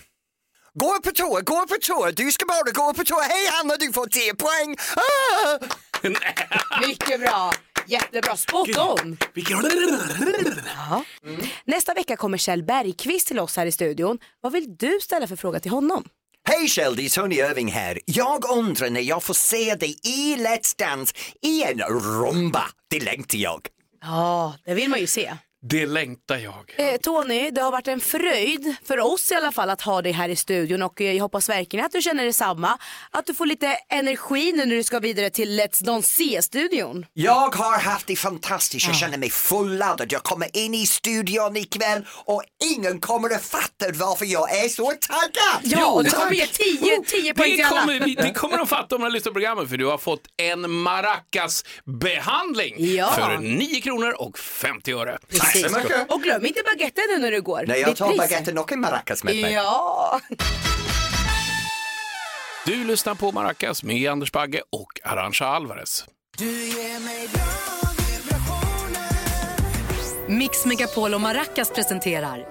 gå 0.73 0.99
på 1.03 1.11
toa, 1.11 1.41
gå 1.41 1.67
på 1.67 1.75
toa, 1.81 2.11
du 2.11 2.31
ska 2.31 2.45
bara 2.45 2.71
gå 2.71 2.93
på 2.93 3.03
toa, 3.03 3.21
Hej 3.21 3.47
Hanna, 3.47 3.75
du 3.79 3.93
får 3.93 4.07
10 4.07 4.35
poäng. 4.35 4.75
Ah! 4.95 5.65
Mycket 6.87 7.19
bra, 7.19 7.51
jättebra, 7.87 8.37
spot 8.37 8.77
on. 8.77 9.17
Ja. 10.75 11.03
Nästa 11.65 11.93
vecka 11.93 12.15
kommer 12.15 12.37
Kjell 12.37 12.63
Bergqvist 12.63 13.27
till 13.27 13.39
oss 13.39 13.55
här 13.57 13.65
i 13.65 13.71
studion. 13.71 14.19
Vad 14.41 14.51
vill 14.51 14.77
du 14.77 14.99
ställa 15.01 15.27
för 15.27 15.35
fråga 15.35 15.59
till 15.59 15.71
honom? 15.71 16.03
Hej 16.47 16.63
är 16.65 17.09
Tony 17.15 17.35
Irving 17.35 17.71
här. 17.71 17.99
Jag 18.05 18.51
undrar 18.51 18.89
när 18.89 19.01
jag 19.01 19.23
får 19.23 19.33
se 19.33 19.75
dig 19.75 19.97
i 20.03 20.35
Let's 20.35 20.77
Dance 20.77 21.13
i 21.41 21.63
en 21.63 21.79
rumba. 21.79 22.63
Det 22.89 22.99
längtar 22.99 23.37
jag. 23.37 23.67
Ja, 24.01 24.55
det 24.65 24.73
vill 24.73 24.89
man 24.89 24.99
ju 24.99 25.07
se. 25.07 25.33
Det 25.61 25.85
längtar 25.85 26.37
jag. 26.37 26.73
Eh, 26.77 26.97
Tony, 26.97 27.51
det 27.51 27.61
har 27.61 27.71
varit 27.71 27.87
en 27.87 27.99
fröjd 27.99 28.75
för 28.85 28.99
oss 28.99 29.31
i 29.31 29.35
alla 29.35 29.51
fall 29.51 29.69
att 29.69 29.81
ha 29.81 30.01
dig 30.01 30.11
här 30.11 30.29
i 30.29 30.35
studion 30.35 30.81
och 30.81 31.01
eh, 31.01 31.13
jag 31.13 31.21
hoppas 31.23 31.49
verkligen 31.49 31.85
att 31.85 31.91
du 31.91 32.01
känner 32.01 32.25
detsamma. 32.25 32.77
Att 33.11 33.25
du 33.25 33.33
får 33.33 33.45
lite 33.45 33.77
energi 33.89 34.51
nu 34.51 34.65
när 34.65 34.75
du 34.75 34.83
ska 34.83 34.99
vidare 34.99 35.29
till 35.29 35.59
Let's 35.59 35.83
Dance-studion. 35.83 37.05
Jag 37.13 37.55
har 37.55 37.79
haft 37.79 38.07
det 38.07 38.15
fantastiskt, 38.15 38.87
jag 38.87 38.95
känner 38.95 39.17
mig 39.17 39.29
fulladdad. 39.29 40.11
Jag 40.11 40.23
kommer 40.23 40.57
in 40.57 40.73
i 40.73 40.85
studion 40.85 41.57
ikväll 41.57 42.05
och 42.25 42.43
ingen 42.75 42.99
kommer 42.99 43.29
att 43.35 43.45
fatta 43.45 43.85
varför 43.93 44.25
jag 44.25 44.57
är 44.65 44.69
så 44.69 44.85
taggad. 44.85 45.61
Ja, 45.79 46.01
du 46.03 46.09
tack. 46.09 46.19
kommer 46.19 46.33
ge 46.35 46.47
10, 46.47 47.03
10 47.07 47.33
poäng 47.33 47.49
Det 47.49 47.55
till 47.55 47.65
alla. 47.65 47.79
kommer, 47.81 47.99
vi- 47.99 48.15
det 48.15 48.33
kommer 48.33 48.57
de 48.57 48.67
fatta 48.67 48.95
om 48.95 49.01
de 49.01 49.11
lyssnar 49.11 49.29
på 49.31 49.33
programmet 49.33 49.69
för 49.69 49.77
du 49.77 49.85
har 49.85 49.97
fått 49.97 50.21
en 50.37 50.71
maracas-behandling 50.71 52.75
Ja. 52.95 53.11
för 53.11 53.37
9 53.37 53.81
kronor 53.81 54.15
och 54.21 54.39
50 54.39 54.93
öre. 54.93 55.17
Tack 55.39 55.48
mycket. 55.55 56.11
Och 56.11 56.21
glöm 56.21 56.45
inte 56.45 56.61
baguetten 56.63 57.03
nu 57.09 57.17
när 57.19 57.31
du 57.31 57.41
går. 57.41 57.63
Nej, 57.67 57.81
jag 57.81 57.95
tar 57.95 58.17
baguetten 58.17 58.57
och 58.57 58.71
en 58.71 58.79
maracas 58.79 59.23
med 59.23 59.35
mig. 59.35 59.53
Ja. 59.53 60.19
Du 62.65 62.83
lyssnar 62.83 63.15
på 63.15 63.31
Maracas 63.31 63.83
med 63.83 64.11
Anders 64.11 64.31
Bagge 64.31 64.61
och 64.69 64.99
Arantxa 65.03 65.45
Alvarez. 65.45 66.05
Mix 70.27 70.65
Megapol 70.65 71.13
och 71.13 71.21
Maracas 71.21 71.69
presenterar 71.69 72.45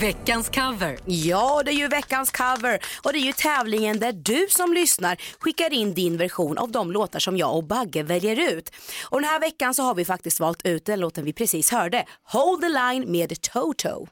veckans 0.00 0.48
cover. 0.48 0.98
Ja, 1.04 1.62
det 1.64 1.70
är 1.70 1.74
ju 1.74 1.88
veckans 1.88 2.30
cover 2.30 2.80
och 3.02 3.12
det 3.12 3.18
är 3.18 3.26
ju 3.26 3.32
tävlingen 3.32 3.98
där 3.98 4.12
du 4.12 4.46
som 4.50 4.72
lyssnar 4.72 5.20
skickar 5.38 5.72
in 5.72 5.94
din 5.94 6.16
version 6.16 6.58
av 6.58 6.70
de 6.70 6.92
låtar 6.92 7.18
som 7.18 7.36
jag 7.36 7.56
och 7.56 7.64
Bagge 7.64 8.02
väljer 8.02 8.52
ut. 8.54 8.70
Och 9.04 9.20
den 9.20 9.30
här 9.30 9.40
veckan 9.40 9.74
så 9.74 9.82
har 9.82 9.94
vi 9.94 10.04
faktiskt 10.04 10.40
valt 10.40 10.66
ut 10.66 10.84
den 10.84 11.00
låten 11.00 11.24
vi 11.24 11.32
precis 11.32 11.70
hörde, 11.70 12.04
Hold 12.24 12.60
the 12.60 12.68
line 12.68 13.12
med 13.12 13.40
Toto. 13.42 14.06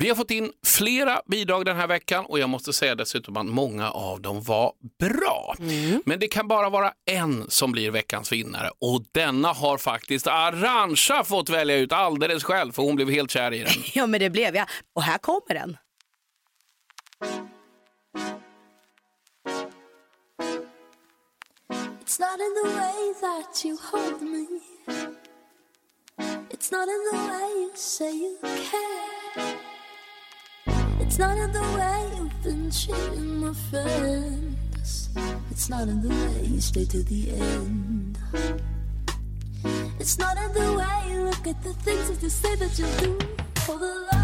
Vi 0.00 0.08
har 0.08 0.16
fått 0.16 0.30
in 0.30 0.52
flera 0.66 1.22
bidrag 1.26 1.64
den 1.64 1.76
här 1.76 1.86
veckan 1.86 2.24
och 2.26 2.38
jag 2.38 2.48
måste 2.48 2.72
säga 2.72 2.94
dessutom 2.94 3.36
att 3.36 3.46
många 3.46 3.90
av 3.90 4.20
dem 4.20 4.42
var 4.42 4.72
bra. 4.98 5.54
Men 6.04 6.18
det 6.18 6.28
kan 6.28 6.48
bara 6.48 6.68
vara 6.70 6.92
en 7.10 7.50
som 7.50 7.72
blir 7.72 7.90
veckans 7.90 8.32
vinnare 8.32 8.70
och 8.80 9.02
denna 9.12 9.48
har 9.52 9.78
faktiskt 9.78 10.26
Arantxa 10.26 11.24
fått 11.24 11.48
välja 11.48 11.76
ut 11.76 11.92
alldeles 11.92 12.44
själv 12.44 12.72
för 12.72 12.82
hon 12.82 12.96
blev 12.96 13.10
helt 13.10 13.30
kär 13.30 13.54
i 13.54 13.58
den. 13.58 13.72
Ja, 13.94 14.06
men 14.06 14.20
det 14.20 14.30
blev 14.30 14.56
jag. 14.56 14.66
Och 14.94 15.02
här 15.02 15.18
kommer 15.18 15.54
den. 15.54 15.76
It's 22.00 22.18
not 22.18 22.40
in 22.40 22.54
the 22.62 22.68
way 22.76 23.14
that 23.20 23.64
you 23.64 23.76
hold 23.92 24.22
me. 24.22 24.46
It's 26.50 26.72
not 26.72 26.88
in 26.88 27.02
the 27.12 27.16
way 27.16 27.50
you 27.62 27.70
say 27.74 28.12
you 28.12 28.38
care. 28.42 29.67
It's 31.18 31.26
not 31.26 31.36
in 31.36 31.52
the 31.52 31.60
way 31.60 32.10
you've 32.16 32.42
been 32.44 32.70
treating 32.70 33.40
my 33.40 33.52
friends. 33.52 35.08
It's 35.50 35.68
not 35.68 35.88
in 35.88 36.00
the 36.00 36.10
way 36.10 36.46
you 36.46 36.60
stay 36.60 36.84
to 36.84 37.02
the 37.02 37.32
end. 37.32 38.16
It's 39.98 40.16
not 40.16 40.36
in 40.36 40.52
the 40.52 40.74
way 40.78 41.12
you 41.12 41.22
look 41.22 41.44
at 41.44 41.60
the 41.64 41.72
things 41.72 42.08
that 42.08 42.22
you 42.22 42.28
say 42.28 42.54
that 42.54 42.78
you 42.78 42.86
do 43.00 43.18
for 43.62 43.78
the. 43.80 44.06
Love 44.12 44.17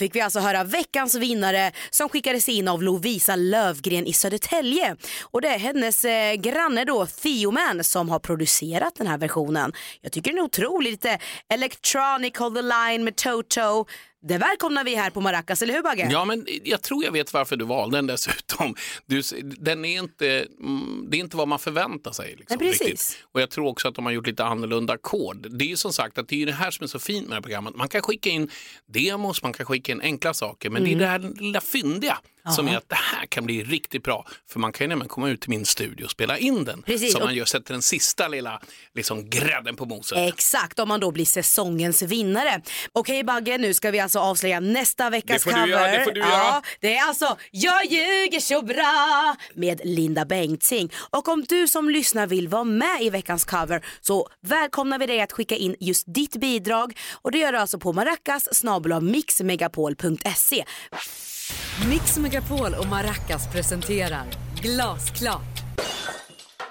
fick 0.00 0.14
vi 0.14 0.20
alltså 0.20 0.40
höra 0.40 0.64
veckans 0.64 1.14
vinnare 1.14 1.72
som 1.90 2.08
skickades 2.08 2.48
in 2.48 2.68
av 2.68 2.82
Lovisa 2.82 3.36
Lövgren 3.36 4.06
i 4.06 4.12
Södertälje. 4.12 4.96
Och 5.22 5.40
det 5.40 5.48
är 5.48 5.58
hennes 5.58 6.04
eh, 6.04 6.34
granne 6.34 6.84
då, 6.84 7.06
Theoman, 7.06 7.84
som 7.84 8.08
har 8.08 8.18
producerat 8.18 8.94
den 8.94 9.06
här 9.06 9.18
versionen. 9.18 9.72
Jag 10.00 10.12
tycker 10.12 10.30
den 10.30 10.38
är 10.38 10.44
otrolig, 10.44 10.90
lite 10.90 11.18
electronic, 11.48 12.38
hold 12.38 12.56
the 12.56 12.62
line 12.62 13.04
med 13.04 13.16
Toto. 13.16 13.86
Det 14.22 14.38
välkomnar 14.38 14.84
vi 14.84 14.94
här 14.94 15.10
på 15.10 15.20
Maracas, 15.20 15.62
eller 15.62 15.74
hur 15.74 15.82
Bagge? 15.82 16.08
Ja, 16.12 16.24
men 16.24 16.46
jag 16.64 16.82
tror 16.82 17.04
jag 17.04 17.12
vet 17.12 17.32
varför 17.32 17.56
du 17.56 17.64
valde 17.64 17.98
den 17.98 18.06
dessutom. 18.06 18.74
Du, 19.06 19.22
den 19.42 19.84
är 19.84 19.98
inte, 19.98 20.46
mm, 20.60 21.06
det 21.10 21.16
är 21.16 21.18
inte 21.20 21.36
vad 21.36 21.48
man 21.48 21.58
förväntar 21.58 22.12
sig. 22.12 22.34
Liksom, 22.38 22.56
Nej, 22.60 22.70
precis. 22.70 22.86
riktigt. 22.86 23.24
Och 23.32 23.40
jag 23.40 23.50
tror 23.50 23.66
också 23.66 23.88
att 23.88 23.94
de 23.94 24.04
har 24.04 24.12
gjort 24.12 24.26
lite 24.26 24.44
annorlunda 24.44 24.92
ackord. 24.92 25.46
Det 25.50 25.64
är 25.64 25.68
ju 25.68 25.76
som 25.76 25.92
sagt 25.92 26.18
att 26.18 26.28
det 26.28 26.42
är 26.42 26.46
det 26.46 26.52
här 26.52 26.70
som 26.70 26.84
är 26.84 26.88
så 26.88 26.98
fint 26.98 27.22
med 27.22 27.30
det 27.30 27.34
här 27.34 27.42
programmet. 27.42 27.76
Man 27.76 27.88
kan 27.88 28.02
skicka 28.02 28.30
in 28.30 28.50
demos, 28.86 29.42
man 29.42 29.52
kan 29.52 29.66
skicka 29.66 29.92
in 29.92 30.00
enkla 30.00 30.34
saker, 30.34 30.70
men 30.70 30.82
Mm. 30.86 30.98
det 30.98 31.04
är 31.04 31.18
det 31.18 31.26
här 31.26 31.34
lilla 31.42 31.60
fyndiga 31.60 32.18
som 32.56 32.66
Ja. 32.66 32.72
är 32.72 32.76
att 32.76 32.88
det 32.88 32.94
här 32.94 33.26
kan 33.26 33.46
bli 33.46 33.64
riktigt 33.64 34.02
bra. 34.02 34.26
För 34.50 34.60
man 34.60 34.72
kan 34.72 34.84
ju 34.84 34.88
nämligen 34.88 35.08
komma 35.08 35.28
ut 35.28 35.40
till 35.40 35.50
min 35.50 35.66
studio 35.66 36.04
och 36.04 36.10
spela 36.10 36.38
in 36.38 36.64
den. 36.64 36.82
Precis, 36.82 37.12
Så 37.12 37.18
man 37.18 37.34
gör, 37.34 37.44
sätter 37.44 37.72
den 37.74 37.82
sista 37.82 38.28
lilla 38.28 38.60
liksom, 38.94 39.30
grädden 39.30 39.76
på 39.76 39.84
moset. 39.86 40.18
Exakt, 40.18 40.78
om 40.78 40.88
man 40.88 41.00
då 41.00 41.10
blir 41.10 41.24
säsongens 41.24 42.02
vinnare. 42.02 42.62
Okej 42.92 43.24
Bagge, 43.24 43.58
nu 43.58 43.74
ska 43.74 43.90
vi 43.90 44.00
alltså 44.00 44.18
avslöja 44.18 44.60
nästa 44.60 45.10
veckas 45.10 45.44
Det 45.44 45.50
får 45.50 45.50
du 45.50 45.56
cover. 45.56 45.68
göra, 45.68 45.98
det 45.98 46.04
får 46.04 46.12
du 46.12 46.20
ja, 46.20 46.28
göra. 46.28 46.62
det 46.80 46.96
är 46.96 47.08
alltså 47.08 47.36
Jag 47.50 47.84
ljuger 47.84 48.40
så 48.40 48.62
bra 48.62 49.36
med 49.54 49.80
Linda 49.84 50.24
Bengtzing. 50.24 50.92
Och 51.10 51.28
om 51.28 51.44
du 51.48 51.68
som 51.68 51.90
lyssnar 51.90 52.26
vill 52.26 52.48
vara 52.48 52.64
med 52.64 53.02
i 53.02 53.10
veckans 53.10 53.44
cover 53.44 53.84
så 54.00 54.28
välkomnar 54.40 54.98
vi 54.98 55.06
dig 55.06 55.20
att 55.20 55.32
skicka 55.32 55.56
in 55.56 55.76
just 55.80 56.04
ditt 56.14 56.36
bidrag. 56.36 56.98
Och 57.12 57.32
det 57.32 57.38
gör 57.38 57.52
du 57.52 57.58
alltså 57.58 57.78
på 57.78 57.92
maracas 57.92 58.48
mixmegapol.se. 59.00 60.64
Mix 61.88 62.18
Megapol 62.18 62.74
och 62.74 62.86
Maracas 62.86 63.52
presenterar 63.52 64.24
Glasklart. 64.62 65.60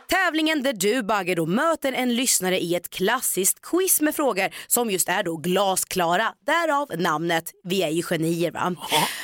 Tävlingen 0.09 0.63
där 0.63 0.73
du 0.73 1.03
Bagge 1.03 1.35
då 1.35 1.45
möter 1.45 1.93
en 1.93 2.15
lyssnare 2.15 2.59
i 2.59 2.75
ett 2.75 2.89
klassiskt 2.89 3.61
quiz 3.61 4.01
med 4.01 4.15
frågor 4.15 4.49
som 4.67 4.91
just 4.91 5.09
är 5.09 5.23
då 5.23 5.37
glasklara. 5.37 6.33
Därav 6.45 6.87
namnet 6.97 7.51
Vi 7.63 7.83
är 7.83 7.89
ju 7.89 8.03
genier 8.03 8.51
va. 8.51 8.75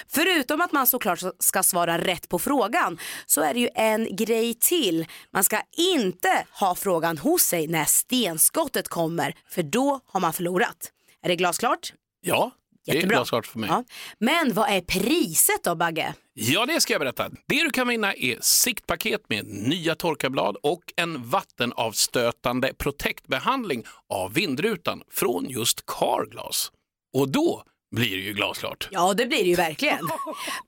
Förutom 0.07 0.61
att 0.61 0.71
man 0.71 0.87
såklart 0.87 1.19
ska 1.39 1.63
svara 1.63 1.97
rätt 1.97 2.29
på 2.29 2.39
frågan 2.39 2.97
så 3.25 3.41
är 3.41 3.53
det 3.53 3.59
ju 3.59 3.69
en 3.75 4.15
grej 4.15 4.53
till. 4.53 5.05
Man 5.33 5.43
ska 5.43 5.61
inte 5.77 6.45
ha 6.51 6.75
frågan 6.75 7.17
hos 7.17 7.41
sig 7.41 7.67
när 7.67 7.85
stenskottet 7.85 8.87
kommer 8.87 9.35
för 9.49 9.63
då 9.63 9.99
har 10.05 10.19
man 10.19 10.33
förlorat. 10.33 10.91
Är 11.23 11.29
det 11.29 11.35
glasklart? 11.35 11.93
Ja, 12.21 12.51
det 12.85 12.91
är 12.91 12.95
Jättebra. 12.95 13.15
glasklart 13.17 13.47
för 13.47 13.59
mig. 13.59 13.69
Ja. 13.69 13.83
Men 14.19 14.53
vad 14.53 14.69
är 14.69 14.81
priset 14.81 15.63
då 15.63 15.75
Bagge? 15.75 16.13
Ja, 16.33 16.65
det 16.65 16.81
ska 16.81 16.93
jag 16.93 16.99
berätta. 16.99 17.29
Det 17.29 17.63
du 17.63 17.69
kan 17.69 17.87
vinna 17.87 18.13
är 18.13 18.37
siktpaket 18.41 19.21
med 19.29 19.45
nya 19.45 19.95
torkarblad 19.95 20.57
och 20.63 20.81
en 20.95 21.29
vattenavstötande 21.29 22.73
protektbehandling 22.73 23.83
av 24.09 24.33
vindrutan 24.33 25.01
från 25.11 25.49
just 25.49 25.85
Carglass. 25.85 26.71
Och 27.13 27.29
då 27.29 27.63
blir 27.95 28.09
det 28.17 28.23
ju 28.23 28.33
glasklart. 28.33 28.87
Ja, 28.91 29.13
det 29.13 29.25
blir 29.25 29.37
det 29.43 29.49
ju 29.49 29.55
verkligen. 29.55 30.09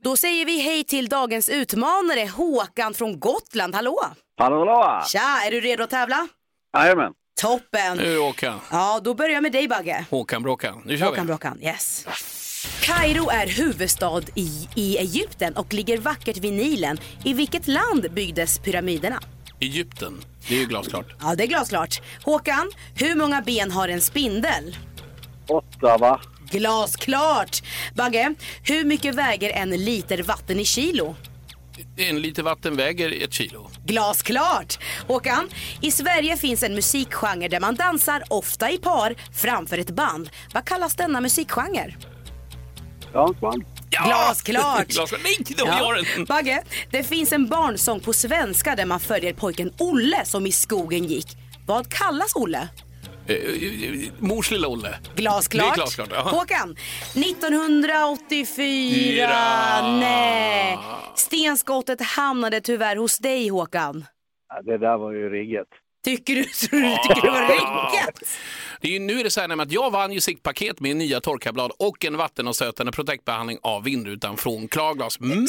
Då 0.04 0.18
säger 0.18 0.46
vi 0.46 0.60
hej 0.60 0.84
till 0.84 1.10
dagens 1.10 1.50
utmanare 1.50 2.28
Håkan 2.36 2.94
från 2.94 3.20
Gotland. 3.20 3.76
Hallå! 3.76 4.00
Hallå, 4.38 4.58
hallå! 4.60 5.04
Tja, 5.08 5.42
är 5.46 5.52
du 5.52 5.62
redo 5.62 5.84
att 5.84 5.90
tävla? 5.90 6.28
Jajamän. 6.78 7.14
Toppen! 7.38 7.98
Nu 7.98 8.18
Håkan. 8.20 8.60
Ja, 8.72 9.00
då 9.04 9.14
börjar 9.14 9.34
jag 9.34 9.44
med 9.44 9.52
dig 9.52 9.68
Bagge. 9.68 10.06
Håkan 10.10 10.44
Bråkan. 10.44 10.82
Nu 10.86 10.98
kör 10.98 11.06
Håkan 11.06 11.26
vi. 11.26 11.28
Bråkan, 11.28 11.62
yes. 11.62 12.08
Kairo 12.82 13.30
är 13.30 13.48
huvudstad 13.48 14.22
i, 14.36 14.68
i 14.76 14.98
Egypten 14.98 15.54
och 15.58 15.74
ligger 15.74 15.98
vackert 15.98 16.38
vid 16.38 16.54
Nilen. 16.54 16.98
I 17.24 17.34
vilket 17.34 17.68
land 17.68 18.12
byggdes 18.12 18.60
pyramiderna? 18.60 19.20
Egypten. 19.60 20.22
Det 20.48 20.56
är 20.56 20.60
ju 20.60 20.66
glasklart. 20.66 21.06
Ja, 21.22 21.36
det 21.36 21.44
är 21.44 21.48
glasklart. 21.48 22.02
Håkan, 22.24 22.72
hur 22.96 23.16
många 23.16 23.42
ben 23.42 23.72
har 23.72 23.88
en 23.88 24.02
spindel? 24.02 24.78
Åtta, 25.48 25.98
va? 25.98 26.22
Glasklart! 26.52 27.64
Bagge, 27.96 28.34
hur 28.64 28.84
mycket 28.86 29.16
väger 29.16 29.50
en 29.50 29.70
liter 29.70 30.24
vatten 30.24 30.60
i 30.60 30.66
kilo? 30.66 31.16
En 31.98 32.22
liter 32.22 32.44
vatten 32.44 32.76
väger 32.76 33.24
ett 33.24 33.34
kilo. 33.34 33.70
Glasklart! 33.86 34.80
Håkan, 35.08 35.50
i 35.82 35.92
Sverige 35.92 36.38
finns 36.38 36.64
en 36.64 36.76
musikgenre 36.76 37.48
där 37.48 37.60
man 37.60 37.76
dansar 37.76 38.24
ofta 38.30 38.72
i 38.72 38.78
par 38.78 39.16
framför 39.34 39.78
ett 39.78 39.90
band. 39.90 40.30
Vad 40.54 40.66
kallas 40.66 40.96
denna 40.96 41.22
musikgenre? 41.22 41.96
Dansband. 43.14 43.64
Glasklart! 43.90 44.88
Glasklart. 44.88 45.22
Nej, 45.24 45.38
då 45.58 45.66
har 45.66 45.96
jag. 45.96 46.28
Bagge, 46.28 46.64
det 46.92 47.04
finns 47.04 47.32
en 47.32 47.48
barnsång 47.48 48.00
på 48.00 48.14
svenska 48.14 48.76
där 48.76 48.86
man 48.86 49.00
följer 49.00 49.34
pojken 49.34 49.74
Olle 49.78 50.26
som 50.26 50.48
i 50.48 50.52
skogen 50.52 51.04
gick. 51.04 51.38
Vad 51.66 51.90
kallas 51.90 52.36
Olle? 52.36 52.68
Eh, 53.28 53.36
eh, 53.36 54.12
Mors 54.20 54.52
lilla 54.52 54.68
Olle. 54.68 54.98
Glasklart. 55.16 55.66
Det 55.66 55.72
är 55.72 55.76
glasklart. 55.76 56.10
Ja. 56.12 56.22
Håkan, 56.22 56.76
1984. 57.16 58.46
Fyra. 58.56 59.82
Nej. 60.00 60.78
Stenskottet 61.32 62.02
hamnade 62.02 62.62
tyvärr 62.62 62.96
hos 62.96 63.18
dig 63.18 63.48
Håkan. 63.50 64.06
Ja, 64.50 64.62
det 64.62 64.78
där 64.78 64.98
var 64.98 65.12
ju 65.14 65.30
rigget. 65.30 65.68
Tycker 66.06 66.36
du, 66.36 66.44
tror 66.44 66.80
du 66.80 66.96
tycker 66.96 67.22
det 67.22 67.32
var 67.32 67.42
riggat? 67.48 68.20
Det 68.82 68.88
är 68.88 68.92
ju, 68.92 69.00
nu 69.00 69.20
är 69.20 69.24
det 69.24 69.30
så 69.30 69.42
här 69.42 69.48
nämligen 69.48 69.68
att 69.68 69.74
jag 69.74 69.92
vann 69.92 70.12
ju 70.14 70.22
siktpaket 70.22 70.80
med 70.80 70.96
nya 70.98 71.22
torkarblad 71.22 71.72
och 71.80 72.06
en 72.06 72.18
vattenavstötande 72.18 72.92
protektbehandling 72.92 73.60
av 73.64 73.84
vindrutan 73.84 74.38
från 74.38 74.68
Klarglas. 74.68 75.20
Men! 75.20 75.48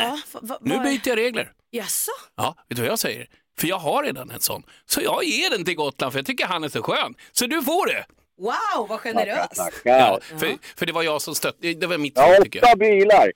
Ja, 0.00 0.18
va- 0.32 0.40
va- 0.42 0.58
Nu 0.60 0.78
byter 0.78 1.08
jag 1.08 1.16
regler. 1.18 1.52
Jaså? 1.70 2.10
Ja, 2.36 2.54
vet 2.68 2.76
du 2.76 2.82
vad 2.82 2.90
jag 2.90 2.98
säger? 2.98 3.26
För 3.58 3.68
jag 3.68 3.78
har 3.78 4.02
redan 4.02 4.30
en 4.30 4.40
sån. 4.40 4.62
Så 4.86 5.00
jag 5.00 5.24
ger 5.24 5.50
den 5.50 5.64
till 5.64 5.74
Gotland 5.74 6.12
för 6.12 6.18
jag 6.18 6.26
tycker 6.26 6.46
han 6.46 6.64
är 6.64 6.68
så 6.68 6.82
skön. 6.82 7.14
Så 7.32 7.46
du 7.46 7.62
får 7.62 7.86
det! 7.86 8.04
Wow, 8.38 8.88
vad 8.88 9.00
generöst. 9.00 9.60
Ja, 9.84 10.18
för, 10.38 10.78
för 10.78 10.86
det 10.86 10.92
var 10.92 11.02
jag 11.02 11.22
som 11.22 11.34
stötte. 11.34 11.72
Det 11.74 11.86
var 11.86 11.98
mitt 11.98 12.12
Jag 12.16 12.34
fel 12.34 12.42
tycker 12.44 12.58
jag. 12.58 12.68
åtta 12.68 12.76
bilar. 12.76 13.32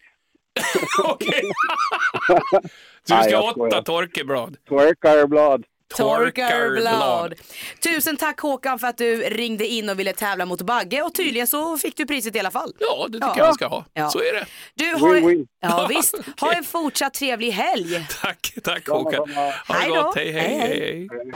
Du 3.08 3.14
Nej, 3.14 3.22
ska 3.24 3.30
jag 3.32 3.50
skojar. 3.50 3.68
åtta 3.68 3.82
torkeblad. 3.82 4.56
Torkarblad. 4.68 5.64
Torkarblad. 5.96 7.34
Tusen 7.82 8.16
tack 8.16 8.40
Håkan 8.40 8.78
för 8.78 8.86
att 8.86 8.98
du 8.98 9.16
ringde 9.16 9.66
in 9.66 9.88
och 9.88 9.98
ville 9.98 10.12
tävla 10.12 10.46
mot 10.46 10.62
Bagge 10.62 11.02
och 11.02 11.14
tydligen 11.14 11.46
så 11.46 11.78
fick 11.78 11.96
du 11.96 12.06
priset 12.06 12.36
i 12.36 12.38
alla 12.40 12.50
fall. 12.50 12.72
Ja, 12.78 13.06
det 13.08 13.12
tycker 13.18 13.34
jag 13.38 13.44
han 13.44 13.54
ska 13.54 13.66
ha. 13.66 13.84
Ja. 13.94 14.10
Så 14.10 14.18
är 14.18 14.32
det. 14.32 14.46
Du 14.74 14.84
har, 14.94 15.14
Win-win. 15.14 15.46
ja, 15.60 15.86
visst. 15.88 16.14
Ha 16.40 16.52
en 16.52 16.64
fortsatt 16.64 17.14
trevlig 17.14 17.50
helg. 17.50 18.06
Tack, 18.22 18.52
tack 18.64 18.88
Håkan. 18.88 19.30
Ha 19.34 19.42
det 19.44 19.74
Hej 19.74 19.88
då. 19.94 20.02
gott. 20.02 20.14
Hej, 20.16 20.32
hej, 20.32 20.42
Hej, 20.58 20.58
hej. 20.58 21.08
hej. 21.10 21.32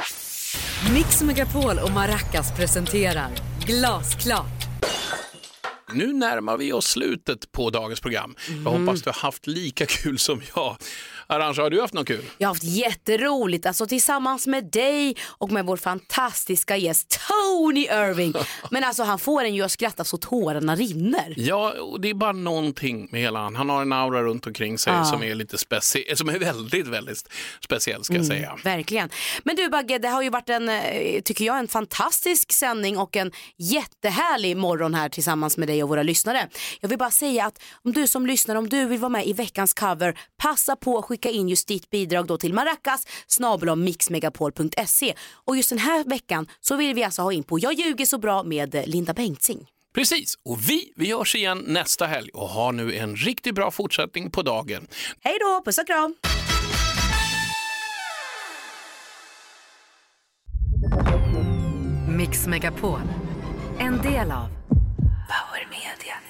Mix 0.95 1.23
Megapol 1.23 1.79
och 1.79 1.91
Maracas 1.91 2.57
presenterar 2.57 3.29
Glasklart. 3.67 4.47
Nu 5.95 6.13
närmar 6.13 6.57
vi 6.57 6.73
oss 6.73 6.87
slutet 6.87 7.53
på 7.53 7.71
dagens 7.71 8.01
program. 8.01 8.35
Jag 8.65 8.71
hoppas 8.71 9.03
du 9.03 9.11
har 9.11 9.23
haft 9.23 9.47
lika 9.47 9.87
kul 9.87 10.19
som 10.19 10.43
jag. 10.55 10.77
Arantxa, 11.31 11.63
har 11.63 11.71
du 11.71 11.81
haft 11.81 11.95
något 11.95 12.07
kul? 12.07 12.25
Jag 12.39 12.49
har 12.49 12.55
haft 12.55 12.65
jätteroligt, 12.65 13.67
alltså 13.67 13.87
tillsammans 13.87 14.47
med 14.47 14.65
dig 14.65 15.17
och 15.29 15.53
med 15.53 15.67
vår 15.67 15.77
fantastiska 15.77 16.77
gäst 16.77 17.21
Tony 17.29 17.81
Irving. 17.81 18.33
Men 18.71 18.85
alltså 18.85 19.03
han 19.03 19.19
får 19.19 19.45
en 19.45 19.55
ju 19.55 19.63
att 19.63 19.73
skratta 19.73 20.05
så 20.05 20.17
tårarna 20.17 20.77
rinner. 20.77 21.35
Ja, 21.37 21.73
och 21.81 22.01
det 22.01 22.11
är 22.11 22.15
bara 22.15 22.33
någonting 22.33 23.09
med 23.13 23.21
hela 23.21 23.39
han. 23.39 23.57
Han 23.57 23.69
har 23.69 23.83
en 23.83 23.93
aura 23.93 24.23
runt 24.23 24.47
omkring 24.47 24.79
sig 24.79 24.93
Ja. 24.93 25.05
som 25.05 25.23
är 25.23 25.35
lite 25.35 25.59
speciell, 25.59 26.17
som 26.17 26.29
är 26.29 26.39
väldigt, 26.39 26.87
väldigt 26.87 27.29
speciell 27.65 28.05
ska 28.05 28.15
jag 28.15 28.27
säga. 28.27 28.49
Mm, 28.51 28.61
verkligen. 28.65 29.11
Men 29.45 29.57
du 29.57 29.69
Bagge, 29.69 29.99
det 29.99 30.09
har 30.09 30.23
ju 30.23 30.31
varit 30.31 30.49
en, 30.49 30.69
eh, 30.69 31.21
tycker 31.25 31.45
jag, 31.45 31.59
en 31.59 31.69
fantastisk 31.69 32.53
sändning 32.53 32.99
och 32.99 33.17
en 33.17 33.33
jättehärlig 33.57 34.57
morgon 34.57 34.95
här 34.95 35.09
tillsammans 35.09 35.57
med 35.57 35.69
dig 35.69 35.83
och 35.83 35.89
våra 35.89 36.03
lyssnare. 36.03 36.49
Jag 36.81 36.89
vill 36.89 36.99
bara 36.99 37.11
säga 37.11 37.47
att 37.47 37.63
om 37.85 37.93
du 37.93 38.07
som 38.07 38.27
lyssnar, 38.27 38.55
om 38.57 38.69
du 38.69 38.85
vill 38.85 38.99
vara 38.99 39.09
med 39.09 39.27
i 39.27 39.33
veckans 39.33 39.75
cover, 39.75 40.19
passa 40.43 40.77
på 40.77 40.99
att 40.99 41.05
skicka 41.05 41.20
in 41.29 41.49
just 41.49 41.69
ditt 41.69 41.91
bidrag 41.91 42.27
då 42.27 42.39
till 42.39 42.55
maracas 42.55 43.07
mixmegapol.se. 43.77 45.15
Och 45.45 45.57
just 45.57 45.71
den 45.71 45.79
här 45.79 46.05
veckan 46.05 46.47
så 46.61 46.77
vill 46.77 46.95
vi 46.95 47.05
alltså 47.05 47.23
ha 47.23 47.33
in 47.33 47.43
på 47.43 47.59
Jag 47.59 47.73
ljuger 47.73 48.07
så 48.07 48.19
bra 48.19 48.43
med 48.43 48.75
eh, 48.75 48.87
Linda 48.87 49.13
Bengtzing. 49.13 49.67
Precis, 49.95 50.35
och 50.45 50.71
vi, 50.71 50.93
vi 50.97 51.13
hörs 51.13 51.35
igen 51.35 51.65
nästa 51.67 52.07
helg 52.07 52.31
och 52.35 52.49
har 52.49 52.73
nu 52.73 52.95
en 52.95 53.17
riktigt 53.17 53.55
bra 53.55 53.71
fortsättning 53.71 54.31
på 54.31 54.43
dagen. 54.43 54.87
Hej 55.21 55.39
då, 55.41 55.63
puss 55.65 55.79
och 55.79 55.87
kram! 55.87 56.15
Mix 62.09 62.47
Megapol. 62.47 63.01
En 63.79 64.03
del 64.03 64.31
av 64.31 64.49
Power 65.29 65.69
Media. 65.71 66.30